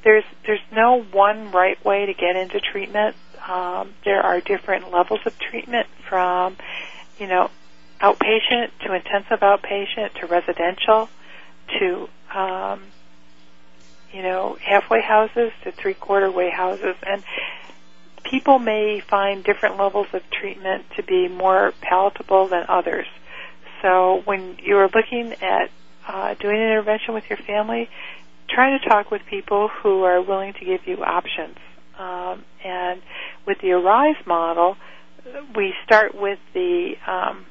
There's 0.03 0.25
there's 0.45 0.59
no 0.73 1.01
one 1.01 1.53
right 1.53 1.83
way 1.85 2.07
to 2.07 2.13
get 2.13 2.35
into 2.35 2.59
treatment 2.59 3.15
um, 3.47 3.95
there 4.05 4.23
are 4.23 4.41
different 4.41 4.93
levels 4.93 5.21
of 5.27 5.39
treatment 5.39 5.87
from, 6.09 6.57
you 7.19 7.27
know, 7.27 7.51
outpatient 8.01 8.71
to 8.85 8.95
intensive 8.95 9.41
outpatient 9.41 10.15
to 10.21 10.27
residential 10.27 11.09
to, 11.79 12.09
um, 12.35 12.83
you 14.13 14.23
know, 14.23 14.57
halfway 14.61 15.01
houses 15.01 15.53
to 15.65 15.73
three 15.73 15.95
quarter 15.95 16.31
way 16.31 16.51
houses. 16.51 16.97
And 17.07 17.23
people 18.25 18.59
may 18.59 19.01
find 19.01 19.45
different 19.45 19.79
levels 19.79 20.09
of 20.13 20.23
treatment 20.31 20.85
to 20.97 21.03
be 21.03 21.29
more 21.29 21.73
palatable 21.81 22.49
than 22.49 22.65
others. 22.69 23.07
So 23.81 24.23
when 24.25 24.59
you're 24.63 24.89
looking 24.89 25.33
at 25.43 25.71
uh, 26.07 26.35
doing 26.35 26.57
an 26.57 26.63
intervention 26.63 27.15
with 27.15 27.29
your 27.29 27.39
family, 27.39 27.89
try 28.49 28.79
to 28.79 28.89
talk 28.89 29.11
with 29.11 29.23
people 29.27 29.69
who 29.69 30.03
are 30.05 30.21
willing 30.21 30.53
to 30.55 30.65
give 30.65 30.87
you 30.87 31.03
options. 31.03 31.57
Um, 31.99 32.45
and 32.65 33.03
with 33.47 33.59
the 33.63 33.73
Arise 33.73 34.17
model, 34.27 34.77
we 35.57 35.73
start 35.85 36.13
with 36.15 36.39
the 36.55 36.93
um, 37.07 37.47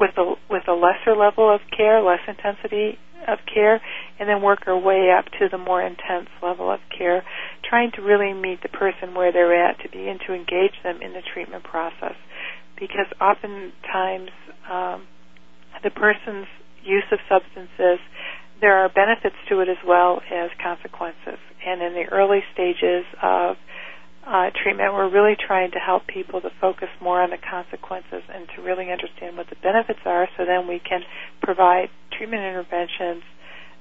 with 0.00 0.16
a 0.16 0.34
with 0.50 0.62
a 0.68 0.72
lesser 0.72 1.16
level 1.16 1.52
of 1.52 1.60
care, 1.76 2.02
less 2.02 2.20
intensity 2.26 2.98
of 3.28 3.38
care, 3.52 3.80
and 4.18 4.28
then 4.28 4.42
work 4.42 4.60
our 4.66 4.78
way 4.78 5.10
up 5.16 5.26
to 5.38 5.48
the 5.50 5.58
more 5.58 5.82
intense 5.82 6.28
level 6.42 6.70
of 6.72 6.80
care, 6.96 7.24
trying 7.68 7.90
to 7.92 8.02
really 8.02 8.32
meet 8.32 8.62
the 8.62 8.68
person 8.68 9.14
where 9.14 9.32
they're 9.32 9.54
at 9.54 9.78
to 9.80 9.88
begin 9.88 10.18
to 10.26 10.34
engage 10.34 10.74
them 10.82 11.00
in 11.02 11.12
the 11.12 11.22
treatment 11.32 11.62
process. 11.64 12.16
Because 12.78 13.06
oftentimes 13.20 14.30
um, 14.68 15.06
the 15.84 15.90
person's 15.90 16.48
use 16.82 17.06
of 17.12 17.18
substances, 17.28 18.02
there 18.62 18.78
are 18.78 18.88
benefits 18.88 19.34
to 19.50 19.60
it 19.60 19.68
as 19.68 19.76
well 19.84 20.22
as 20.30 20.48
consequences. 20.62 21.42
And 21.66 21.82
in 21.82 21.92
the 21.92 22.06
early 22.10 22.40
stages 22.54 23.04
of 23.20 23.56
uh, 24.24 24.50
treatment, 24.62 24.94
we're 24.94 25.10
really 25.10 25.34
trying 25.36 25.72
to 25.72 25.78
help 25.78 26.06
people 26.06 26.40
to 26.40 26.50
focus 26.60 26.88
more 27.02 27.20
on 27.20 27.30
the 27.30 27.42
consequences 27.42 28.22
and 28.32 28.46
to 28.54 28.62
really 28.62 28.90
understand 28.90 29.36
what 29.36 29.50
the 29.50 29.58
benefits 29.62 29.98
are 30.06 30.28
so 30.38 30.46
then 30.46 30.68
we 30.68 30.78
can 30.78 31.02
provide 31.42 31.90
treatment 32.16 32.42
interventions 32.42 33.26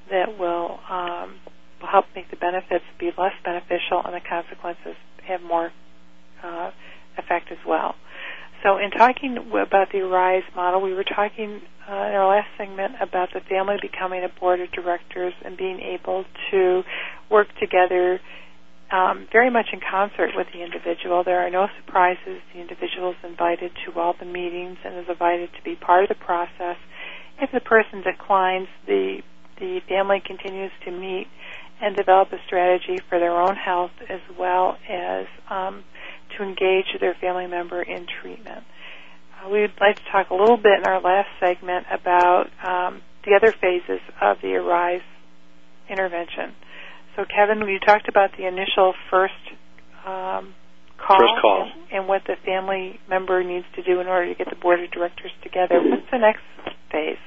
that 0.09 0.37
will, 0.37 0.79
um, 0.89 1.37
help 1.81 2.05
make 2.15 2.29
the 2.29 2.37
benefits 2.37 2.85
be 2.99 3.09
less 3.17 3.33
beneficial 3.43 4.01
and 4.05 4.13
the 4.13 4.21
consequences 4.27 4.95
have 5.27 5.41
more 5.41 5.71
uh, 6.43 6.71
effect 7.17 7.51
as 7.51 7.57
well. 7.67 7.95
So, 8.63 8.77
in 8.77 8.91
talking 8.91 9.37
about 9.37 9.91
the 9.91 10.01
ARISE 10.01 10.43
model, 10.55 10.81
we 10.81 10.93
were 10.93 11.03
talking 11.03 11.61
uh, 11.89 11.93
in 11.93 12.13
our 12.13 12.27
last 12.27 12.47
segment 12.57 12.93
about 13.01 13.29
the 13.33 13.39
family 13.41 13.77
becoming 13.81 14.23
a 14.23 14.29
board 14.39 14.61
of 14.61 14.71
directors 14.71 15.33
and 15.43 15.57
being 15.57 15.79
able 15.79 16.25
to 16.51 16.83
work 17.29 17.47
together 17.59 18.21
um, 18.91 19.27
very 19.31 19.49
much 19.49 19.67
in 19.73 19.79
concert 19.79 20.31
with 20.35 20.47
the 20.53 20.61
individual. 20.63 21.23
There 21.23 21.39
are 21.39 21.49
no 21.49 21.67
surprises. 21.79 22.41
The 22.53 22.59
individual 22.59 23.11
is 23.11 23.17
invited 23.23 23.71
to 23.85 23.99
all 23.99 24.13
the 24.19 24.25
meetings 24.25 24.77
and 24.83 24.97
is 24.97 25.09
invited 25.09 25.49
to 25.53 25.63
be 25.63 25.75
part 25.75 26.03
of 26.03 26.09
the 26.09 26.23
process. 26.23 26.77
If 27.41 27.51
the 27.51 27.61
person 27.61 28.03
declines, 28.03 28.67
the 28.85 29.21
the 29.57 29.79
family 29.87 30.19
continues 30.25 30.71
to 30.85 30.91
meet 30.91 31.27
and 31.81 31.95
develop 31.95 32.33
a 32.33 32.37
strategy 32.47 32.97
for 33.09 33.19
their 33.19 33.39
own 33.39 33.55
health 33.55 33.91
as 34.09 34.19
well 34.37 34.77
as 34.89 35.27
um, 35.49 35.83
to 36.37 36.43
engage 36.43 36.85
their 36.99 37.15
family 37.15 37.47
member 37.47 37.81
in 37.81 38.07
treatment. 38.21 38.63
Uh, 39.43 39.49
we 39.49 39.61
would 39.61 39.73
like 39.79 39.95
to 39.95 40.03
talk 40.11 40.29
a 40.29 40.35
little 40.35 40.57
bit 40.57 40.79
in 40.79 40.85
our 40.85 41.01
last 41.01 41.29
segment 41.39 41.85
about 41.91 42.47
um, 42.63 43.01
the 43.25 43.35
other 43.35 43.51
phases 43.51 43.99
of 44.21 44.37
the 44.41 44.55
ARISE 44.55 45.01
intervention. 45.89 46.53
So, 47.15 47.25
Kevin, 47.25 47.67
you 47.67 47.79
talked 47.79 48.07
about 48.07 48.31
the 48.37 48.47
initial 48.47 48.93
first 49.09 49.33
um, 50.05 50.53
call, 50.97 51.19
first 51.19 51.41
call. 51.41 51.63
And, 51.63 51.99
and, 51.99 52.07
what 52.07 52.23
the 52.25 52.35
family 52.45 52.99
member 53.09 53.43
needs 53.43 53.65
to 53.75 53.83
do 53.83 53.99
in 53.99 54.07
order 54.07 54.29
to 54.29 54.35
get 54.35 54.49
the 54.49 54.55
board 54.55 54.81
of 54.81 54.91
directors 54.91 55.31
together. 55.43 55.81
What's 55.81 56.09
the 56.11 56.17
next 56.17 56.43
phase? 56.91 57.19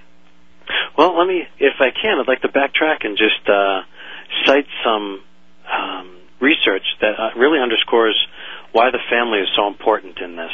Well, 0.96 1.18
let 1.18 1.26
me, 1.26 1.42
if 1.58 1.74
I 1.80 1.90
can, 1.90 2.18
I'd 2.18 2.28
like 2.28 2.40
to 2.42 2.48
backtrack 2.48 3.04
and 3.04 3.18
just 3.18 3.48
uh, 3.48 3.82
cite 4.46 4.66
some 4.84 5.22
um, 5.70 6.16
research 6.40 6.84
that 7.00 7.14
uh, 7.18 7.38
really 7.38 7.58
underscores 7.60 8.16
why 8.74 8.90
the 8.90 8.98
family 9.08 9.38
is 9.38 9.46
so 9.54 9.68
important 9.68 10.18
in 10.18 10.34
this. 10.34 10.50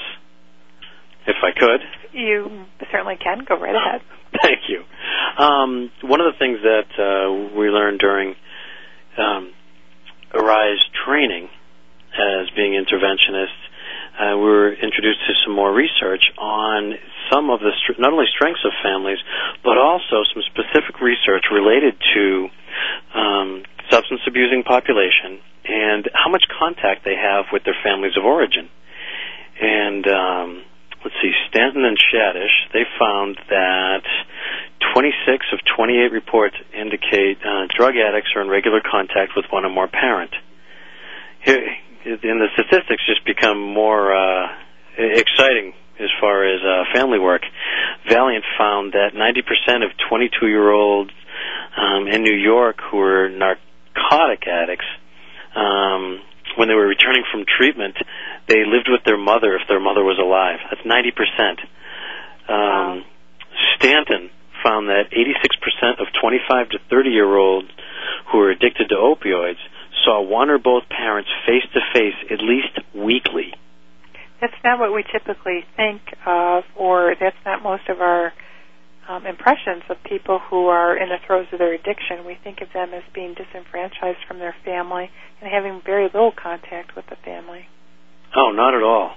If 1.27 1.41
I 1.41 1.57
could. 1.57 1.81
You 2.13 2.67
certainly 2.93 3.17
can. 3.17 3.45
Go 3.49 3.59
right 3.59 3.75
ahead. 3.75 4.03
Thank 4.43 4.69
you. 4.69 4.85
Um, 5.43 5.91
one 6.05 6.21
of 6.21 6.33
the 6.33 6.39
things 6.39 6.61
that 6.61 6.91
uh, 7.01 7.57
we 7.57 7.69
learned 7.69 7.99
during 7.99 8.37
um, 9.17 9.53
Arise 10.35 10.85
training 11.05 11.49
as 12.13 12.51
being 12.55 12.77
interventionists, 12.77 13.57
uh, 14.21 14.37
we 14.37 14.45
were 14.45 14.73
introduced 14.73 15.21
to 15.27 15.33
some 15.45 15.55
more 15.57 15.73
research 15.73 16.31
on 16.37 16.95
some 17.33 17.49
of 17.49 17.61
the 17.61 17.73
not 17.99 18.13
only 18.13 18.27
strengths 18.37 18.61
of 18.67 18.73
families, 18.83 19.19
but 19.65 19.79
also 19.79 20.23
some 20.35 20.43
specific 20.53 21.01
research 21.01 21.45
related 21.51 21.97
to 22.15 22.49
um, 23.17 23.63
substance 23.89 24.21
abusing 24.27 24.63
population 24.63 25.41
and 25.71 26.11
how 26.13 26.31
much 26.31 26.43
contact 26.59 27.05
they 27.05 27.15
have 27.15 27.47
with 27.53 27.63
their 27.65 27.77
families 27.83 28.17
of 28.19 28.25
origin. 28.25 28.69
And 29.61 30.07
um, 30.09 30.63
let's 31.05 31.15
see, 31.23 31.31
Stanton 31.49 31.85
and 31.85 31.97
Shadish, 31.97 32.73
they 32.73 32.83
found 32.99 33.39
that 33.49 34.03
26 34.95 35.47
of 35.53 35.61
28 35.77 36.13
reports 36.13 36.57
indicate 36.75 37.39
uh, 37.47 37.67
drug 37.77 37.95
addicts 37.97 38.31
are 38.35 38.43
in 38.43 38.49
regular 38.49 38.81
contact 38.81 39.33
with 39.37 39.45
one 39.51 39.65
or 39.65 39.71
more 39.71 39.87
parent. 39.87 40.35
Here, 41.45 41.77
and 42.05 42.41
the 42.41 42.49
statistics 42.55 43.05
just 43.07 43.25
become 43.25 43.61
more 43.61 44.13
uh, 44.13 44.49
exciting 44.99 45.75
as 46.01 46.09
far 46.21 46.45
as 46.45 46.61
uh, 46.65 46.85
family 46.95 47.19
work. 47.19 47.43
Vaillant 48.09 48.43
found 48.59 48.95
that 48.95 49.13
90% 49.15 49.85
of 49.85 49.91
22 50.09 50.49
year 50.49 50.71
olds 50.71 51.13
um, 51.77 52.09
in 52.09 52.23
New 52.23 52.35
York 52.35 52.79
who 52.91 52.97
were 52.97 53.29
narcotic 53.29 54.47
addicts, 54.49 54.87
um, 55.55 56.21
when 56.57 56.69
they 56.69 56.75
were 56.75 56.87
returning 56.87 57.25
from 57.31 57.45
treatment, 57.47 57.97
they 58.49 58.65
lived 58.65 58.89
with 58.89 59.05
their 59.05 59.19
mother 59.19 59.57
if 59.57 59.69
their 59.69 59.81
mother 59.81 60.03
was 60.03 60.19
alive. 60.19 60.59
That's 60.71 60.83
90%. 60.83 61.61
Um, 62.49 62.49
wow. 62.49 63.03
Stanton 63.77 64.31
found 64.63 64.89
that 64.89 65.11
86% 65.13 66.01
of 66.01 66.07
25 66.21 66.71
to 66.71 66.79
30 66.91 67.11
year 67.11 67.37
olds 67.37 67.69
who 68.31 68.39
were 68.39 68.51
addicted 68.51 68.89
to 68.89 68.97
opioids 68.97 69.61
saw 70.05 70.23
one 70.23 70.51
or 70.51 70.59
both 70.59 70.85
parents 70.89 71.31
face 71.47 71.65
to 71.75 71.81
face 71.93 72.15
at 72.31 72.41
least 72.41 72.79
weekly. 72.95 73.55
That's 74.41 74.55
not 74.65 74.79
what 74.79 74.95
we 74.95 75.05
typically 75.13 75.65
think 75.77 76.01
of, 76.25 76.65
or 76.75 77.15
that's 77.21 77.37
not 77.45 77.63
most 77.63 77.89
of 77.89 78.01
our 78.01 78.33
um, 79.11 79.27
impressions 79.27 79.83
of 79.91 79.97
people 80.05 80.39
who 80.39 80.67
are 80.67 80.97
in 80.97 81.09
the 81.09 81.19
throes 81.27 81.47
of 81.53 81.59
their 81.59 81.75
addiction. 81.75 82.25
We 82.25 82.39
think 82.45 82.61
of 82.61 82.69
them 82.73 82.95
as 82.95 83.03
being 83.13 83.35
disenfranchised 83.35 84.23
from 84.29 84.39
their 84.39 84.55
family 84.65 85.11
and 85.41 85.51
having 85.51 85.83
very 85.85 86.05
little 86.05 86.33
contact 86.33 86.95
with 86.95 87.07
the 87.11 87.17
family. 87.25 87.67
Oh, 88.37 88.53
not 88.53 88.75
at 88.75 88.83
all. 88.83 89.17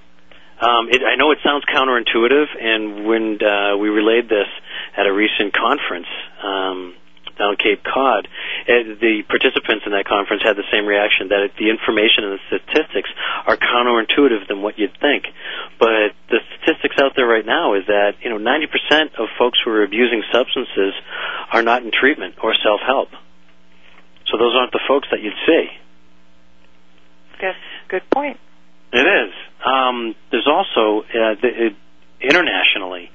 Um, 0.60 0.90
it, 0.90 1.02
I 1.06 1.16
know 1.16 1.32
it 1.32 1.40
sounds 1.44 1.64
counterintuitive, 1.66 2.46
and 2.60 3.06
when 3.06 3.38
uh, 3.44 3.78
we 3.78 3.90
relayed 3.90 4.30
this 4.30 4.50
at 4.98 5.06
a 5.06 5.14
recent 5.14 5.54
conference, 5.54 6.08
um, 6.42 6.96
down 7.38 7.56
Cape 7.58 7.84
Cod, 7.84 8.28
uh, 8.28 8.98
the 9.00 9.24
participants 9.28 9.86
in 9.86 9.92
that 9.92 10.06
conference 10.06 10.44
had 10.44 10.56
the 10.56 10.68
same 10.72 10.86
reaction 10.86 11.30
that 11.30 11.52
the 11.58 11.70
information 11.70 12.24
and 12.24 12.40
the 12.40 12.44
statistics 12.48 13.10
are 13.46 13.58
counterintuitive 13.58 14.48
than 14.48 14.62
what 14.62 14.78
you'd 14.78 14.98
think. 15.00 15.26
But 15.80 16.14
the 16.30 16.40
statistics 16.58 16.96
out 17.00 17.14
there 17.16 17.28
right 17.28 17.46
now 17.46 17.74
is 17.74 17.86
that 17.88 18.22
you 18.22 18.30
know 18.30 18.38
90% 18.38 19.16
of 19.18 19.28
folks 19.38 19.60
who 19.64 19.72
are 19.72 19.84
abusing 19.84 20.24
substances 20.32 20.94
are 21.52 21.64
not 21.64 21.84
in 21.84 21.92
treatment 21.92 22.36
or 22.42 22.54
self-help. 22.54 23.10
So 24.28 24.38
those 24.38 24.56
aren't 24.56 24.72
the 24.72 24.82
folks 24.88 25.08
that 25.12 25.22
you'd 25.22 25.38
see. 25.46 25.68
Yes, 27.42 27.56
good 27.90 28.04
point. 28.10 28.40
It 28.94 29.06
is. 29.06 29.34
Um, 29.66 30.16
there's 30.32 30.48
also 30.48 31.02
uh, 31.02 31.36
the, 31.42 31.50
it, 31.68 31.76
internationally 32.22 33.12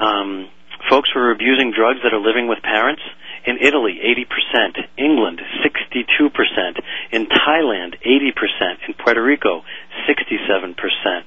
um, 0.00 0.48
folks 0.88 1.10
who 1.12 1.20
are 1.20 1.30
abusing 1.30 1.72
drugs 1.76 2.00
that 2.02 2.12
are 2.12 2.20
living 2.20 2.48
with 2.48 2.62
parents 2.62 3.02
in 3.46 3.58
Italy, 3.60 3.98
80%. 4.02 4.88
England, 4.96 5.40
62%. 5.64 6.80
In 7.12 7.26
Thailand, 7.26 7.96
80%. 8.04 8.88
In 8.88 8.94
Puerto 8.94 9.22
Rico, 9.22 9.62
67%. 10.08 11.22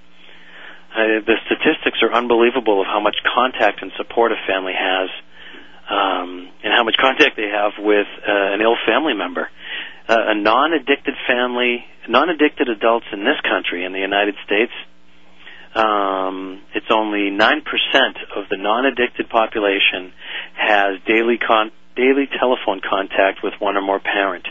Uh, 0.94 1.26
the 1.26 1.36
statistics 1.46 2.00
are 2.04 2.14
unbelievable 2.14 2.82
of 2.82 2.88
how 2.88 3.00
much 3.00 3.16
contact 3.34 3.82
and 3.82 3.92
support 3.98 4.32
a 4.32 4.36
family 4.48 4.74
has, 4.78 5.10
um, 5.90 6.50
and 6.64 6.72
how 6.72 6.84
much 6.84 6.96
contact 7.02 7.36
they 7.36 7.50
have 7.50 7.74
with 7.80 8.08
uh, 8.28 8.54
an 8.54 8.62
ill 8.62 8.78
family 8.86 9.14
member. 9.14 9.50
Uh, 10.08 10.16
a 10.28 10.36
non-addicted 10.36 11.16
family, 11.28 11.84
non-addicted 12.08 12.70
adults 12.70 13.08
in 13.12 13.24
this 13.24 13.40
country, 13.42 13.86
in 13.86 13.92
the 13.94 14.00
United 14.00 14.36
States, 14.46 14.72
um, 15.76 16.62
it's 16.76 16.92
only 16.92 17.32
9% 17.32 17.62
of 18.36 18.50
the 18.50 18.58
non-addicted 18.58 19.30
population 19.30 20.14
has 20.56 21.00
daily 21.08 21.40
con- 21.40 21.72
daily 21.96 22.28
telephone 22.40 22.82
contact 22.82 23.44
with 23.44 23.54
one 23.60 23.78
or 23.78 23.82
more 23.82 24.00
parent. 24.00 24.48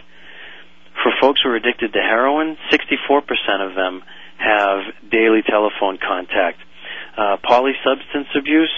For 1.02 1.12
folks 1.20 1.40
who 1.42 1.50
are 1.50 1.56
addicted 1.56 1.92
to 1.92 1.98
heroin, 1.98 2.56
64% 2.70 3.22
of 3.68 3.74
them 3.74 4.02
have 4.38 5.10
daily 5.10 5.42
telephone 5.42 5.98
contact. 5.98 6.58
Uh, 7.16 7.36
polysubstance 7.42 8.34
abuse, 8.36 8.72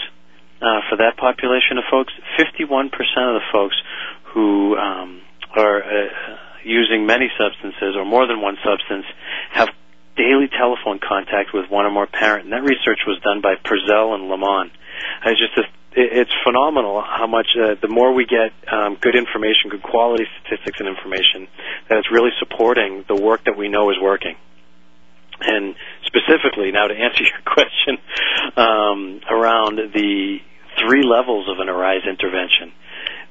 uh, 0.61 0.81
for 0.89 0.97
that 0.97 1.17
population 1.17 1.79
of 1.79 1.85
folks, 1.91 2.13
51% 2.39 2.89
of 2.89 3.35
the 3.35 3.47
folks 3.53 3.77
who 4.33 4.77
um, 4.77 5.21
are 5.57 5.83
uh, 5.83 6.09
using 6.65 7.07
many 7.07 7.29
substances 7.39 7.97
or 7.97 8.05
more 8.05 8.27
than 8.27 8.41
one 8.41 8.57
substance 8.65 9.05
have 9.53 9.69
daily 10.17 10.49
telephone 10.49 10.99
contact 10.99 11.51
with 11.53 11.71
one 11.71 11.85
or 11.85 11.91
more 11.91 12.07
parent. 12.07 12.45
And 12.45 12.53
that 12.53 12.63
research 12.63 13.01
was 13.07 13.21
done 13.23 13.41
by 13.41 13.55
Purcell 13.57 14.15
and 14.15 14.29
Lamont. 14.29 14.73
It's 15.27 15.41
just 15.41 15.69
it's 15.97 16.33
phenomenal 16.45 17.03
how 17.03 17.27
much 17.27 17.47
uh, 17.57 17.75
the 17.81 17.89
more 17.89 18.13
we 18.13 18.27
get 18.27 18.53
um, 18.73 18.97
good 19.01 19.15
information, 19.15 19.71
good 19.71 19.83
quality 19.83 20.25
statistics 20.41 20.81
and 20.81 20.89
information, 20.89 21.49
that 21.89 21.99
it's 21.99 22.11
really 22.11 22.31
supporting 22.39 23.05
the 23.09 23.15
work 23.15 23.45
that 23.45 23.57
we 23.57 23.69
know 23.69 23.91
is 23.91 23.97
working. 24.03 24.37
And 25.41 25.75
specifically, 26.07 26.71
now 26.73 26.89
to 26.89 26.95
answer 27.07 27.23
your 27.23 27.43
question 27.47 27.99
um, 28.57 29.21
around 29.31 29.77
the 29.95 30.39
three 30.83 31.03
levels 31.03 31.49
of 31.49 31.61
an 31.61 31.69
Arise 31.69 32.03
intervention, 32.09 32.73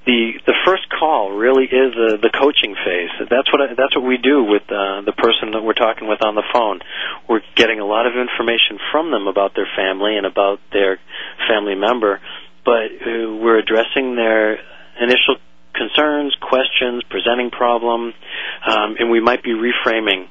the 0.06 0.34
the 0.46 0.56
first 0.66 0.84
call 0.90 1.32
really 1.32 1.64
is 1.64 1.96
uh, 1.96 2.20
the 2.20 2.30
coaching 2.30 2.76
phase. 2.76 3.10
That's 3.30 3.48
what 3.52 3.62
I, 3.62 3.68
that's 3.74 3.96
what 3.96 4.04
we 4.04 4.18
do 4.18 4.44
with 4.44 4.64
uh, 4.68 5.02
the 5.08 5.16
person 5.16 5.52
that 5.52 5.64
we're 5.64 5.80
talking 5.80 6.08
with 6.08 6.22
on 6.22 6.36
the 6.36 6.44
phone. 6.52 6.80
We're 7.28 7.44
getting 7.56 7.80
a 7.80 7.86
lot 7.86 8.06
of 8.06 8.14
information 8.20 8.80
from 8.92 9.12
them 9.12 9.28
about 9.28 9.56
their 9.56 9.68
family 9.76 10.18
and 10.18 10.26
about 10.26 10.60
their 10.72 11.00
family 11.48 11.76
member 11.76 12.20
but 12.66 12.92
uh, 13.02 13.34
we're 13.42 13.60
addressing 13.60 14.16
their 14.16 14.60
initial 15.00 15.38
concerns, 15.74 16.36
questions, 16.42 17.04
presenting 17.10 17.50
problem, 17.50 18.14
um, 18.66 18.96
and 19.00 19.10
we 19.10 19.20
might 19.20 19.44
be 19.44 19.52
reframing 19.52 20.28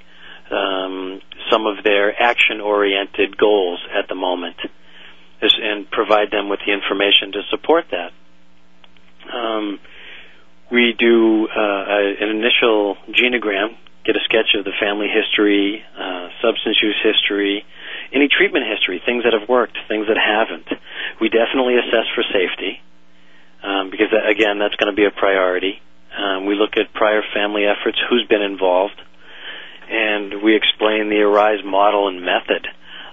um, 0.51 1.20
some 1.51 1.66
of 1.66 1.83
their 1.85 2.14
action-oriented 2.20 3.37
goals 3.37 3.80
at 3.93 4.09
the 4.09 4.14
moment, 4.14 4.57
and 5.41 5.91
provide 5.91 6.30
them 6.30 6.49
with 6.49 6.61
the 6.64 6.72
information 6.72 7.33
to 7.33 7.41
support 7.51 7.87
that. 7.91 8.12
Um, 9.33 9.80
we 10.70 10.95
do 10.99 11.49
uh, 11.49 11.85
an 12.20 12.30
initial 12.30 12.97
genogram, 13.11 13.76
get 14.05 14.16
a 14.16 14.20
sketch 14.24 14.55
of 14.57 14.64
the 14.64 14.72
family 14.80 15.09
history, 15.09 15.83
uh, 15.99 16.28
substance 16.41 16.78
use 16.83 16.97
history, 17.03 17.64
any 18.12 18.28
treatment 18.28 18.66
history, 18.68 19.00
things 19.04 19.24
that 19.24 19.32
have 19.32 19.48
worked, 19.48 19.76
things 19.88 20.06
that 20.08 20.20
haven't. 20.20 20.68
We 21.20 21.28
definitely 21.28 21.76
assess 21.76 22.06
for 22.14 22.22
safety 22.22 22.80
um, 23.62 23.90
because, 23.90 24.12
that, 24.12 24.28
again, 24.28 24.58
that's 24.58 24.76
going 24.76 24.92
to 24.92 24.96
be 24.96 25.06
a 25.06 25.10
priority. 25.10 25.80
Um, 26.12 26.46
we 26.46 26.54
look 26.54 26.76
at 26.76 26.92
prior 26.92 27.22
family 27.34 27.64
efforts, 27.64 27.98
who's 28.08 28.26
been 28.28 28.42
involved, 28.42 29.00
and 29.88 30.42
we 30.42 30.56
explain 30.56 31.08
the 31.08 31.24
ARISE 31.24 31.64
model 31.64 32.08
and 32.08 32.20
method. 32.20 32.68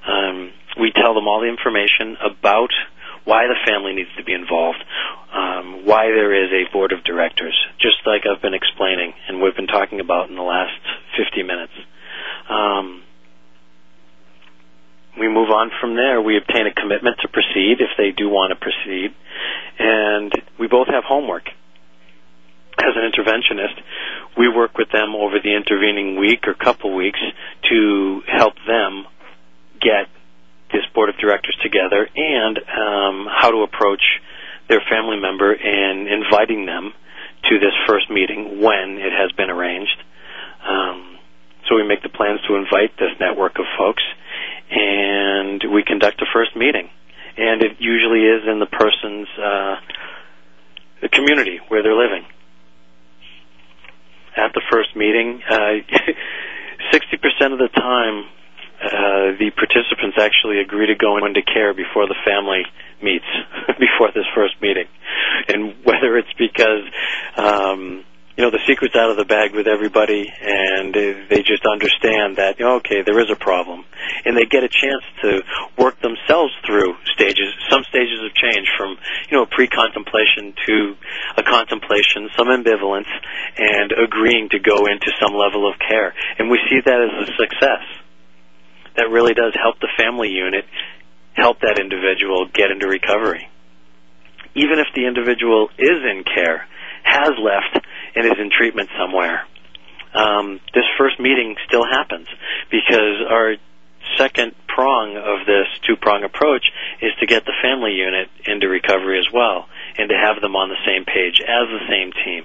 Um, 0.05 0.51
we 0.79 0.91
tell 0.91 1.13
them 1.13 1.27
all 1.27 1.41
the 1.41 1.47
information 1.47 2.17
about 2.19 2.71
why 3.25 3.47
the 3.47 3.55
family 3.65 3.93
needs 3.93 4.09
to 4.17 4.23
be 4.23 4.33
involved, 4.33 4.83
um, 5.33 5.85
why 5.85 6.07
there 6.07 6.33
is 6.33 6.49
a 6.51 6.71
board 6.71 6.91
of 6.91 7.03
directors, 7.03 7.55
just 7.79 7.97
like 8.05 8.23
I've 8.25 8.41
been 8.41 8.53
explaining 8.53 9.13
and 9.27 9.41
we've 9.41 9.55
been 9.55 9.67
talking 9.67 9.99
about 9.99 10.29
in 10.29 10.35
the 10.35 10.41
last 10.41 10.79
50 11.17 11.43
minutes. 11.43 11.73
Um, 12.49 13.03
we 15.17 15.27
move 15.27 15.49
on 15.49 15.71
from 15.81 15.95
there. 15.95 16.21
We 16.21 16.37
obtain 16.37 16.67
a 16.67 16.73
commitment 16.73 17.17
to 17.21 17.27
proceed 17.27 17.81
if 17.81 17.89
they 17.97 18.11
do 18.11 18.29
want 18.29 18.51
to 18.51 18.57
proceed, 18.59 19.15
and 19.79 20.31
we 20.59 20.67
both 20.67 20.87
have 20.87 21.03
homework. 21.03 21.47
As 22.79 22.95
an 22.95 23.11
interventionist, 23.11 23.81
we 24.37 24.47
work 24.47 24.77
with 24.77 24.89
them 24.91 25.15
over 25.15 25.39
the 25.43 25.55
intervening 25.55 26.17
week 26.17 26.47
or 26.47 26.53
couple 26.53 26.95
weeks 26.95 27.19
to 27.69 28.21
help 28.27 28.53
them 28.65 29.05
get 29.81 30.07
this 30.71 30.85
board 30.93 31.09
of 31.09 31.17
directors 31.17 31.57
together 31.61 32.07
and 32.15 32.57
um, 32.57 33.27
how 33.29 33.51
to 33.51 33.63
approach 33.63 34.03
their 34.69 34.81
family 34.89 35.19
member 35.19 35.51
and 35.51 36.07
inviting 36.07 36.65
them 36.65 36.93
to 37.49 37.59
this 37.59 37.73
first 37.87 38.09
meeting 38.09 38.61
when 38.61 38.97
it 39.01 39.11
has 39.11 39.31
been 39.33 39.49
arranged. 39.49 39.97
Um, 40.63 41.17
so 41.67 41.75
we 41.75 41.83
make 41.83 42.03
the 42.03 42.09
plans 42.09 42.39
to 42.47 42.55
invite 42.55 42.95
this 42.97 43.11
network 43.19 43.59
of 43.59 43.65
folks 43.77 44.03
and 44.69 45.63
we 45.73 45.83
conduct 45.83 46.21
a 46.21 46.25
first 46.33 46.55
meeting. 46.55 46.89
And 47.37 47.61
it 47.61 47.77
usually 47.79 48.21
is 48.21 48.43
in 48.47 48.59
the 48.59 48.65
person's 48.65 49.27
uh, 49.37 49.75
community 51.13 51.59
where 51.67 51.83
they're 51.83 51.95
living. 51.95 52.25
At 54.35 54.53
the 54.53 54.61
first 54.71 54.95
meeting, 54.95 55.41
uh, 55.49 55.55
60% 56.93 57.53
of 57.53 57.59
the 57.59 57.69
time, 57.73 58.25
uh, 58.81 59.37
the 59.39 59.51
participants 59.55 60.17
actually 60.17 60.59
agree 60.59 60.87
to 60.87 60.95
go 60.95 61.17
into 61.25 61.41
care 61.41 61.73
before 61.73 62.07
the 62.07 62.15
family 62.25 62.63
meets, 63.01 63.25
before 63.79 64.11
this 64.13 64.25
first 64.35 64.55
meeting. 64.61 64.87
And 65.47 65.83
whether 65.83 66.17
it's 66.17 66.31
because 66.37 66.83
um, 67.35 68.05
you 68.39 68.47
know 68.47 68.55
the 68.55 68.63
secret's 68.71 68.95
out 68.95 69.11
of 69.11 69.19
the 69.19 69.27
bag 69.27 69.51
with 69.51 69.67
everybody, 69.67 70.23
and 70.23 70.95
they 71.27 71.43
just 71.43 71.67
understand 71.67 72.39
that 72.39 72.55
you 72.55 72.63
know, 72.63 72.79
okay, 72.79 73.03
there 73.03 73.19
is 73.19 73.27
a 73.27 73.35
problem, 73.35 73.83
and 74.23 74.31
they 74.31 74.47
get 74.47 74.63
a 74.63 74.71
chance 74.71 75.03
to 75.19 75.43
work 75.75 75.99
themselves 75.99 76.55
through 76.63 76.95
stages, 77.11 77.51
some 77.67 77.83
stages 77.91 78.15
of 78.23 78.31
change 78.31 78.63
from 78.79 78.95
you 79.27 79.35
know 79.35 79.43
pre-contemplation 79.43 80.55
to 80.55 80.95
a 81.35 81.43
contemplation, 81.43 82.31
some 82.39 82.47
ambivalence, 82.47 83.11
and 83.59 83.91
agreeing 83.91 84.47
to 84.55 84.59
go 84.63 84.87
into 84.87 85.11
some 85.19 85.35
level 85.35 85.67
of 85.67 85.75
care, 85.75 86.15
and 86.39 86.47
we 86.47 86.63
see 86.71 86.79
that 86.79 86.95
as 86.95 87.27
a 87.27 87.35
success. 87.35 87.83
That 88.95 89.11
really 89.11 89.35
does 89.35 89.51
help 89.51 89.83
the 89.83 89.91
family 89.99 90.31
unit 90.31 90.63
help 91.35 91.59
that 91.59 91.75
individual 91.75 92.47
get 92.47 92.71
into 92.71 92.87
recovery. 92.87 93.51
Even 94.55 94.79
if 94.79 94.87
the 94.95 95.07
individual 95.07 95.67
is 95.75 95.99
in 96.07 96.23
care, 96.23 96.67
has 97.03 97.31
left, 97.39 97.85
and 98.19 98.27
is 98.27 98.37
in 98.37 98.51
treatment 98.51 98.89
somewhere. 98.99 99.47
Um, 100.13 100.59
this 100.75 100.83
first 100.97 101.19
meeting 101.19 101.55
still 101.67 101.85
happens 101.87 102.27
because 102.69 103.23
our 103.29 103.55
second 104.17 104.55
prong 104.67 105.15
of 105.15 105.47
this 105.47 105.67
two 105.87 105.95
prong 105.95 106.23
approach 106.23 106.65
is 107.01 107.11
to 107.19 107.25
get 107.25 107.45
the 107.45 107.55
family 107.63 107.93
unit 107.93 108.27
into 108.45 108.67
recovery 108.67 109.19
as 109.19 109.27
well 109.31 109.67
and 109.97 110.09
to 110.09 110.15
have 110.15 110.41
them 110.41 110.55
on 110.55 110.67
the 110.67 110.81
same 110.85 111.05
page 111.05 111.39
as 111.39 111.65
the 111.71 111.85
same 111.87 112.11
team 112.25 112.43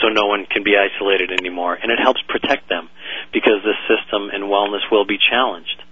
so 0.00 0.08
no 0.08 0.26
one 0.26 0.46
can 0.46 0.62
be 0.62 0.76
isolated 0.76 1.32
anymore 1.32 1.74
and 1.74 1.90
it 1.90 1.98
helps 1.98 2.20
protect 2.28 2.68
them 2.68 2.88
because 3.32 3.64
the 3.64 3.74
system 3.90 4.30
and 4.30 4.44
wellness 4.44 4.84
will 4.92 5.06
be 5.06 5.18
challenged. 5.18 5.82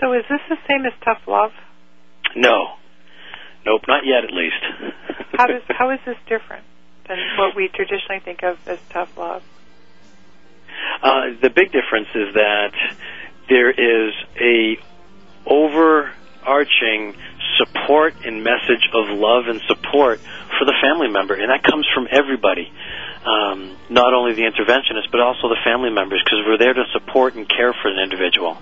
So 0.00 0.12
is 0.14 0.24
this 0.30 0.40
the 0.48 0.56
same 0.68 0.86
as 0.86 0.92
tough 1.04 1.20
love? 1.26 1.50
No. 2.36 2.78
Nope, 3.66 3.82
not 3.86 4.04
yet 4.06 4.24
at 4.24 4.32
least. 4.32 4.62
how 5.34 5.46
does 5.46 5.62
how 5.68 5.90
is 5.90 6.00
this 6.06 6.16
different? 6.28 6.64
Than 7.08 7.18
what 7.38 7.56
we 7.56 7.68
traditionally 7.68 8.20
think 8.24 8.42
of 8.42 8.58
as 8.66 8.78
tough 8.90 9.16
love? 9.16 9.42
Uh, 11.02 11.34
the 11.40 11.50
big 11.50 11.72
difference 11.72 12.08
is 12.14 12.34
that 12.34 12.72
there 13.48 13.70
is 13.70 14.14
a 14.40 14.78
overarching 15.46 17.14
support 17.58 18.14
and 18.24 18.42
message 18.42 18.88
of 18.94 19.10
love 19.10 19.44
and 19.48 19.60
support 19.66 20.20
for 20.58 20.64
the 20.64 20.74
family 20.80 21.08
member, 21.08 21.34
and 21.34 21.50
that 21.50 21.62
comes 21.62 21.86
from 21.94 22.06
everybody. 22.10 22.70
Um, 23.24 23.76
not 23.90 24.14
only 24.14 24.34
the 24.34 24.42
interventionist, 24.42 25.10
but 25.10 25.20
also 25.20 25.48
the 25.48 25.60
family 25.64 25.90
members, 25.90 26.22
because 26.24 26.40
we're 26.46 26.58
there 26.58 26.74
to 26.74 26.84
support 26.92 27.34
and 27.34 27.48
care 27.48 27.72
for 27.72 27.88
an 27.88 27.98
individual. 27.98 28.58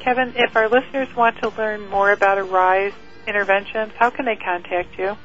Kevin, 0.00 0.32
if 0.36 0.56
our 0.56 0.68
listeners 0.68 1.08
want 1.16 1.38
to 1.38 1.50
learn 1.50 1.86
more 1.88 2.12
about 2.12 2.38
Arise 2.38 2.94
interventions, 3.26 3.92
how 3.98 4.10
can 4.10 4.24
they 4.24 4.36
contact 4.36 4.98
you? 4.98 5.16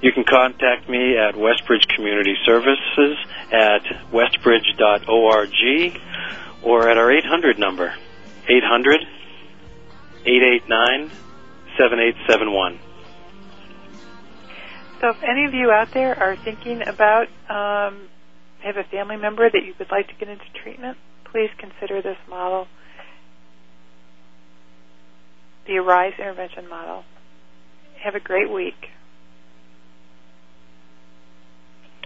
You 0.00 0.12
can 0.12 0.22
contact 0.24 0.88
me 0.88 1.18
at 1.18 1.34
Westbridge 1.34 1.88
Community 1.88 2.34
Services 2.44 3.18
at 3.52 3.82
westbridge.org 4.12 6.00
or 6.62 6.88
at 6.88 6.96
our 6.96 7.10
800 7.10 7.58
number, 7.58 7.92
800 8.48 9.00
889 10.24 11.10
7871. 11.76 12.78
So, 15.00 15.10
if 15.10 15.22
any 15.22 15.44
of 15.44 15.54
you 15.54 15.70
out 15.70 15.92
there 15.92 16.18
are 16.18 16.36
thinking 16.36 16.82
about 16.86 17.28
um, 17.48 18.08
have 18.60 18.76
a 18.76 18.84
family 18.84 19.16
member 19.16 19.48
that 19.48 19.64
you 19.64 19.74
would 19.78 19.90
like 19.90 20.08
to 20.08 20.14
get 20.14 20.28
into 20.28 20.44
treatment, 20.62 20.96
please 21.24 21.50
consider 21.58 22.02
this 22.02 22.18
model, 22.28 22.68
the 25.66 25.78
Arise 25.78 26.14
Intervention 26.18 26.68
Model. 26.68 27.04
Have 28.02 28.14
a 28.14 28.20
great 28.20 28.50
week. 28.50 28.90